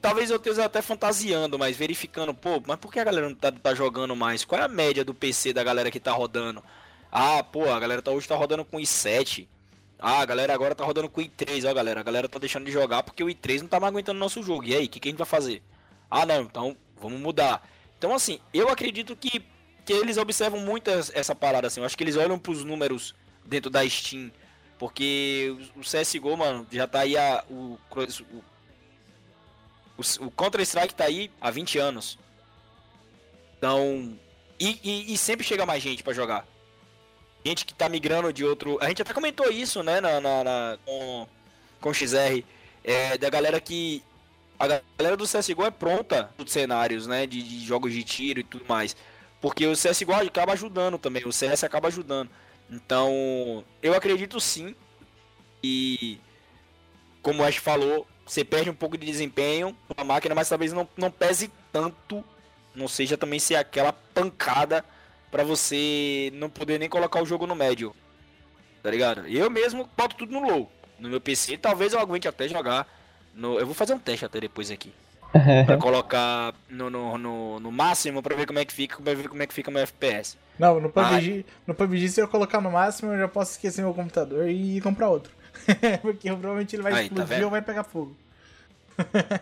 talvez 0.00 0.30
eu 0.30 0.36
esteja 0.36 0.66
até 0.66 0.82
fantasiando, 0.82 1.58
mas 1.58 1.76
verificando, 1.76 2.34
pô, 2.34 2.62
mas 2.66 2.76
por 2.76 2.92
que 2.92 3.00
a 3.00 3.04
galera 3.04 3.28
não 3.28 3.34
tá, 3.34 3.50
tá, 3.50 3.74
jogando 3.74 4.14
mais? 4.14 4.44
Qual 4.44 4.60
é 4.60 4.64
a 4.64 4.68
média 4.68 5.04
do 5.04 5.14
PC 5.14 5.52
da 5.52 5.64
galera 5.64 5.90
que 5.90 5.98
tá 5.98 6.12
rodando? 6.12 6.62
Ah, 7.10 7.42
pô, 7.42 7.72
a 7.72 7.80
galera 7.80 8.02
tá, 8.02 8.10
hoje 8.10 8.28
tá 8.28 8.36
rodando 8.36 8.64
com 8.64 8.76
i7. 8.76 9.46
Ah, 9.98 10.20
a 10.20 10.26
galera 10.26 10.52
agora 10.52 10.74
tá 10.74 10.84
rodando 10.84 11.08
com 11.08 11.22
i3, 11.22 11.66
ó, 11.66 11.72
galera. 11.72 12.00
A 12.00 12.02
galera 12.02 12.28
tá 12.28 12.38
deixando 12.38 12.66
de 12.66 12.72
jogar 12.72 13.02
porque 13.02 13.24
o 13.24 13.28
i3 13.28 13.62
não 13.62 13.68
tá 13.68 13.80
mais 13.80 13.90
aguentando 13.90 14.18
o 14.18 14.20
nosso 14.20 14.42
jogo. 14.42 14.64
E 14.64 14.74
aí, 14.74 14.84
o 14.84 14.88
que, 14.88 15.00
que 15.00 15.08
a 15.08 15.10
gente 15.10 15.18
vai 15.18 15.26
fazer? 15.26 15.62
Ah, 16.10 16.26
não, 16.26 16.42
então 16.42 16.76
vamos 17.00 17.18
mudar. 17.18 17.66
Então, 17.96 18.12
assim, 18.12 18.38
eu 18.52 18.68
acredito 18.68 19.16
que, 19.16 19.42
que 19.84 19.92
eles 19.92 20.16
observam 20.16 20.60
muito 20.60 20.90
essa 20.90 21.34
parada, 21.34 21.66
assim. 21.66 21.80
Eu 21.80 21.86
acho 21.86 21.96
que 21.96 22.04
eles 22.04 22.16
olham 22.16 22.38
pros 22.38 22.64
números 22.64 23.14
dentro 23.44 23.70
da 23.70 23.88
Steam 23.88 24.30
porque 24.78 25.56
o 25.76 25.80
CSGO, 25.80 26.36
mano, 26.36 26.66
já 26.70 26.86
tá 26.86 27.00
aí 27.00 27.16
a, 27.16 27.44
o, 27.48 27.78
o, 29.96 30.26
o 30.26 30.30
Counter-Strike 30.30 30.94
tá 30.94 31.04
aí 31.04 31.30
há 31.40 31.50
20 31.50 31.78
anos. 31.78 32.18
Então. 33.56 34.18
E, 34.58 34.78
e, 34.84 35.14
e 35.14 35.18
sempre 35.18 35.44
chega 35.44 35.66
mais 35.66 35.82
gente 35.82 36.02
para 36.02 36.12
jogar. 36.12 36.46
Gente 37.44 37.64
que 37.64 37.74
tá 37.74 37.88
migrando 37.88 38.32
de 38.32 38.44
outro. 38.44 38.78
A 38.80 38.88
gente 38.88 39.02
até 39.02 39.12
comentou 39.12 39.50
isso, 39.50 39.82
né, 39.82 40.00
na, 40.00 40.20
na, 40.20 40.44
na 40.44 40.78
com, 40.84 41.26
com 41.80 41.90
o 41.90 41.94
XR. 41.94 42.44
É, 42.82 43.16
da 43.16 43.30
galera 43.30 43.60
que. 43.60 44.02
A 44.58 44.66
galera 44.98 45.16
do 45.16 45.24
CSGO 45.24 45.64
é 45.64 45.70
pronta 45.70 46.30
dos 46.38 46.52
cenários, 46.52 47.06
né? 47.06 47.26
De, 47.26 47.42
de 47.42 47.64
jogos 47.64 47.92
de 47.92 48.04
tiro 48.04 48.40
e 48.40 48.44
tudo 48.44 48.64
mais. 48.68 48.96
Porque 49.44 49.66
o 49.66 49.72
CSGO 49.72 50.14
acaba 50.14 50.54
ajudando 50.54 50.96
também, 50.96 51.22
o 51.26 51.30
CS 51.30 51.64
acaba 51.64 51.88
ajudando. 51.88 52.30
Então, 52.70 53.62
eu 53.82 53.92
acredito 53.92 54.40
sim. 54.40 54.74
E 55.62 56.18
como 57.20 57.42
o 57.42 57.44
Ash 57.44 57.56
falou, 57.56 58.06
você 58.24 58.42
perde 58.42 58.70
um 58.70 58.74
pouco 58.74 58.96
de 58.96 59.04
desempenho 59.04 59.76
a 59.94 60.02
máquina, 60.02 60.34
mas 60.34 60.48
talvez 60.48 60.72
não, 60.72 60.88
não 60.96 61.10
pese 61.10 61.52
tanto. 61.70 62.24
Não 62.74 62.88
seja 62.88 63.18
também 63.18 63.38
ser 63.38 63.56
aquela 63.56 63.92
pancada 63.92 64.82
para 65.30 65.44
você 65.44 66.30
não 66.32 66.48
poder 66.48 66.78
nem 66.78 66.88
colocar 66.88 67.22
o 67.22 67.26
jogo 67.26 67.46
no 67.46 67.54
médio. 67.54 67.94
Tá 68.82 68.90
ligado? 68.90 69.28
Eu 69.28 69.50
mesmo 69.50 69.90
boto 69.94 70.16
tudo 70.16 70.32
no 70.32 70.40
low. 70.40 70.72
No 70.98 71.10
meu 71.10 71.20
PC, 71.20 71.58
talvez 71.58 71.92
eu 71.92 72.00
aguente 72.00 72.26
até 72.26 72.48
jogar. 72.48 72.88
No... 73.34 73.58
Eu 73.58 73.66
vou 73.66 73.74
fazer 73.74 73.92
um 73.92 73.98
teste 73.98 74.24
até 74.24 74.40
depois 74.40 74.70
aqui. 74.70 74.90
Pra 75.66 75.76
colocar 75.76 76.54
no, 76.68 76.88
no, 76.88 77.18
no, 77.18 77.60
no, 77.60 77.72
máximo 77.72 78.22
pra 78.22 78.36
ver 78.36 78.46
como 78.46 78.58
é 78.58 78.64
que 78.64 78.72
fica, 78.72 79.00
pra 79.00 79.14
ver 79.14 79.28
como 79.28 79.42
é 79.42 79.46
que 79.46 79.54
fica 79.54 79.70
meu 79.70 79.82
FPS. 79.82 80.36
Não, 80.58 80.80
no 80.80 80.90
PUBG, 80.90 81.44
ah. 81.46 81.52
no 81.66 81.74
PUBG 81.74 82.08
se 82.08 82.20
eu 82.20 82.28
colocar 82.28 82.60
no 82.60 82.70
máximo, 82.70 83.12
eu 83.12 83.18
já 83.18 83.28
posso 83.28 83.52
esquecer 83.52 83.82
meu 83.82 83.92
computador 83.92 84.48
e 84.48 84.80
comprar 84.80 85.08
outro. 85.08 85.32
Porque 86.02 86.28
provavelmente 86.28 86.76
ele 86.76 86.82
vai 86.82 86.92
aí, 86.92 86.98
tá 86.98 87.22
explodir 87.22 87.38
tá 87.38 87.44
ou 87.44 87.50
vai 87.50 87.62
pegar 87.62 87.84
fogo. 87.84 88.16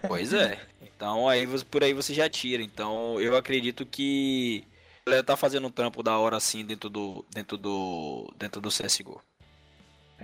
pois 0.08 0.32
é. 0.32 0.58
Então 0.80 1.28
aí 1.28 1.46
por 1.64 1.84
aí 1.84 1.92
você 1.92 2.14
já 2.14 2.28
tira. 2.28 2.62
Então 2.62 3.20
eu 3.20 3.36
acredito 3.36 3.84
que 3.84 4.64
ele 5.06 5.22
tá 5.22 5.36
fazendo 5.36 5.66
um 5.66 5.70
trampo 5.70 6.02
da 6.02 6.16
hora 6.16 6.36
assim 6.36 6.64
dentro 6.64 6.88
do 6.88 7.24
dentro 7.30 7.56
do 7.58 8.32
dentro 8.38 8.60
do 8.60 8.68
CS:GO. 8.68 9.20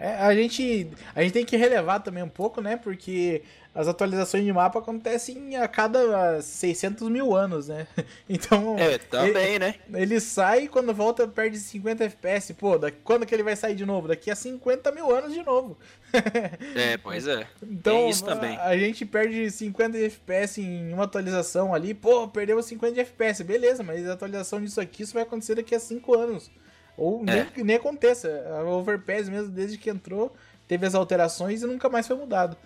É, 0.00 0.14
a 0.16 0.34
gente 0.34 0.88
a 1.14 1.22
gente 1.22 1.32
tem 1.32 1.44
que 1.44 1.56
relevar 1.56 2.00
também 2.00 2.22
um 2.22 2.28
pouco, 2.28 2.60
né? 2.60 2.76
Porque 2.76 3.42
as 3.74 3.86
atualizações 3.86 4.44
de 4.44 4.52
mapa 4.52 4.80
acontecem 4.80 5.56
a 5.56 5.68
cada 5.68 6.42
600 6.42 7.08
mil 7.08 7.36
anos, 7.36 7.68
né? 7.68 7.86
Então. 8.28 8.76
É, 8.78 8.98
também, 8.98 9.54
ele, 9.54 9.58
né? 9.60 9.74
Ele 9.94 10.20
sai 10.20 10.64
e 10.64 10.68
quando 10.68 10.92
volta 10.92 11.26
perde 11.26 11.58
50 11.58 12.04
FPS. 12.04 12.54
Pô, 12.54 12.76
da, 12.76 12.90
quando 12.90 13.24
que 13.24 13.34
ele 13.34 13.42
vai 13.42 13.56
sair 13.56 13.74
de 13.74 13.86
novo? 13.86 14.08
Daqui 14.08 14.30
a 14.30 14.36
50 14.36 14.90
mil 14.92 15.14
anos 15.14 15.32
de 15.32 15.42
novo. 15.42 15.78
é, 16.74 16.96
pois 17.02 17.26
é. 17.26 17.46
Então, 17.62 17.94
Tem 17.94 18.10
isso 18.10 18.24
também. 18.24 18.56
A, 18.56 18.66
a, 18.66 18.78
gente 18.78 19.06
perde 19.06 19.50
50 19.50 19.96
FPS 19.96 20.60
em 20.60 20.92
uma 20.92 21.04
atualização 21.04 21.74
ali. 21.74 21.94
Pô, 21.94 22.26
perdeu 22.28 22.62
50 22.62 22.94
de 22.94 23.00
FPS. 23.00 23.42
Beleza, 23.44 23.82
mas 23.82 24.08
a 24.08 24.12
atualização 24.12 24.60
disso 24.60 24.80
aqui 24.80 25.02
isso 25.02 25.14
vai 25.14 25.22
acontecer 25.22 25.54
daqui 25.54 25.74
a 25.74 25.80
5 25.80 26.14
anos. 26.14 26.50
Ou 26.98 27.22
é. 27.22 27.46
nem, 27.54 27.64
nem 27.64 27.76
aconteça. 27.76 28.28
A 28.50 28.64
Overpass 28.64 29.28
mesmo, 29.28 29.50
desde 29.50 29.78
que 29.78 29.88
entrou, 29.88 30.34
teve 30.66 30.84
as 30.84 30.94
alterações 30.94 31.62
e 31.62 31.66
nunca 31.66 31.88
mais 31.88 32.06
foi 32.06 32.16
mudado. 32.16 32.56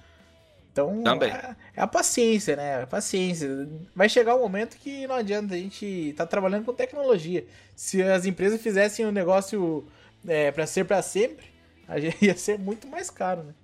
Então, 0.73 1.03
é, 1.23 1.55
é, 1.77 1.83
a 1.83 1.87
paciência, 1.87 2.57
né? 2.57 2.83
A 2.83 2.87
paciência. 2.87 3.69
Vai 3.95 4.09
chegar 4.09 4.35
um 4.35 4.41
momento 4.41 4.79
que 4.79 5.07
não 5.07 5.17
adianta 5.17 5.55
a 5.55 5.59
gente 5.59 6.15
tá 6.17 6.25
trabalhando 6.25 6.65
com 6.65 6.73
tecnologia. 6.73 7.45
Se 7.77 8.03
as 8.03 8.25
empresas 8.25 8.59
fizessem 8.59 9.05
o 9.05 9.11
um 9.11 9.13
negócio 9.13 9.87
é, 10.27 10.51
para 10.51 10.67
ser 10.67 10.87
para 10.87 11.03
sempre, 11.03 11.45
a 11.87 12.01
gente 12.01 12.17
ia 12.25 12.35
ser 12.35 12.59
muito 12.59 12.87
mais 12.87 13.11
caro, 13.11 13.43
né? 13.43 13.55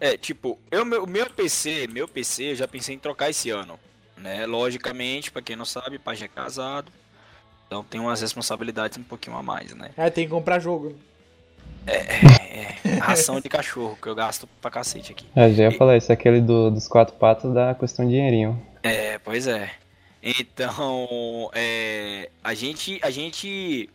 É, 0.00 0.16
tipo, 0.16 0.58
eu 0.70 0.84
meu, 0.84 1.06
meu 1.06 1.28
PC, 1.28 1.86
meu 1.88 2.08
PC, 2.08 2.52
eu 2.52 2.56
já 2.56 2.68
pensei 2.68 2.94
em 2.94 2.98
trocar 2.98 3.28
esse 3.28 3.50
ano, 3.50 3.78
né? 4.16 4.46
Logicamente, 4.46 5.30
para 5.30 5.42
quem 5.42 5.56
não 5.56 5.64
sabe, 5.66 5.98
pai 5.98 6.16
já 6.16 6.24
é 6.24 6.28
casado. 6.28 6.90
Então 7.66 7.82
tem 7.84 8.00
umas 8.00 8.20
responsabilidades 8.20 8.96
um 8.98 9.02
pouquinho 9.02 9.36
a 9.36 9.42
mais, 9.42 9.74
né? 9.74 9.90
É, 9.96 10.08
tem 10.10 10.24
que 10.24 10.30
comprar 10.30 10.58
jogo. 10.60 10.94
É, 11.86 11.96
é, 11.96 12.78
é, 12.84 12.94
ração 12.98 13.40
de 13.40 13.48
cachorro 13.48 13.96
que 14.00 14.08
eu 14.08 14.14
gasto 14.14 14.48
pra 14.60 14.70
cacete 14.70 15.12
aqui. 15.12 15.26
É, 15.36 15.50
já 15.52 15.64
ia 15.64 15.68
e... 15.68 15.76
falar, 15.76 15.96
isso 15.96 16.12
aquele 16.12 16.40
do, 16.40 16.70
dos 16.70 16.88
quatro 16.88 17.14
patos 17.14 17.52
dá 17.54 17.74
questão 17.74 18.04
de 18.04 18.12
dinheirinho. 18.12 18.60
É, 18.82 19.18
pois 19.18 19.46
é. 19.46 19.70
Então, 20.22 21.50
é, 21.54 22.28
a 22.42 22.52
gente, 22.54 22.98
a 23.02 23.10
gente 23.10 23.88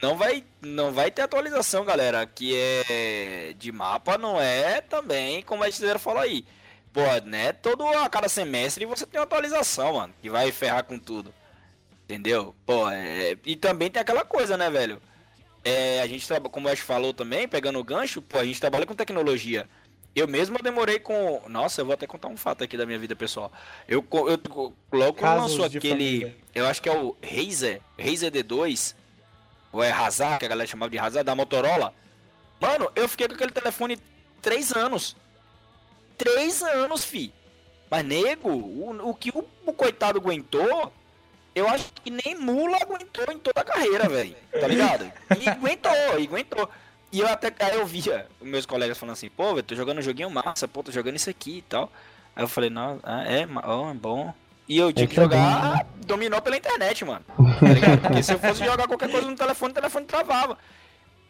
não 0.00 0.16
vai, 0.16 0.44
não 0.60 0.92
vai 0.92 1.10
ter 1.10 1.22
atualização, 1.22 1.84
galera, 1.84 2.24
que 2.24 2.56
é 2.56 3.52
de 3.58 3.72
mapa, 3.72 4.16
não 4.16 4.40
é 4.40 4.80
também, 4.80 5.42
como 5.42 5.64
a 5.64 5.70
gente 5.70 5.98
falou 5.98 6.20
aí. 6.20 6.44
Pô, 6.92 7.00
né, 7.24 7.52
todo 7.52 7.84
a 7.86 8.08
cada 8.08 8.28
semestre 8.28 8.84
você 8.84 9.06
tem 9.06 9.18
uma 9.18 9.24
atualização, 9.24 9.94
mano, 9.94 10.14
que 10.22 10.30
vai 10.30 10.52
ferrar 10.52 10.84
com 10.84 10.98
tudo. 10.98 11.34
Entendeu? 12.12 12.54
Pô, 12.66 12.90
é, 12.90 13.36
e 13.46 13.56
também 13.56 13.90
tem 13.90 14.02
aquela 14.02 14.24
coisa, 14.24 14.56
né, 14.56 14.68
velho? 14.68 15.00
é, 15.64 16.00
a 16.00 16.06
gente 16.06 16.26
trabalha, 16.26 16.50
como 16.50 16.68
o 16.68 16.70
Ash 16.70 16.80
falou 16.80 17.14
também, 17.14 17.46
pegando 17.46 17.78
o 17.78 17.84
gancho, 17.84 18.20
pô, 18.20 18.38
a 18.38 18.44
gente 18.44 18.60
trabalha 18.60 18.86
com 18.86 18.94
tecnologia. 18.94 19.68
Eu 20.14 20.28
mesmo 20.28 20.58
demorei 20.58 20.98
com. 20.98 21.40
Nossa, 21.48 21.80
eu 21.80 21.86
vou 21.86 21.94
até 21.94 22.06
contar 22.06 22.28
um 22.28 22.36
fato 22.36 22.62
aqui 22.62 22.76
da 22.76 22.84
minha 22.84 22.98
vida 22.98 23.16
pessoal. 23.16 23.50
Eu, 23.88 24.04
eu 24.12 24.74
logo 24.92 25.24
lançou 25.24 25.64
aquele. 25.64 26.20
Família. 26.20 26.36
Eu 26.54 26.66
acho 26.66 26.82
que 26.82 26.88
é 26.88 26.92
o 26.92 27.16
Razer, 27.22 27.80
Razer 27.98 28.30
D2, 28.30 28.94
ou 29.72 29.82
é 29.82 29.90
Hazard, 29.90 30.38
que 30.38 30.44
a 30.44 30.48
galera 30.48 30.68
chamava 30.68 30.90
de 30.90 30.98
Hazard, 30.98 31.24
da 31.24 31.34
Motorola. 31.34 31.94
Mano, 32.60 32.90
eu 32.94 33.08
fiquei 33.08 33.26
com 33.26 33.34
aquele 33.34 33.52
telefone 33.52 33.98
três 34.42 34.72
anos. 34.72 35.16
Três 36.18 36.62
anos, 36.62 37.04
fi. 37.04 37.32
Mas, 37.90 38.04
nego, 38.04 38.50
o, 38.50 39.10
o 39.10 39.14
que 39.14 39.30
o, 39.30 39.48
o 39.64 39.72
coitado 39.72 40.18
aguentou, 40.18 40.92
eu 41.54 41.68
acho 41.68 41.92
que 42.02 42.10
nem 42.10 42.34
Mula 42.38 42.78
aguentou 42.80 43.32
em 43.32 43.38
toda 43.38 43.60
a 43.60 43.64
carreira, 43.64 44.08
velho. 44.08 44.34
Tá 44.50 44.66
ligado? 44.66 45.12
E 45.38 45.48
aguentou, 45.48 45.92
e 46.18 46.24
aguentou. 46.24 46.68
E 47.12 47.20
eu 47.20 47.28
até 47.28 47.52
aí 47.60 47.76
eu 47.76 47.86
via 47.86 48.26
meus 48.40 48.64
colegas 48.64 48.96
falando 48.96 49.12
assim, 49.12 49.28
pô, 49.28 49.50
velho, 49.50 49.62
tô 49.62 49.74
jogando 49.74 49.98
um 49.98 50.02
joguinho 50.02 50.30
massa, 50.30 50.66
pô, 50.66 50.82
tô 50.82 50.90
jogando 50.90 51.16
isso 51.16 51.28
aqui 51.28 51.58
e 51.58 51.62
tal. 51.62 51.92
Aí 52.34 52.42
eu 52.42 52.48
falei, 52.48 52.70
não, 52.70 52.98
ah, 53.02 53.22
é, 53.24 53.46
ó, 53.64 53.90
é 53.90 53.94
bom. 53.94 54.32
E 54.66 54.78
eu 54.78 54.90
tinha 54.92 55.06
que 55.06 55.14
jogar, 55.14 55.76
né? 55.76 55.86
dominou 56.06 56.40
pela 56.40 56.56
internet, 56.56 57.04
mano. 57.04 57.24
Tá 57.60 57.68
ligado? 57.68 58.00
Porque 58.00 58.22
se 58.22 58.32
eu 58.32 58.38
fosse 58.38 58.64
jogar 58.64 58.86
qualquer 58.86 59.10
coisa 59.10 59.28
no 59.28 59.36
telefone, 59.36 59.72
o 59.72 59.74
telefone 59.74 60.06
travava. 60.06 60.56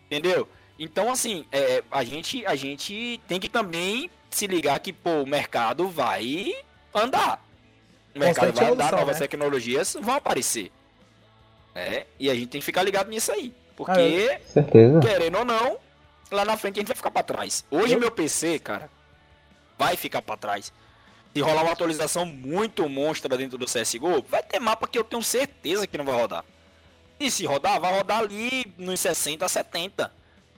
Entendeu? 0.06 0.48
Então, 0.78 1.10
assim, 1.10 1.44
é, 1.50 1.82
a, 1.90 2.04
gente, 2.04 2.46
a 2.46 2.54
gente 2.54 3.20
tem 3.26 3.40
que 3.40 3.48
também 3.48 4.08
se 4.30 4.46
ligar 4.46 4.78
que, 4.78 4.92
pô, 4.92 5.22
o 5.22 5.26
mercado 5.26 5.88
vai 5.88 6.54
andar. 6.94 7.42
O 8.14 8.18
mercado 8.18 8.52
vai 8.52 8.70
andar, 8.70 8.92
novas 8.92 9.16
né? 9.16 9.20
tecnologias 9.20 9.96
vão 10.00 10.14
aparecer. 10.14 10.70
É, 11.74 12.06
e 12.18 12.30
a 12.30 12.34
gente 12.34 12.48
tem 12.48 12.60
que 12.60 12.64
ficar 12.64 12.82
ligado 12.82 13.08
nisso 13.08 13.32
aí. 13.32 13.54
Porque, 13.74 14.38
ah, 14.54 15.00
querendo 15.00 15.38
ou 15.38 15.44
não, 15.44 15.78
lá 16.30 16.44
na 16.44 16.56
frente 16.56 16.78
a 16.78 16.80
gente 16.80 16.88
vai 16.88 16.96
ficar 16.96 17.10
pra 17.10 17.22
trás. 17.22 17.64
Hoje 17.70 17.94
eu... 17.94 18.00
meu 18.00 18.10
PC, 18.10 18.58
cara, 18.58 18.90
vai 19.78 19.96
ficar 19.96 20.20
pra 20.20 20.36
trás. 20.36 20.72
Se 21.34 21.40
rolar 21.40 21.62
uma 21.62 21.72
atualização 21.72 22.26
muito 22.26 22.86
monstra 22.88 23.36
dentro 23.38 23.56
do 23.56 23.64
CSGO, 23.64 24.22
vai 24.28 24.42
ter 24.42 24.60
mapa 24.60 24.86
que 24.86 24.98
eu 24.98 25.04
tenho 25.04 25.22
certeza 25.22 25.86
que 25.86 25.96
não 25.96 26.04
vai 26.04 26.14
rodar. 26.14 26.44
E 27.18 27.30
se 27.30 27.46
rodar, 27.46 27.80
vai 27.80 27.96
rodar 27.96 28.18
ali 28.18 28.72
nos 28.76 29.00
60, 29.00 29.48
70. 29.48 30.12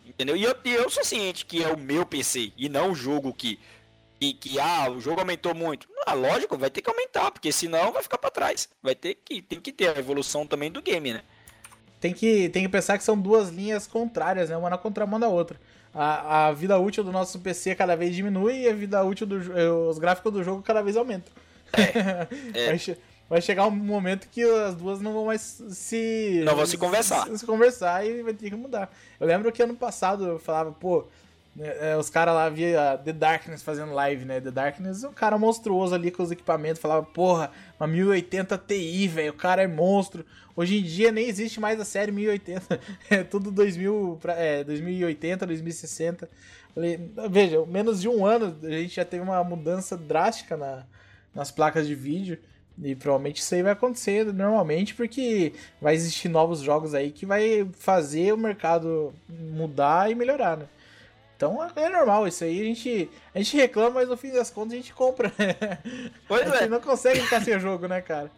Entendeu? 0.04 0.36
E 0.36 0.42
eu, 0.42 0.56
eu 0.64 0.90
sou 0.90 1.04
ciente 1.04 1.46
que 1.46 1.62
é 1.62 1.68
o 1.68 1.78
meu 1.78 2.04
PC 2.04 2.52
e 2.56 2.68
não 2.68 2.90
o 2.90 2.94
jogo 2.94 3.32
que 3.32 3.58
que, 4.32 4.50
que 4.50 4.58
ah, 4.58 4.90
o 4.90 5.00
jogo 5.00 5.20
aumentou 5.20 5.54
muito. 5.54 5.88
Ah, 6.06 6.14
lógico, 6.14 6.56
vai 6.56 6.70
ter 6.70 6.80
que 6.80 6.90
aumentar, 6.90 7.30
porque 7.30 7.52
senão 7.52 7.92
vai 7.92 8.02
ficar 8.02 8.18
para 8.18 8.30
trás. 8.30 8.68
Vai 8.82 8.94
ter 8.94 9.14
que 9.14 9.42
tem 9.42 9.60
que 9.60 9.72
ter 9.72 9.94
a 9.94 9.98
evolução 9.98 10.46
também 10.46 10.70
do 10.70 10.80
game, 10.80 11.12
né? 11.12 11.22
tem 12.04 12.12
que, 12.12 12.50
tem 12.50 12.62
que 12.62 12.68
pensar 12.68 12.98
que 12.98 13.04
são 13.04 13.18
duas 13.18 13.48
linhas 13.48 13.86
contrárias, 13.86 14.50
né? 14.50 14.56
Uma 14.58 14.68
na 14.68 14.76
contramão 14.76 15.18
da 15.18 15.26
outra. 15.26 15.58
A, 15.94 16.48
a 16.48 16.52
vida 16.52 16.78
útil 16.78 17.02
do 17.02 17.10
nosso 17.10 17.38
PC 17.38 17.74
cada 17.74 17.96
vez 17.96 18.14
diminui 18.14 18.64
e 18.64 18.68
a 18.68 18.74
vida 18.74 19.02
útil 19.02 19.26
dos 19.26 19.46
os 19.88 19.98
gráficos 19.98 20.30
do 20.30 20.44
jogo 20.44 20.62
cada 20.62 20.82
vez 20.82 20.98
aumentam. 20.98 21.32
É, 21.72 22.28
é. 22.52 22.66
Vai, 22.66 22.78
che 22.78 22.98
vai, 23.26 23.40
chegar 23.40 23.66
um 23.66 23.70
momento 23.70 24.28
que 24.28 24.42
as 24.42 24.74
duas 24.74 25.00
não 25.00 25.14
vão 25.14 25.24
mais 25.24 25.40
se. 25.70 26.42
Não 26.44 26.54
vão 26.54 26.66
se 26.66 26.76
conversar. 26.76 27.26
Se, 27.26 27.38
se 27.38 27.46
conversar 27.46 28.06
e 28.06 28.22
vai 28.22 28.34
ter 28.34 28.50
que 28.50 28.56
mudar. 28.56 28.94
Eu 29.18 29.26
lembro 29.26 29.50
que 29.50 29.62
ano 29.62 29.74
passado 29.74 30.26
eu 30.26 30.38
falava, 30.38 30.72
pô, 30.72 31.06
é, 31.58 31.96
os 31.96 32.10
caras 32.10 32.34
lá 32.34 32.48
via 32.48 33.00
The 33.04 33.12
Darkness 33.12 33.62
fazendo 33.62 33.92
live, 33.92 34.24
né? 34.24 34.40
The 34.40 34.50
Darkness, 34.50 35.04
um 35.04 35.12
cara 35.12 35.38
monstruoso 35.38 35.94
ali 35.94 36.10
com 36.10 36.22
os 36.22 36.30
equipamentos, 36.30 36.82
falava, 36.82 37.04
porra, 37.04 37.50
uma 37.78 37.86
1080 37.86 38.58
Ti, 38.58 39.08
velho, 39.08 39.30
o 39.30 39.36
cara 39.36 39.62
é 39.62 39.66
monstro. 39.66 40.24
Hoje 40.56 40.78
em 40.78 40.82
dia 40.82 41.12
nem 41.12 41.28
existe 41.28 41.60
mais 41.60 41.80
a 41.80 41.84
série 41.84 42.10
1080, 42.10 42.80
é 43.10 43.22
tudo 43.22 43.50
2000, 43.50 44.18
é, 44.36 44.64
2080, 44.64 45.46
2060. 45.46 46.28
Falei, 46.74 47.10
veja, 47.30 47.64
menos 47.66 48.00
de 48.00 48.08
um 48.08 48.26
ano 48.26 48.56
a 48.62 48.70
gente 48.70 48.96
já 48.96 49.04
teve 49.04 49.22
uma 49.22 49.42
mudança 49.44 49.96
drástica 49.96 50.56
na, 50.56 50.84
nas 51.32 51.52
placas 51.52 51.86
de 51.86 51.94
vídeo. 51.94 52.38
E 52.82 52.96
provavelmente 52.96 53.40
isso 53.40 53.54
aí 53.54 53.62
vai 53.62 53.70
acontecer 53.70 54.24
normalmente, 54.32 54.96
porque 54.96 55.52
vai 55.80 55.94
existir 55.94 56.28
novos 56.28 56.58
jogos 56.58 56.92
aí 56.92 57.12
que 57.12 57.24
vai 57.24 57.68
fazer 57.74 58.32
o 58.32 58.36
mercado 58.36 59.14
mudar 59.28 60.10
e 60.10 60.16
melhorar, 60.16 60.56
né? 60.56 60.66
Então 61.36 61.58
é 61.76 61.88
normal 61.88 62.26
isso 62.26 62.44
aí. 62.44 62.60
A 62.60 62.64
gente, 62.64 63.10
a 63.34 63.38
gente 63.38 63.56
reclama, 63.56 63.90
mas 63.90 64.08
no 64.08 64.16
fim 64.16 64.30
das 64.30 64.50
contas 64.50 64.74
a 64.74 64.76
gente 64.76 64.92
compra. 64.92 65.32
Pois 66.26 66.42
a 66.42 66.50
gente 66.52 66.64
é. 66.64 66.68
não 66.68 66.80
consegue 66.80 67.20
ficar 67.20 67.40
sem 67.42 67.58
jogo, 67.58 67.86
né, 67.86 68.00
cara? 68.00 68.30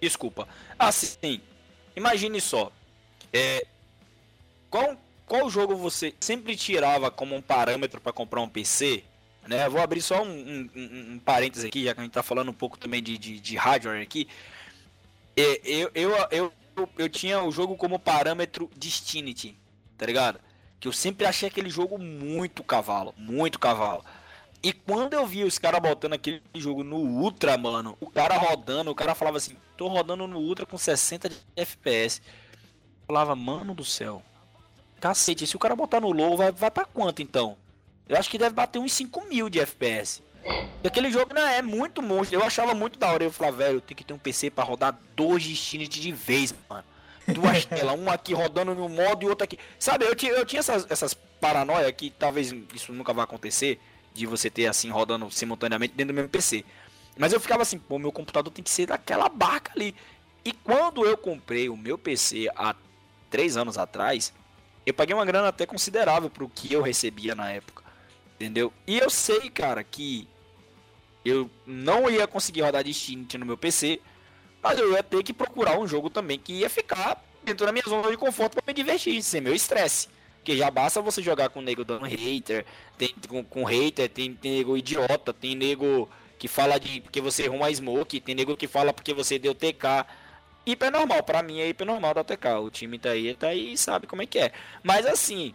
Desculpa. 0.00 0.48
Assim, 0.78 1.40
imagine 1.94 2.40
só. 2.40 2.72
É, 3.32 3.64
qual, 4.68 4.96
qual 5.26 5.48
jogo 5.48 5.76
você 5.76 6.14
sempre 6.20 6.56
tirava 6.56 7.10
como 7.10 7.36
um 7.36 7.42
parâmetro 7.42 8.00
para 8.00 8.12
comprar 8.12 8.40
um 8.40 8.48
PC? 8.48 9.04
Né? 9.46 9.68
Vou 9.68 9.80
abrir 9.80 10.00
só 10.00 10.22
um, 10.22 10.30
um, 10.30 10.70
um, 10.74 11.12
um, 11.12 11.18
parênteses 11.18 11.64
aqui, 11.64 11.84
já 11.84 11.94
que 11.94 12.00
a 12.00 12.02
gente 12.02 12.12
tá 12.12 12.22
falando 12.22 12.50
um 12.50 12.54
pouco 12.54 12.78
também 12.78 13.02
de, 13.02 13.18
de, 13.18 13.40
de 13.40 13.56
hardware 13.56 14.02
aqui. 14.02 14.28
É, 15.36 15.60
eu, 15.64 15.90
eu, 15.94 16.10
eu, 16.30 16.52
eu, 16.76 16.88
eu 16.98 17.08
tinha 17.08 17.42
o 17.42 17.50
jogo 17.50 17.76
como 17.76 17.98
parâmetro 17.98 18.70
Destiny, 18.76 19.56
tá 19.96 20.06
ligado? 20.06 20.40
Que 20.82 20.88
eu 20.88 20.92
sempre 20.92 21.24
achei 21.24 21.48
aquele 21.48 21.70
jogo 21.70 21.96
muito 21.96 22.64
cavalo, 22.64 23.14
muito 23.16 23.56
cavalo. 23.56 24.04
E 24.60 24.72
quando 24.72 25.14
eu 25.14 25.24
vi 25.24 25.44
os 25.44 25.56
caras 25.56 25.80
botando 25.80 26.14
aquele 26.14 26.42
jogo 26.56 26.82
no 26.82 26.96
Ultra, 26.96 27.56
mano, 27.56 27.96
o 28.00 28.10
cara 28.10 28.36
rodando, 28.36 28.90
o 28.90 28.94
cara 28.94 29.14
falava 29.14 29.36
assim, 29.36 29.56
tô 29.76 29.86
rodando 29.86 30.26
no 30.26 30.40
Ultra 30.40 30.66
com 30.66 30.76
60 30.76 31.28
de 31.28 31.36
FPS. 31.54 32.20
Eu 32.20 33.06
falava, 33.06 33.36
mano 33.36 33.76
do 33.76 33.84
céu. 33.84 34.24
Cacete, 35.00 35.46
se 35.46 35.54
o 35.54 35.58
cara 35.60 35.76
botar 35.76 36.00
no 36.00 36.10
low, 36.10 36.36
vai, 36.36 36.50
vai 36.50 36.70
pra 36.70 36.84
quanto 36.84 37.22
então? 37.22 37.56
Eu 38.08 38.16
acho 38.18 38.28
que 38.28 38.36
deve 38.36 38.56
bater 38.56 38.80
uns 38.80 38.92
5 38.92 39.24
mil 39.28 39.48
de 39.48 39.60
FPS. 39.60 40.20
E 40.82 40.88
aquele 40.88 41.12
jogo 41.12 41.32
não 41.32 41.46
é 41.46 41.62
muito 41.62 42.02
monstro. 42.02 42.40
Eu 42.40 42.44
achava 42.44 42.74
muito 42.74 42.98
da 42.98 43.12
hora. 43.12 43.22
Eu 43.22 43.30
falava, 43.30 43.58
velho, 43.58 43.76
eu 43.76 43.80
tenho 43.80 43.96
que 43.98 44.02
ter 44.02 44.14
um 44.14 44.18
PC 44.18 44.50
para 44.50 44.64
rodar 44.64 44.98
dois 45.14 45.46
destinos 45.46 45.88
de 45.88 46.10
vez, 46.10 46.52
mano 46.68 46.91
duas 47.26 47.64
telas, 47.64 47.98
uma 47.98 48.14
aqui 48.14 48.32
rodando 48.34 48.74
no 48.74 48.88
modo 48.88 49.24
e 49.24 49.28
outra 49.28 49.44
aqui. 49.44 49.58
Sabe, 49.78 50.04
eu 50.04 50.16
eu 50.34 50.46
tinha 50.46 50.60
essas, 50.60 50.86
essas 50.90 51.14
paranoia 51.14 51.90
que 51.92 52.10
talvez 52.10 52.54
isso 52.74 52.92
nunca 52.92 53.12
vai 53.12 53.24
acontecer, 53.24 53.80
de 54.14 54.26
você 54.26 54.50
ter 54.50 54.66
assim 54.66 54.90
rodando 54.90 55.30
simultaneamente 55.30 55.94
dentro 55.94 56.12
do 56.12 56.16
mesmo 56.16 56.28
PC. 56.28 56.64
Mas 57.16 57.32
eu 57.32 57.40
ficava 57.40 57.62
assim, 57.62 57.78
pô, 57.78 57.98
meu 57.98 58.12
computador 58.12 58.52
tem 58.52 58.62
que 58.62 58.70
ser 58.70 58.86
daquela 58.86 59.28
barca 59.28 59.72
ali. 59.74 59.94
E 60.44 60.52
quando 60.52 61.04
eu 61.04 61.16
comprei 61.16 61.68
o 61.68 61.76
meu 61.76 61.98
PC 61.98 62.48
há 62.56 62.74
três 63.30 63.56
anos 63.56 63.78
atrás, 63.78 64.32
eu 64.84 64.94
paguei 64.94 65.14
uma 65.14 65.24
grana 65.24 65.48
até 65.48 65.66
considerável 65.66 66.28
pro 66.28 66.48
que 66.48 66.72
eu 66.72 66.82
recebia 66.82 67.34
na 67.34 67.50
época. 67.50 67.82
Entendeu? 68.34 68.72
E 68.86 68.98
eu 68.98 69.08
sei, 69.08 69.50
cara, 69.50 69.84
que 69.84 70.28
eu 71.24 71.48
não 71.66 72.10
ia 72.10 72.26
conseguir 72.26 72.62
rodar 72.62 72.82
Destiny 72.82 73.26
no 73.38 73.46
meu 73.46 73.56
PC 73.56 74.00
mas 74.62 74.78
eu 74.78 74.92
ia 74.92 75.02
ter 75.02 75.22
que 75.22 75.32
procurar 75.32 75.78
um 75.78 75.86
jogo 75.86 76.08
também 76.08 76.38
que 76.38 76.52
ia 76.52 76.70
ficar 76.70 77.22
dentro 77.42 77.66
da 77.66 77.72
minha 77.72 77.84
zona 77.86 78.10
de 78.10 78.16
conforto 78.16 78.54
para 78.54 78.64
me 78.66 78.72
divertir, 78.72 79.22
sem 79.22 79.40
meu 79.40 79.54
estresse. 79.54 80.08
Porque 80.36 80.56
já 80.56 80.70
basta 80.70 81.00
você 81.00 81.22
jogar 81.22 81.50
com 81.50 81.60
nego 81.60 81.84
dando 81.84 82.04
hater, 82.04 82.64
tem 82.98 83.14
com, 83.28 83.44
com 83.44 83.64
hater, 83.64 84.08
tem, 84.08 84.34
tem 84.34 84.58
nego 84.58 84.76
idiota, 84.76 85.32
tem 85.32 85.54
nego 85.54 86.08
que 86.38 86.48
fala 86.48 86.78
de 86.78 87.00
porque 87.00 87.20
você 87.20 87.46
arruma 87.46 87.72
smoke, 87.72 88.20
tem 88.20 88.34
nego 88.34 88.56
que 88.56 88.66
fala 88.66 88.92
porque 88.92 89.14
você 89.14 89.38
deu 89.38 89.54
TK. 89.54 90.06
Hiper 90.66 90.90
normal, 90.90 91.22
pra 91.22 91.42
mim 91.42 91.60
é 91.60 91.68
hiper 91.68 91.86
normal 91.86 92.14
da 92.14 92.24
TK. 92.24 92.46
O 92.60 92.70
time 92.70 92.98
tá 92.98 93.10
aí, 93.10 93.34
tá 93.34 93.48
aí 93.48 93.76
sabe 93.76 94.06
como 94.06 94.22
é 94.22 94.26
que 94.26 94.38
é. 94.38 94.52
Mas 94.82 95.06
assim, 95.06 95.54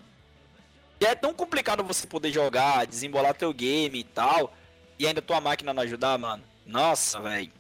é 1.02 1.14
tão 1.14 1.34
complicado 1.34 1.84
você 1.84 2.08
poder 2.08 2.32
jogar, 2.32 2.86
desembolar 2.88 3.34
teu 3.34 3.54
game 3.54 4.00
e 4.00 4.04
tal, 4.04 4.54
e 4.98 5.06
ainda 5.06 5.22
tua 5.22 5.42
máquina 5.42 5.74
não 5.74 5.84
ajudar, 5.84 6.18
mano. 6.18 6.44
Nossa, 6.66 7.20
velho. 7.20 7.52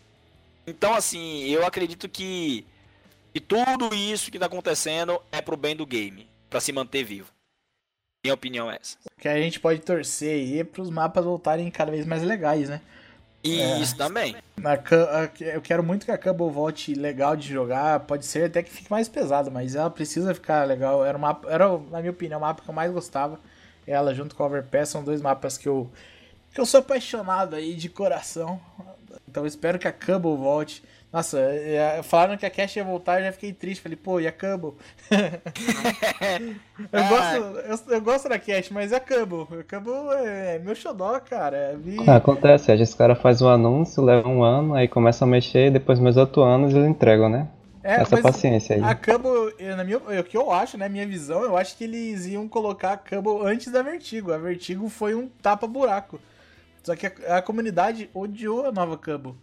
Então, 0.67 0.93
assim, 0.93 1.45
eu 1.45 1.65
acredito 1.65 2.09
que, 2.09 2.65
que 3.33 3.39
tudo 3.39 3.95
isso 3.95 4.29
que 4.29 4.37
tá 4.37 4.47
acontecendo 4.47 5.21
é 5.31 5.41
pro 5.41 5.55
bem 5.55 5.73
do 5.73 5.85
game, 5.85 6.27
para 6.49 6.59
se 6.59 6.73
manter 6.73 7.05
vivo. 7.05 7.31
Minha 8.25 8.33
opinião 8.33 8.69
é 8.69 8.77
essa. 8.79 8.97
Que 9.17 9.29
a 9.29 9.39
gente 9.39 9.61
pode 9.61 9.79
torcer 9.79 10.33
aí 10.33 10.63
pros 10.65 10.89
mapas 10.89 11.23
voltarem 11.23 11.71
cada 11.71 11.91
vez 11.91 12.05
mais 12.05 12.21
legais, 12.21 12.67
né? 12.67 12.81
Isso 13.43 13.95
é, 13.95 13.97
também. 13.97 14.35
eu 15.39 15.61
quero 15.61 15.81
muito 15.81 16.05
que 16.05 16.11
a 16.11 16.17
Cumble 16.17 16.51
volte 16.51 16.93
legal 16.93 17.37
de 17.37 17.47
jogar. 17.47 18.01
Pode 18.01 18.25
ser 18.25 18.45
até 18.45 18.61
que 18.61 18.69
fique 18.69 18.91
mais 18.91 19.07
pesado, 19.07 19.49
mas 19.49 19.75
ela 19.75 19.89
precisa 19.89 20.33
ficar 20.33 20.67
legal. 20.67 21.05
Era, 21.05 21.17
uma, 21.17 21.39
era 21.47 21.69
na 21.69 21.99
minha 21.99 22.11
opinião, 22.11 22.39
o 22.39 22.41
mapa 22.41 22.61
que 22.61 22.69
eu 22.69 22.73
mais 22.73 22.91
gostava. 22.91 23.39
Ela 23.85 24.13
junto 24.13 24.35
com 24.35 24.43
a 24.43 24.47
Overpass 24.47 24.89
são 24.89 25.03
dois 25.03 25.21
mapas 25.21 25.57
que 25.57 25.67
eu, 25.67 25.89
que 26.53 26.59
eu 26.59 26.65
sou 26.65 26.81
apaixonado 26.81 27.55
aí 27.55 27.73
de 27.73 27.87
coração. 27.87 28.59
Então 29.37 29.43
eu 29.43 29.47
espero 29.47 29.77
que 29.77 29.87
a 29.87 29.91
Cumble 29.91 30.35
volte. 30.35 30.83
Nossa, 31.13 31.37
é, 31.39 32.01
falaram 32.01 32.35
que 32.35 32.45
a 32.45 32.49
Cash 32.49 32.77
ia 32.77 32.83
voltar, 32.83 33.19
eu 33.19 33.25
já 33.25 33.31
fiquei 33.31 33.53
triste. 33.53 33.83
Falei, 33.83 33.95
pô, 33.95 34.19
e 34.19 34.25
a 34.25 34.31
Cumble? 34.31 34.73
eu, 36.91 36.99
ah. 36.99 37.07
gosto, 37.07 37.35
eu, 37.35 37.93
eu, 37.93 38.01
gosto 38.01 38.27
da 38.27 38.39
Cash, 38.39 38.71
mas 38.71 38.91
e 38.91 38.95
a 38.95 38.99
Cumble? 38.99 39.59
A 39.59 39.63
Cumble 39.63 39.93
é 40.25 40.57
meu 40.57 40.73
xodó, 40.73 41.19
cara. 41.19 41.77
Vi... 41.77 41.97
Ah, 42.09 42.15
acontece, 42.15 42.71
esse 42.71 42.97
cara 42.97 43.13
faz 43.13 43.39
um 43.39 43.47
anúncio, 43.47 44.03
leva 44.03 44.27
um 44.27 44.43
ano, 44.43 44.73
aí 44.73 44.87
começa 44.87 45.23
a 45.23 45.27
mexer, 45.27 45.67
e 45.67 45.71
depois 45.71 45.99
mais 45.99 46.17
outro 46.17 46.41
ano 46.41 46.67
eles 46.67 46.89
entregam, 46.89 47.29
né? 47.29 47.47
É, 47.83 48.01
Essa 48.01 48.19
paciência 48.19 48.75
aí. 48.75 48.81
A 48.81 48.95
Cumble, 48.95 49.53
na 49.75 49.83
minha, 49.83 49.99
o 49.99 50.23
que 50.23 50.35
eu 50.35 50.51
acho, 50.51 50.79
né, 50.79 50.89
minha 50.89 51.05
visão, 51.05 51.43
eu 51.43 51.55
acho 51.55 51.77
que 51.77 51.83
eles 51.83 52.25
iam 52.25 52.47
colocar 52.47 52.93
a 52.93 52.97
Cumble 52.97 53.47
antes 53.47 53.71
da 53.71 53.83
Vertigo. 53.83 54.33
A 54.33 54.37
Vertigo 54.39 54.89
foi 54.89 55.13
um 55.13 55.27
tapa-buraco. 55.27 56.19
Só 56.87 56.95
que 56.95 57.05
a, 57.05 57.39
a, 57.39 57.41
comunidade 57.41 58.09
odiou 58.13 58.65
a 58.65 58.71
nova 58.71 58.97
Cumble. 58.97 59.35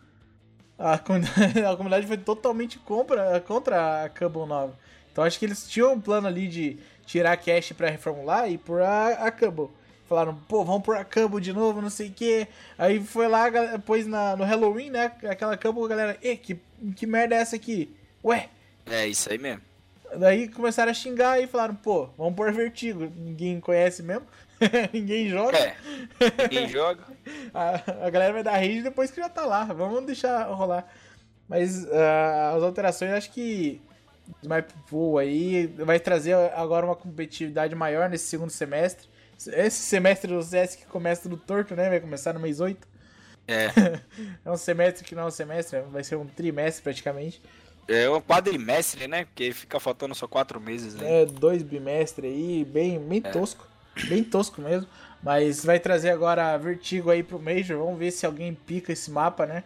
A 0.78 0.96
comunidade, 0.96 1.60
a 1.62 1.76
comunidade 1.76 2.06
foi 2.06 2.16
totalmente 2.16 2.78
contra, 2.78 3.38
contra 3.42 4.04
a 4.04 4.08
Cumble 4.08 4.46
nova. 4.46 4.78
Então 5.12 5.22
acho 5.22 5.38
que 5.38 5.44
eles 5.44 5.68
tinham 5.68 5.92
um 5.92 6.00
plano 6.00 6.26
ali 6.26 6.48
de 6.48 6.78
tirar 7.04 7.32
a 7.32 7.36
cache 7.36 7.74
pra 7.74 7.90
reformular 7.90 8.50
e 8.50 8.56
por 8.56 8.80
a, 8.80 9.08
a 9.26 9.30
Cumble. 9.30 9.68
Falaram, 10.08 10.34
pô, 10.48 10.64
vamos 10.64 10.82
por 10.82 10.96
a 10.96 11.04
Cumble 11.04 11.38
de 11.38 11.52
novo, 11.52 11.82
não 11.82 11.90
sei 11.90 12.08
o 12.08 12.12
que. 12.12 12.48
Aí 12.78 12.98
foi 13.04 13.28
lá, 13.28 13.50
depois 13.50 14.06
na, 14.06 14.34
no 14.36 14.44
Halloween, 14.44 14.88
né? 14.88 15.12
Aquela 15.28 15.54
Cumble, 15.58 15.84
a 15.84 15.88
galera, 15.88 16.18
e 16.22 16.38
que, 16.38 16.58
que 16.96 17.06
merda 17.06 17.34
é 17.34 17.40
essa 17.40 17.56
aqui? 17.56 17.94
Ué? 18.24 18.48
É 18.86 19.06
isso 19.06 19.30
aí 19.30 19.36
mesmo. 19.36 19.60
Daí 20.16 20.48
começaram 20.48 20.90
a 20.90 20.94
xingar 20.94 21.42
e 21.42 21.46
falaram, 21.46 21.74
pô, 21.74 22.08
vamos 22.16 22.34
por 22.36 22.50
Vertigo. 22.50 23.12
Ninguém 23.14 23.60
conhece 23.60 24.02
mesmo. 24.02 24.26
ninguém 24.92 25.28
joga. 25.28 25.58
É, 25.58 25.76
ninguém 26.42 26.68
joga. 26.68 27.02
a, 27.52 28.06
a, 28.06 28.10
galera 28.10 28.32
vai 28.32 28.42
dar 28.42 28.52
rage 28.52 28.82
depois 28.82 29.10
que 29.10 29.20
já 29.20 29.28
tá 29.28 29.44
lá. 29.44 29.64
Vamos 29.64 30.04
deixar 30.04 30.44
rolar. 30.44 30.86
Mas 31.48 31.84
uh, 31.84 32.56
as 32.56 32.62
alterações 32.62 33.12
acho 33.12 33.32
que 33.32 33.80
Snipe 34.42 34.72
Pool 34.88 35.18
aí 35.18 35.66
vai 35.66 36.00
trazer 36.00 36.34
agora 36.54 36.86
uma 36.86 36.96
competitividade 36.96 37.74
maior 37.74 38.08
nesse 38.08 38.26
segundo 38.26 38.50
semestre. 38.50 39.08
Esse 39.46 39.82
semestre 39.82 40.32
do 40.32 40.42
CS 40.42 40.76
que 40.76 40.86
começa 40.86 41.28
do 41.28 41.36
torto, 41.36 41.74
né? 41.74 41.88
Vai 41.88 42.00
começar 42.00 42.32
no 42.32 42.40
mês 42.40 42.60
8. 42.60 42.86
É. 43.46 43.66
é 44.44 44.50
um 44.50 44.56
semestre 44.56 45.04
que 45.04 45.14
não 45.14 45.24
é 45.24 45.26
um 45.26 45.30
semestre, 45.30 45.80
vai 45.90 46.02
ser 46.02 46.16
um 46.16 46.26
trimestre 46.26 46.82
praticamente. 46.82 47.42
É 47.86 48.08
um 48.08 48.20
quadrimestre, 48.20 49.06
né? 49.06 49.26
Porque 49.26 49.52
fica 49.52 49.78
faltando 49.78 50.14
só 50.14 50.26
quatro 50.26 50.58
meses. 50.60 50.94
Né? 50.94 51.22
É, 51.22 51.26
dois 51.26 51.62
bimestres 51.62 52.32
aí, 52.32 52.64
bem, 52.64 52.98
bem 52.98 53.22
é. 53.22 53.30
tosco. 53.30 53.68
Bem 54.08 54.24
tosco 54.24 54.60
mesmo. 54.60 54.88
Mas 55.22 55.64
vai 55.64 55.80
trazer 55.80 56.10
agora 56.10 56.56
Vertigo 56.58 57.10
aí 57.10 57.22
pro 57.22 57.40
Major. 57.40 57.78
Vamos 57.78 57.98
ver 57.98 58.10
se 58.10 58.26
alguém 58.26 58.52
pica 58.52 58.92
esse 58.92 59.10
mapa, 59.10 59.46
né? 59.46 59.64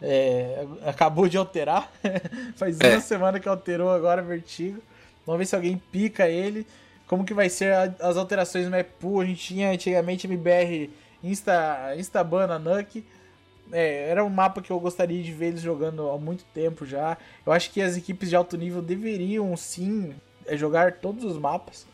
É, 0.00 0.64
acabou 0.86 1.28
de 1.28 1.36
alterar. 1.36 1.90
Faz 2.54 2.78
é. 2.80 2.90
uma 2.90 3.00
semana 3.00 3.40
que 3.40 3.48
alterou 3.48 3.90
agora 3.90 4.22
Vertigo. 4.22 4.80
Vamos 5.26 5.40
ver 5.40 5.46
se 5.46 5.56
alguém 5.56 5.80
pica 5.90 6.28
ele. 6.28 6.66
Como 7.06 7.24
que 7.24 7.34
vai 7.34 7.48
ser 7.48 7.74
as 8.00 8.16
alterações 8.16 8.64
no 8.66 8.70
map 8.70 8.86
pool. 9.00 9.20
A 9.20 9.24
gente 9.24 9.42
tinha 9.42 9.70
antigamente 9.70 10.26
MBR 10.26 10.88
Insta, 11.22 11.94
Instabana 11.96 12.58
Nuke. 12.58 13.04
é, 13.72 14.08
era 14.08 14.24
um 14.24 14.30
mapa 14.30 14.62
que 14.62 14.70
eu 14.70 14.78
gostaria 14.78 15.22
de 15.22 15.32
ver 15.32 15.46
eles 15.46 15.60
jogando 15.60 16.08
há 16.10 16.18
muito 16.18 16.44
tempo 16.54 16.86
já. 16.86 17.16
Eu 17.44 17.52
acho 17.52 17.70
que 17.70 17.82
as 17.82 17.96
equipes 17.96 18.28
de 18.28 18.36
alto 18.36 18.56
nível 18.56 18.82
deveriam 18.82 19.56
sim 19.56 20.14
é, 20.46 20.56
jogar 20.56 20.92
todos 20.92 21.24
os 21.24 21.36
mapas. 21.38 21.86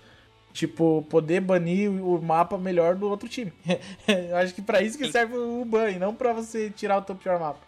Tipo, 0.59 1.07
poder 1.09 1.41
banir 1.41 1.89
o 1.89 2.21
mapa 2.21 2.59
melhor 2.59 2.97
do 2.97 3.09
outro 3.09 3.29
time. 3.29 3.53
eu 4.09 4.37
acho 4.39 4.53
que 4.53 4.61
para 4.61 4.83
isso 4.83 4.99
que 4.99 5.09
serve 5.09 5.37
o 5.37 5.65
ban, 5.65 5.89
e 5.89 6.01
não 6.01 6.13
para 6.13 6.33
você 6.33 6.69
tirar 6.69 6.99
o 6.99 7.03
teu 7.03 7.15
pior 7.15 7.39
mapa. 7.39 7.61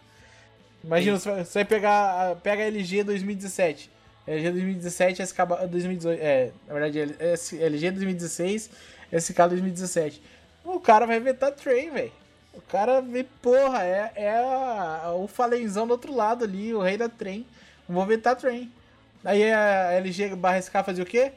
Imagina, 0.83 1.17
sim. 1.17 1.29
você 1.29 1.59
vai 1.59 1.63
pegar 1.63 2.35
pega 2.43 2.63
a 2.63 2.65
LG 2.65 3.05
2017. 3.05 3.89
LG 4.27 4.51
2017, 4.51 5.25
SK 5.25 5.37
2018. 5.69 6.19
É, 6.21 6.51
na 6.67 6.73
verdade, 6.73 7.15
LG 7.61 7.91
2016, 7.91 8.69
SK 9.17 9.37
2017. 9.37 10.21
O 10.65 10.77
cara 10.77 11.05
vai 11.05 11.21
vetar 11.21 11.53
Train, 11.53 11.91
velho. 11.91 12.11
O 12.53 12.59
cara 12.59 12.99
vê, 12.99 13.25
porra, 13.41 13.85
é, 13.85 14.11
é 14.17 14.37
a, 14.37 15.13
o 15.15 15.29
falenzão 15.29 15.87
do 15.87 15.91
outro 15.91 16.13
lado 16.13 16.43
ali, 16.43 16.73
o 16.73 16.81
rei 16.81 16.97
da 16.97 17.07
trem. 17.07 17.45
Vou 17.87 18.05
vetar 18.05 18.35
trem. 18.35 18.69
Aí 19.23 19.49
a 19.49 19.93
LG 19.93 20.35
barra 20.35 20.61
SK 20.61 20.73
fazia 20.83 21.05
o 21.05 21.07
quê? 21.07 21.31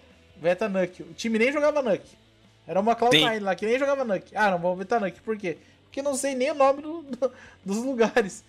Veta 0.45 0.69
Nuke. 0.69 1.03
O 1.03 1.15
time 1.15 1.39
nem 1.39 1.51
jogava 1.51 1.81
Nuke. 1.81 2.19
Era 2.67 2.79
uma 2.79 2.95
Cloud9 2.95 3.41
lá 3.41 3.55
que 3.55 3.65
nem 3.65 3.79
jogava 3.79 4.05
Nuke. 4.05 4.37
Ah, 4.37 4.51
não 4.51 4.59
vou 4.59 4.77
vetar 4.77 5.01
Nuke. 5.01 5.19
Por 5.23 5.39
quê? 5.39 5.57
Porque 5.85 6.03
não 6.03 6.15
sei 6.15 6.35
nem 6.35 6.51
o 6.51 6.55
nome 6.55 6.83
do, 6.83 7.01
do, 7.03 7.33
dos 7.65 7.79
lugares. 7.79 8.45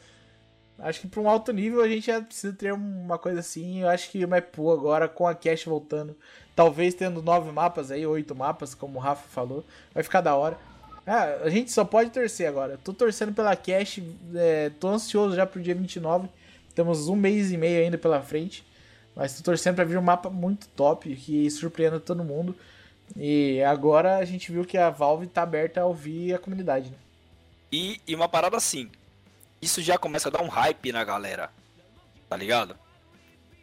Acho 0.78 1.00
que 1.00 1.08
para 1.08 1.22
um 1.22 1.30
alto 1.30 1.54
nível 1.54 1.82
a 1.82 1.88
gente 1.88 2.08
já 2.08 2.22
precisa 2.22 2.52
ter 2.52 2.74
uma 2.74 3.18
coisa 3.18 3.40
assim. 3.40 3.82
Eu 3.82 3.88
acho 3.88 4.12
que 4.12 4.26
o 4.26 4.28
Mapu 4.28 4.74
agora, 4.74 5.08
com 5.08 5.26
a 5.26 5.34
Cash 5.34 5.64
voltando, 5.64 6.18
talvez 6.54 6.94
tendo 6.94 7.22
nove 7.22 7.50
mapas 7.50 7.92
aí, 7.92 8.06
oito 8.06 8.36
mapas, 8.36 8.76
como 8.76 9.00
o 9.00 9.02
Rafa 9.02 9.26
falou, 9.30 9.64
vai 9.94 10.04
ficar 10.04 10.20
da 10.20 10.36
hora. 10.36 10.58
Ah, 11.08 11.44
a 11.44 11.50
gente 11.50 11.72
só 11.72 11.86
pode 11.86 12.10
torcer 12.10 12.50
agora. 12.50 12.78
Tô 12.84 12.92
torcendo 12.92 13.32
pela 13.34 13.56
Cash, 13.56 14.02
é, 14.36 14.70
tô 14.82 14.90
ansioso 14.90 15.34
já 15.34 15.46
pro 15.46 15.62
dia 15.62 15.74
29. 15.74 16.28
Temos 16.74 17.08
um 17.08 17.16
mês 17.16 17.54
e 17.54 17.58
meio 17.58 17.82
ainda 17.82 17.98
pela 17.98 18.22
frente. 18.22 18.66
Mas 19.16 19.38
tô 19.38 19.44
torcendo 19.44 19.76
pra 19.76 19.86
vir 19.86 19.98
um 19.98 20.02
mapa 20.02 20.30
muito 20.30 20.68
top, 20.70 21.16
que 21.16 21.50
surpreenda 21.50 22.00
todo 22.00 22.24
mundo. 22.24 22.56
E 23.16 23.62
agora 23.64 24.18
a 24.18 24.26
gente 24.26 24.52
viu 24.52 24.66
que 24.66 24.78
a 24.78 24.90
Valve 24.90 25.28
tá 25.28 25.44
aberta 25.44 25.82
a 25.82 25.86
ouvir 25.86 26.34
a 26.34 26.40
comunidade. 26.40 26.90
Né? 26.90 26.98
E, 27.72 28.02
e 28.08 28.16
uma 28.16 28.28
parada 28.28 28.58
assim, 28.58 28.90
isso 29.62 29.82
já 29.82 29.98
começa 29.98 30.30
a 30.30 30.32
dar 30.32 30.42
um 30.42 30.48
hype 30.48 30.92
na 30.92 31.04
galera, 31.04 31.50
tá 32.30 32.36
ligado? 32.36 32.76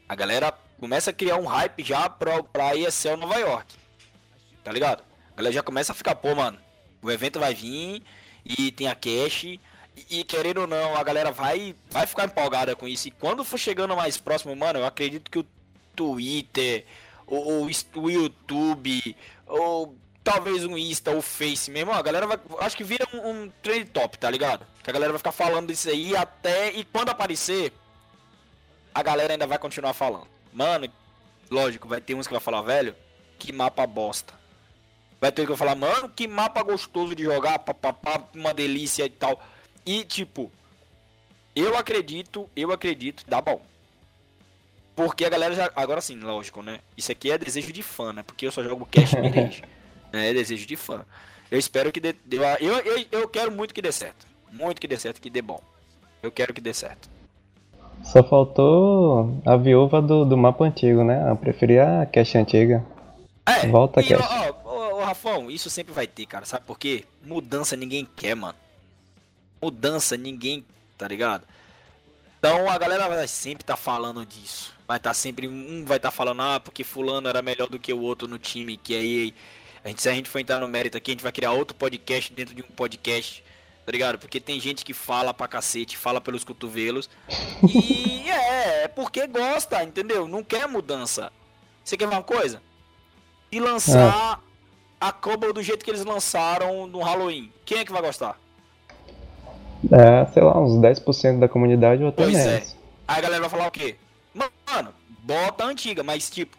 A 0.09 0.14
galera 0.14 0.53
começa 0.78 1.11
a 1.11 1.12
criar 1.12 1.36
um 1.36 1.46
hype 1.46 1.82
já 1.82 2.09
pra, 2.09 2.42
pra 2.42 2.76
ESL 2.76 3.16
Nova 3.16 3.36
York, 3.38 3.74
tá 4.64 4.72
ligado? 4.72 5.03
A 5.32 5.36
galera 5.36 5.55
já 5.55 5.62
começa 5.62 5.92
a 5.92 5.94
ficar, 5.94 6.14
pô, 6.14 6.34
mano, 6.34 6.59
o 7.03 7.11
evento 7.11 7.40
vai 7.40 7.55
vir 7.55 8.03
e 8.44 8.70
tem 8.70 8.88
a 8.88 8.94
cash. 8.94 9.59
E, 10.11 10.24
querendo 10.24 10.62
ou 10.62 10.66
não, 10.66 10.97
a 10.97 11.03
galera 11.03 11.30
vai, 11.30 11.74
vai 11.90 12.07
ficar 12.07 12.24
empolgada 12.24 12.74
com 12.74 12.88
isso. 12.88 13.09
E 13.09 13.11
quando 13.11 13.45
for 13.45 13.59
chegando 13.59 13.95
mais 13.97 14.16
próximo, 14.16 14.55
mano, 14.57 14.78
eu 14.78 14.86
acredito 14.86 15.30
que 15.30 15.38
o 15.38 15.47
Twitter, 15.95 16.86
ou, 17.26 17.66
o 17.97 18.11
YouTube, 18.11 19.16
ou 19.47 19.95
talvez 20.24 20.64
um 20.64 20.78
Insta 20.78 21.11
ou 21.11 21.20
Face 21.20 21.70
mesmo, 21.70 21.93
a 21.93 22.03
galera 22.03 22.26
vai. 22.26 22.38
Acho 22.61 22.76
que 22.76 22.84
vira 22.84 23.07
um, 23.12 23.30
um 23.30 23.53
trend 23.62 23.90
top, 23.90 24.18
tá 24.18 24.30
ligado? 24.30 24.66
Que 24.82 24.90
a 24.90 24.93
galera 24.93 25.12
vai 25.12 25.18
ficar 25.18 25.32
falando 25.32 25.68
disso 25.68 25.88
aí 25.88 26.16
até. 26.16 26.70
E 26.72 26.84
quando 26.84 27.11
aparecer, 27.11 27.72
a 28.95 29.03
galera 29.03 29.34
ainda 29.34 29.47
vai 29.47 29.59
continuar 29.59 29.93
falando. 29.93 30.26
Mano, 30.53 30.88
lógico, 31.51 31.88
vai 31.88 32.01
ter 32.01 32.14
uns 32.14 32.26
que 32.26 32.32
vai 32.32 32.40
falar, 32.40 32.62
velho, 32.62 32.95
que 33.38 33.53
mapa 33.53 33.86
bosta. 33.86 34.34
Vai 35.20 35.30
ter 35.30 35.47
que 35.47 35.57
falar, 35.57 35.76
mano, 35.76 36.09
que 36.09 36.26
mapa 36.26 36.62
gostoso 36.62 37.14
de 37.14 37.22
jogar, 37.22 37.59
papapá, 37.61 38.24
uma 38.34 38.53
delícia 38.53 39.05
e 39.05 39.11
tal. 39.11 39.40
E 39.84 40.04
tipo, 40.04 40.50
eu 41.54 41.76
acredito, 41.76 42.48
eu 42.56 42.72
acredito, 42.72 43.24
dá 43.26 43.40
bom. 43.40 43.60
Porque 44.94 45.24
a 45.24 45.30
galera 45.30 45.54
já. 45.54 45.70
Agora 45.74 46.00
sim, 46.00 46.18
lógico, 46.18 46.62
né? 46.62 46.80
Isso 46.96 47.10
aqui 47.10 47.30
é 47.30 47.38
desejo 47.38 47.72
de 47.72 47.82
fã, 47.82 48.12
né? 48.12 48.22
Porque 48.22 48.46
eu 48.46 48.52
só 48.52 48.62
jogo 48.62 48.86
Cash 48.90 49.14
Mirage. 49.14 49.62
né? 50.12 50.30
É 50.30 50.34
desejo 50.34 50.66
de 50.66 50.76
fã. 50.76 51.04
Eu 51.50 51.58
espero 51.58 51.90
que 51.90 52.00
dê. 52.00 52.14
Eu, 52.60 52.74
eu, 52.78 53.04
eu 53.10 53.28
quero 53.28 53.50
muito 53.50 53.74
que 53.74 53.82
dê 53.82 53.92
certo. 53.92 54.26
Muito 54.50 54.80
que 54.80 54.86
dê 54.88 54.98
certo, 54.98 55.20
que 55.20 55.30
dê 55.30 55.40
bom. 55.40 55.60
Eu 56.22 56.30
quero 56.30 56.52
que 56.52 56.60
dê 56.60 56.74
certo. 56.74 57.10
Só 58.04 58.22
faltou 58.22 59.40
a 59.46 59.56
viúva 59.56 60.02
do, 60.02 60.24
do 60.24 60.36
mapa 60.36 60.64
antigo, 60.64 61.04
né? 61.04 61.30
Eu 61.30 61.36
preferia 61.36 62.02
a 62.02 62.06
cache 62.06 62.36
antiga. 62.36 62.84
É, 63.46 63.66
Volta 63.66 64.00
a 64.00 64.02
cache. 64.02 64.22
Ó, 64.64 65.04
Rafão, 65.04 65.50
isso 65.50 65.70
sempre 65.70 65.92
vai 65.92 66.06
ter, 66.06 66.26
cara. 66.26 66.44
Sabe 66.44 66.64
por 66.64 66.78
quê? 66.78 67.04
Mudança 67.24 67.76
ninguém 67.76 68.06
quer, 68.16 68.34
mano. 68.34 68.54
Mudança 69.62 70.16
ninguém, 70.16 70.64
tá 70.98 71.06
ligado? 71.06 71.46
Então 72.38 72.68
a 72.68 72.76
galera 72.76 73.08
vai 73.08 73.28
sempre 73.28 73.64
tá 73.64 73.76
falando 73.76 74.26
disso. 74.26 74.74
Vai 74.88 74.96
estar 74.96 75.10
tá 75.10 75.14
sempre. 75.14 75.46
Um 75.46 75.84
vai 75.84 75.98
estar 75.98 76.10
tá 76.10 76.16
falando, 76.16 76.42
ah, 76.42 76.58
porque 76.58 76.82
fulano 76.82 77.28
era 77.28 77.40
melhor 77.40 77.68
do 77.68 77.78
que 77.78 77.92
o 77.92 78.00
outro 78.00 78.26
no 78.26 78.38
time. 78.38 78.76
Que 78.76 78.96
aí. 78.96 79.34
A 79.84 79.88
gente, 79.88 80.02
se 80.02 80.08
a 80.08 80.12
gente 80.12 80.28
for 80.28 80.40
entrar 80.40 80.58
no 80.58 80.66
mérito 80.66 80.96
aqui, 80.96 81.12
a 81.12 81.14
gente 81.14 81.22
vai 81.22 81.32
criar 81.32 81.52
outro 81.52 81.76
podcast 81.76 82.32
dentro 82.32 82.54
de 82.54 82.62
um 82.62 82.74
podcast. 82.74 83.44
Tá 83.86 83.92
ligado? 83.92 84.18
Porque 84.18 84.40
tem 84.40 84.58
gente 84.58 84.84
que 84.84 84.92
fala 84.92 85.32
pra 85.32 85.48
cacete, 85.48 85.96
fala 85.96 86.20
pelos 86.20 86.42
cotovelos. 86.44 87.08
E 87.68 88.28
é, 88.30 88.84
é 88.84 88.88
porque 88.88 89.26
gosta, 89.26 89.82
entendeu? 89.82 90.26
Não 90.26 90.42
quer 90.42 90.68
mudança. 90.68 91.32
Você 91.84 91.96
quer 91.96 92.08
uma 92.08 92.22
coisa? 92.22 92.60
E 93.50 93.60
lançar 93.60 94.40
é 94.48 94.52
a 95.02 95.12
Cobble 95.12 95.52
do 95.52 95.62
jeito 95.62 95.84
que 95.84 95.90
eles 95.90 96.04
lançaram 96.04 96.86
no 96.86 97.00
Halloween, 97.02 97.52
quem 97.64 97.78
é 97.78 97.84
que 97.84 97.90
vai 97.90 98.00
gostar? 98.00 98.38
É, 99.90 100.26
sei 100.32 100.42
lá, 100.42 100.58
uns 100.60 100.80
10% 100.80 101.38
da 101.38 101.48
comunidade 101.48 102.02
ou 102.02 102.10
até 102.10 102.24
pois 102.24 102.36
menos. 102.36 102.72
É. 102.72 102.76
Aí 103.08 103.18
a 103.18 103.20
galera 103.20 103.40
vai 103.40 103.50
falar 103.50 103.66
o 103.66 103.70
quê? 103.70 103.96
Mano, 104.34 104.94
bota 105.20 105.64
a 105.64 105.66
antiga, 105.66 106.02
mas 106.02 106.30
tipo, 106.30 106.56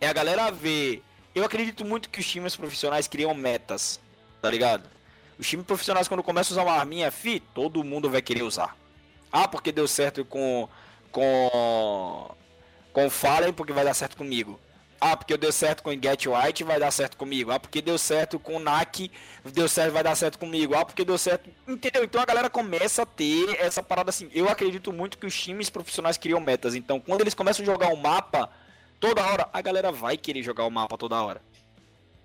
é 0.00 0.08
a 0.08 0.12
galera 0.12 0.50
ver. 0.50 1.02
Eu 1.34 1.44
acredito 1.44 1.84
muito 1.84 2.08
que 2.08 2.20
os 2.20 2.26
times 2.26 2.56
profissionais 2.56 3.08
criam 3.08 3.34
metas, 3.34 4.00
tá 4.40 4.50
ligado? 4.50 4.88
Os 5.38 5.48
times 5.48 5.66
profissionais, 5.66 6.06
quando 6.06 6.22
começam 6.22 6.56
a 6.56 6.60
usar 6.60 6.70
uma 6.70 6.78
arminha, 6.78 7.10
fi, 7.10 7.40
todo 7.40 7.82
mundo 7.82 8.08
vai 8.10 8.22
querer 8.22 8.42
usar. 8.42 8.76
Ah, 9.32 9.48
porque 9.48 9.72
deu 9.72 9.88
certo 9.88 10.24
com. 10.24 10.68
com. 11.10 12.30
com 12.92 13.10
Fallen, 13.10 13.52
porque 13.52 13.72
vai 13.72 13.84
dar 13.84 13.94
certo 13.94 14.16
comigo. 14.16 14.60
Ah, 15.00 15.16
porque 15.16 15.36
deu 15.36 15.52
certo 15.52 15.82
com 15.82 15.90
o 15.90 15.92
Get 15.92 16.26
White, 16.26 16.64
vai 16.64 16.78
dar 16.78 16.90
certo 16.90 17.16
comigo. 17.16 17.50
Ah, 17.50 17.60
porque 17.60 17.82
deu 17.82 17.98
certo 17.98 18.38
com 18.38 18.56
o 18.56 18.58
NAC, 18.58 19.10
deu 19.52 19.68
certo, 19.68 19.92
vai 19.92 20.02
dar 20.02 20.14
certo 20.14 20.38
comigo. 20.38 20.74
Ah, 20.74 20.84
porque 20.84 21.04
deu 21.04 21.18
certo. 21.18 21.50
Entendeu? 21.68 22.04
Então 22.04 22.20
a 22.20 22.24
galera 22.24 22.48
começa 22.48 23.02
a 23.02 23.06
ter 23.06 23.60
essa 23.60 23.82
parada 23.82 24.10
assim. 24.10 24.30
Eu 24.32 24.48
acredito 24.48 24.92
muito 24.92 25.18
que 25.18 25.26
os 25.26 25.38
times 25.38 25.70
profissionais 25.70 26.16
criam 26.16 26.40
metas. 26.40 26.74
Então, 26.74 27.00
quando 27.00 27.20
eles 27.20 27.34
começam 27.34 27.62
a 27.62 27.66
jogar 27.66 27.88
o 27.90 27.94
um 27.94 28.00
mapa, 28.00 28.50
toda 28.98 29.22
hora, 29.22 29.48
a 29.52 29.60
galera 29.60 29.92
vai 29.92 30.16
querer 30.16 30.42
jogar 30.42 30.64
o 30.64 30.70
mapa 30.70 30.96
toda 30.96 31.22
hora. 31.22 31.40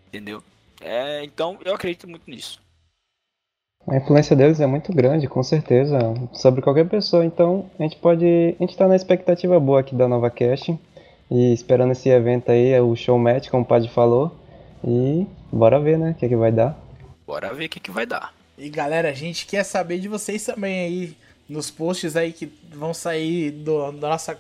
Entendeu? 0.07 0.41
É, 0.82 1.24
então, 1.24 1.57
eu 1.63 1.76
acredito 1.76 2.07
muito 2.07 2.30
nisso. 2.30 2.61
A 3.88 3.97
influência 3.97 4.36
deles 4.36 4.59
é 4.59 4.67
muito 4.67 4.93
grande, 4.93 5.28
com 5.28 5.41
certeza, 5.41 5.97
sobre 6.34 6.61
qualquer 6.61 6.88
pessoa. 6.88 7.26
Então, 7.26 7.70
a 7.80 7.84
gente 7.84 7.97
pode. 7.97 8.26
A 8.26 8.63
gente 8.63 8.78
tá 8.78 8.88
na 8.88 8.95
expectativa 8.95 9.59
boa 9.59 9.80
aqui 9.80 9.95
da 9.95 10.07
nova 10.07 10.30
Cash. 10.30 10.72
E 11.30 11.53
esperando 11.53 11.91
esse 11.91 12.09
evento 12.09 12.51
aí, 12.51 12.71
é 12.71 12.82
o 12.82 12.95
show 12.95 13.17
match, 13.17 13.49
como 13.49 13.63
o 13.63 13.65
Padre 13.65 13.88
falou. 13.89 14.36
E 14.84 15.27
bora 15.51 15.80
ver, 15.80 15.97
né? 15.97 16.11
O 16.11 16.13
que, 16.15 16.25
é 16.25 16.30
que 16.30 16.36
vai 16.36 16.51
dar. 16.51 16.77
Bora 17.27 17.53
ver 17.53 17.65
o 17.65 17.69
que, 17.69 17.80
é 17.80 17.82
que 17.82 17.91
vai 17.91 18.05
dar. 18.05 18.34
E 18.57 18.69
galera, 18.69 19.09
a 19.09 19.13
gente 19.13 19.45
quer 19.45 19.63
saber 19.63 19.99
de 19.99 20.07
vocês 20.07 20.43
também 20.43 20.86
aí, 20.86 21.17
nos 21.47 21.69
posts 21.69 22.15
aí 22.15 22.34
que 22.34 22.51
vão 22.73 22.93
sair 22.93 23.51
do, 23.51 23.91
do 23.91 23.99
nossa, 23.99 24.39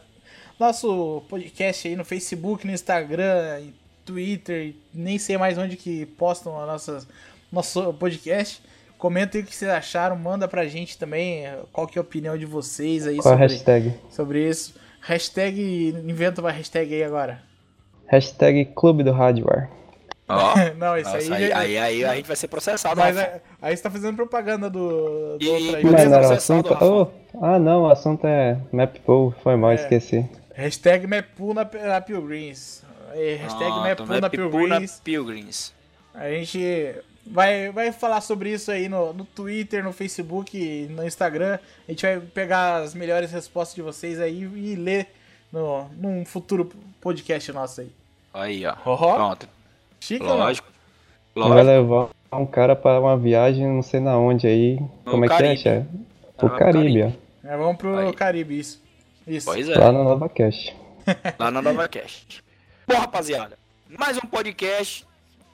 nosso 0.59 1.23
podcast 1.29 1.87
aí 1.87 1.95
no 1.95 2.03
Facebook, 2.03 2.65
no 2.65 2.73
Instagram, 2.73 3.61
Twitter, 4.03 4.73
nem 4.93 5.17
sei 5.17 5.37
mais 5.37 5.57
onde 5.57 5.77
que 5.77 6.05
postam 6.05 6.59
a 6.59 6.65
nossa, 6.65 7.07
nosso 7.51 7.93
podcast. 7.93 8.61
Comenta 8.97 9.37
aí 9.37 9.43
o 9.43 9.45
que 9.45 9.55
vocês 9.55 9.71
acharam, 9.71 10.17
manda 10.17 10.47
pra 10.47 10.67
gente 10.67 10.97
também 10.97 11.45
qual 11.71 11.87
que 11.87 11.97
é 11.97 12.01
a 12.01 12.03
opinião 12.03 12.37
de 12.37 12.45
vocês 12.45 13.07
aí 13.07 13.17
qual 13.17 13.35
sobre, 13.35 13.47
hashtag? 13.47 13.93
sobre 14.09 14.49
isso. 14.49 14.73
Hashtag. 15.01 15.89
Inventa 16.05 16.41
uma 16.41 16.51
hashtag 16.51 16.93
aí 16.93 17.03
agora. 17.03 17.41
Hashtag 18.07 18.65
Clube 18.75 19.03
do 19.03 19.11
Hardware. 19.11 19.69
Oh, 20.31 20.77
não, 20.77 20.95
isso 20.95 21.11
Nossa, 21.11 21.33
aí, 21.33 21.51
aí, 21.51 21.75
aí, 21.75 22.05
a 22.05 22.15
gente 22.15 22.27
vai 22.27 22.35
ser 22.35 22.47
processado. 22.47 22.99
Mas 22.99 23.17
aí, 23.17 23.41
aí 23.59 23.75
você 23.75 23.81
tá 23.81 23.89
fazendo 23.89 24.15
propaganda 24.15 24.69
do, 24.69 25.39
do 25.39 25.43
e, 25.43 25.49
outro 25.49 25.75
aí. 25.77 25.83
Mas 25.83 26.07
não, 26.07 26.21
o 26.21 26.31
assunto, 26.31 26.77
oh, 26.79 27.07
ah, 27.41 27.57
não, 27.57 27.81
o 27.81 27.89
assunto 27.89 28.27
é 28.27 28.59
MapPool, 28.71 29.33
foi 29.41 29.55
mal, 29.55 29.71
é. 29.71 29.73
esqueci. 29.73 30.29
Hashtag 30.53 31.07
MapPool 31.07 31.55
na, 31.55 31.63
na 31.63 31.99
Pilgrims. 31.99 32.83
Hashtag 33.39 33.71
ah, 33.71 33.79
MapPool 33.81 34.21
na 34.21 34.29
Pilgrims. 34.29 34.69
na 34.69 35.03
Pilgrims. 35.03 35.73
A 36.13 36.29
gente 36.29 36.95
vai, 37.25 37.71
vai 37.71 37.91
falar 37.91 38.21
sobre 38.21 38.51
isso 38.51 38.71
aí 38.71 38.89
no, 38.89 39.13
no 39.13 39.25
Twitter, 39.25 39.83
no 39.83 39.93
Facebook, 39.93 40.87
no 40.89 41.05
Instagram. 41.05 41.59
A 41.87 41.91
gente 41.91 42.01
vai 42.01 42.19
pegar 42.19 42.77
as 42.77 42.93
melhores 42.93 43.31
respostas 43.31 43.75
de 43.75 43.81
vocês 43.81 44.19
aí 44.19 44.41
e 44.43 44.75
ler 44.75 45.07
no, 45.51 45.85
num 45.97 46.25
futuro 46.25 46.71
podcast 47.01 47.51
nosso 47.51 47.81
aí. 47.81 47.91
Aí, 48.33 48.65
ó. 48.65 48.75
Oh, 48.85 48.97
Pronto. 49.15 49.49
Chico, 49.99 50.25
Lógico. 50.25 50.67
Lógico. 51.35 51.55
Vai 51.55 51.63
levar 51.63 52.09
um 52.31 52.45
cara 52.45 52.75
para 52.75 52.99
uma 52.99 53.17
viagem 53.17 53.65
não 53.65 53.81
sei 53.81 53.99
na 53.99 54.17
onde 54.17 54.47
aí. 54.47 54.75
No 54.75 55.11
Como 55.11 55.25
é 55.25 55.27
Caribe. 55.27 55.61
que 55.61 55.69
é, 55.69 55.75
chefe? 55.75 55.87
O 56.41 56.49
Caribe, 56.49 57.03
ó. 57.03 57.47
É, 57.47 57.57
vamos 57.57 57.77
pro 57.77 57.97
Aí. 57.97 58.13
Caribe, 58.13 58.59
isso. 58.59 58.81
Isso. 59.27 59.45
Pois 59.45 59.67
é. 59.67 59.77
Lá 59.77 59.91
na 59.91 60.03
Nova 60.03 60.29
Cash. 60.29 60.73
lá 61.37 61.51
na 61.51 61.61
Nova 61.61 61.87
Cast. 61.87 62.43
Bom, 62.87 62.95
rapaziada, 62.95 63.57
mais 63.97 64.17
um 64.17 64.27
podcast. 64.27 65.05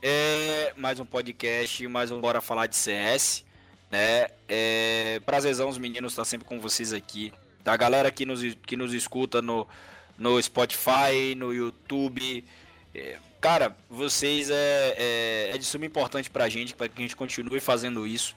É, 0.08 0.72
mais 0.78 1.00
um 1.00 1.06
podcast, 1.06 1.88
mais 1.88 2.12
um 2.12 2.22
Bora 2.22 2.40
Falar 2.40 2.68
de 2.68 2.76
CS. 2.76 3.44
Né? 3.90 4.28
É, 4.48 5.20
prazerzão, 5.26 5.68
os 5.68 5.80
meninos 5.80 6.12
estar 6.12 6.26
sempre 6.26 6.48
com 6.48 6.60
vocês 6.60 6.94
aqui. 6.94 7.34
Da 7.64 7.76
galera 7.76 8.12
que 8.12 8.24
nos, 8.24 8.40
que 8.68 8.78
nos 8.78 8.94
escuta 8.94 9.42
no, 9.42 9.68
no 10.16 10.40
Spotify, 10.40 11.34
no 11.36 11.52
YouTube. 11.52 12.46
É, 12.94 13.18
cara, 13.42 13.76
vocês 13.90 14.52
é, 14.52 14.96
é, 14.96 15.50
é 15.56 15.58
de 15.58 15.66
suma 15.66 15.88
importância 15.88 16.32
pra 16.32 16.48
gente, 16.50 16.76
para 16.76 16.88
que 16.88 17.00
a 17.00 17.02
gente 17.02 17.16
continue 17.16 17.60
fazendo 17.60 18.06
isso. 18.06 18.36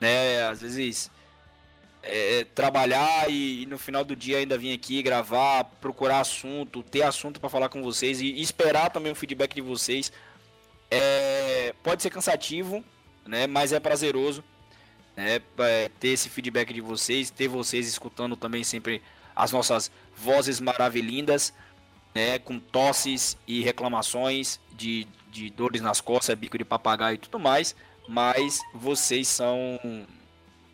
Né? 0.00 0.42
Às 0.44 0.62
vezes 0.62 1.10
é, 2.02 2.46
trabalhar 2.54 3.30
e, 3.30 3.64
e 3.64 3.66
no 3.66 3.76
final 3.76 4.02
do 4.02 4.16
dia 4.16 4.38
ainda 4.38 4.56
vir 4.56 4.72
aqui 4.72 5.02
gravar, 5.02 5.64
procurar 5.78 6.20
assunto, 6.20 6.82
ter 6.82 7.02
assunto 7.02 7.38
para 7.38 7.50
falar 7.50 7.68
com 7.68 7.82
vocês 7.82 8.18
e 8.22 8.40
esperar 8.40 8.88
também 8.88 9.12
o 9.12 9.14
feedback 9.14 9.54
de 9.54 9.60
vocês. 9.60 10.10
É, 10.94 11.74
pode 11.82 12.02
ser 12.02 12.10
cansativo, 12.10 12.84
né? 13.26 13.46
Mas 13.46 13.72
é 13.72 13.80
prazeroso, 13.80 14.44
né? 15.16 15.40
é, 15.58 15.90
ter 16.00 16.08
esse 16.08 16.28
feedback 16.28 16.72
de 16.72 16.80
vocês, 16.80 17.30
ter 17.30 17.48
vocês 17.48 17.88
escutando 17.88 18.36
também 18.36 18.62
sempre 18.64 19.02
as 19.34 19.50
nossas 19.52 19.90
vozes 20.16 20.60
maravilhindas, 20.60 21.52
né? 22.14 22.38
Com 22.38 22.58
tosses 22.58 23.36
e 23.46 23.62
reclamações 23.62 24.60
de, 24.72 25.06
de 25.30 25.48
dores 25.50 25.80
nas 25.80 26.00
costas, 26.00 26.36
bico 26.36 26.58
de 26.58 26.64
papagaio 26.64 27.14
e 27.14 27.18
tudo 27.18 27.38
mais. 27.38 27.74
Mas 28.08 28.60
vocês 28.74 29.28
são 29.28 29.78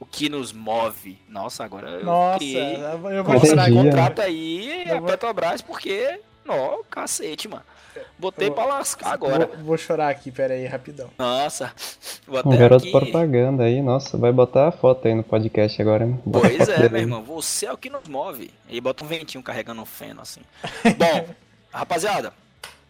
o 0.00 0.06
que 0.06 0.28
nos 0.28 0.52
move. 0.52 1.18
Nossa, 1.28 1.62
agora 1.64 1.90
eu 1.90 2.04
Nossa, 2.04 2.38
criei. 2.38 2.76
eu 2.76 2.98
vou 2.98 3.34
aí 4.22 4.88
Eu 4.88 4.96
a 4.96 5.00
vou- 5.00 5.08
Petrobras 5.08 5.60
porque, 5.60 6.20
ó, 6.48 6.82
cacete, 6.90 7.46
mano. 7.48 7.64
Botei 8.18 8.48
Eu 8.48 8.52
pra 8.52 8.64
lascar 8.64 9.12
agora. 9.12 9.46
Vou, 9.46 9.64
vou 9.64 9.78
chorar 9.78 10.08
aqui, 10.08 10.30
pera 10.32 10.54
aí, 10.54 10.66
rapidão. 10.66 11.08
Nossa, 11.16 11.72
vou 12.26 12.36
Um 12.36 12.40
até 12.40 12.56
garoto 12.56 12.82
aqui. 12.82 12.90
propaganda 12.90 13.62
aí, 13.62 13.80
nossa, 13.80 14.18
vai 14.18 14.32
botar 14.32 14.68
a 14.68 14.72
foto 14.72 15.06
aí 15.06 15.14
no 15.14 15.22
podcast 15.22 15.80
agora, 15.80 16.04
a 16.04 16.30
Pois 16.30 16.68
é, 16.68 16.88
meu 16.88 17.00
irmão, 17.00 17.22
você 17.22 17.66
é 17.66 17.72
o 17.72 17.78
que 17.78 17.88
nos 17.88 18.08
move. 18.08 18.50
E 18.68 18.80
bota 18.80 19.04
um 19.04 19.06
ventinho 19.06 19.42
carregando 19.42 19.80
um 19.80 19.86
feno, 19.86 20.20
assim. 20.20 20.40
Bom, 20.98 21.28
rapaziada, 21.72 22.32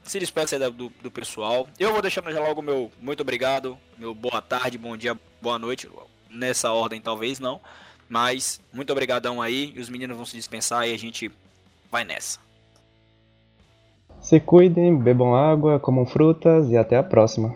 se 0.03 0.19
despede 0.19 0.55
aí 0.55 0.71
do, 0.71 0.91
do 1.03 1.11
pessoal. 1.11 1.69
Eu 1.79 1.93
vou 1.93 2.01
deixando 2.01 2.33
já 2.33 2.41
logo 2.41 2.63
meu 2.63 2.91
muito 3.01 3.21
obrigado, 3.21 3.77
meu 3.99 4.15
boa 4.15 4.41
tarde, 4.41 4.79
bom 4.79 4.97
dia, 4.97 5.15
boa 5.43 5.59
noite. 5.59 5.89
Nessa 6.31 6.73
ordem, 6.73 7.01
talvez 7.01 7.39
não. 7.39 7.61
Mas, 8.09 8.61
muito 8.73 8.91
obrigadão 8.91 9.43
aí. 9.43 9.73
E 9.77 9.81
os 9.81 9.91
meninos 9.91 10.17
vão 10.17 10.25
se 10.25 10.35
dispensar 10.37 10.89
e 10.89 10.95
a 10.95 10.99
gente 10.99 11.31
vai 11.91 12.05
nessa. 12.05 12.39
Se 14.21 14.39
cuidem, 14.41 14.97
bebam 14.97 15.35
água, 15.35 15.81
comam 15.81 16.05
frutas 16.05 16.69
e 16.71 16.77
até 16.77 16.97
a 16.97 17.03
próxima. 17.03 17.55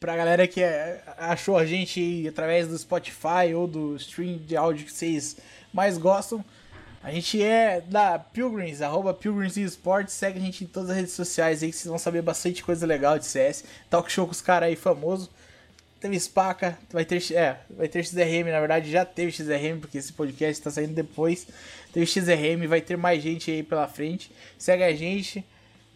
Pra 0.00 0.16
galera 0.16 0.46
que 0.46 0.62
é, 0.62 1.02
achou 1.16 1.56
a 1.56 1.64
gente 1.64 2.26
através 2.28 2.68
do 2.68 2.76
Spotify 2.76 3.54
ou 3.54 3.66
do 3.66 3.96
stream 3.96 4.36
de 4.38 4.56
áudio 4.56 4.86
que 4.86 4.92
vocês 4.92 5.36
mais 5.72 5.96
gostam, 5.96 6.44
a 7.02 7.10
gente 7.10 7.42
é 7.42 7.82
da 7.82 8.18
Pilgrims, 8.18 8.80
arroba 8.80 9.12
Pilgrims 9.12 9.56
Esports, 9.56 10.14
segue 10.14 10.38
a 10.38 10.42
gente 10.42 10.64
em 10.64 10.66
todas 10.66 10.90
as 10.90 10.96
redes 10.96 11.12
sociais 11.12 11.62
aí 11.62 11.70
que 11.70 11.76
vocês 11.76 11.88
vão 11.88 11.98
saber 11.98 12.22
bastante 12.22 12.62
coisa 12.62 12.86
legal 12.86 13.18
de 13.18 13.26
CS. 13.26 13.64
Talk 13.90 14.10
show 14.10 14.24
com 14.24 14.32
os 14.32 14.40
caras 14.40 14.68
aí 14.68 14.76
famosos. 14.76 15.30
Teve 16.00 16.18
Spaca, 16.20 16.78
vai 16.90 17.04
ter, 17.04 17.22
é, 17.32 17.58
vai 17.70 17.88
ter 17.88 18.04
XRM, 18.04 18.50
na 18.50 18.60
verdade 18.60 18.90
já 18.90 19.04
teve 19.04 19.32
XRM, 19.32 19.80
porque 19.80 19.98
esse 19.98 20.12
podcast 20.12 20.62
tá 20.62 20.70
saindo 20.70 20.94
depois. 20.94 21.46
Teve 21.92 22.06
XRM, 22.06 22.66
vai 22.68 22.80
ter 22.80 22.96
mais 22.96 23.22
gente 23.22 23.50
aí 23.50 23.62
pela 23.62 23.88
frente. 23.88 24.30
Segue 24.58 24.82
a 24.82 24.94
gente. 24.94 25.44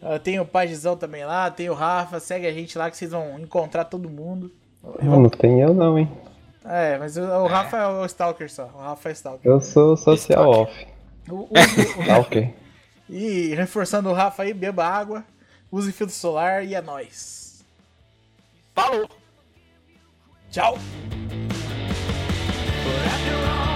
Ah, 0.01 0.17
tem 0.17 0.39
o 0.39 0.45
Pagizão 0.45 0.95
também 0.95 1.25
lá, 1.25 1.51
tem 1.51 1.69
o 1.69 1.73
Rafa, 1.73 2.19
segue 2.19 2.47
a 2.47 2.53
gente 2.53 2.77
lá 2.77 2.89
que 2.89 2.95
vocês 2.97 3.11
vão 3.11 3.37
encontrar 3.39 3.85
todo 3.85 4.09
mundo. 4.09 4.51
Não, 5.01 5.19
não 5.21 5.29
tem 5.29 5.59
eu 5.61 5.73
não, 5.73 5.99
hein? 5.99 6.09
É, 6.63 6.97
mas 6.97 7.17
o, 7.17 7.21
o 7.21 7.47
Rafa 7.47 7.77
é 7.77 7.87
o 7.87 8.05
Stalker 8.05 8.49
só. 8.51 8.65
O 8.73 8.79
Rafa 8.79 9.09
é 9.09 9.11
Stalker. 9.11 9.51
Eu 9.51 9.59
sou 9.59 9.97
social 9.97 10.49
off. 10.49 10.87
O- 11.29 11.33
o- 11.35 11.47
o- 11.49 12.05
Tá 12.07 12.19
ok. 12.19 12.53
e 13.09 13.53
reforçando 13.55 14.09
o 14.09 14.13
Rafa 14.13 14.43
aí, 14.43 14.53
beba 14.53 14.85
água, 14.85 15.23
use 15.71 15.91
filtro 15.91 16.15
solar 16.15 16.63
e 16.65 16.75
é 16.75 16.81
nóis. 16.81 17.63
Falou! 18.73 19.09
Tchau! 20.51 20.77
But 22.83 23.05
after 23.05 23.35
all 23.49 23.68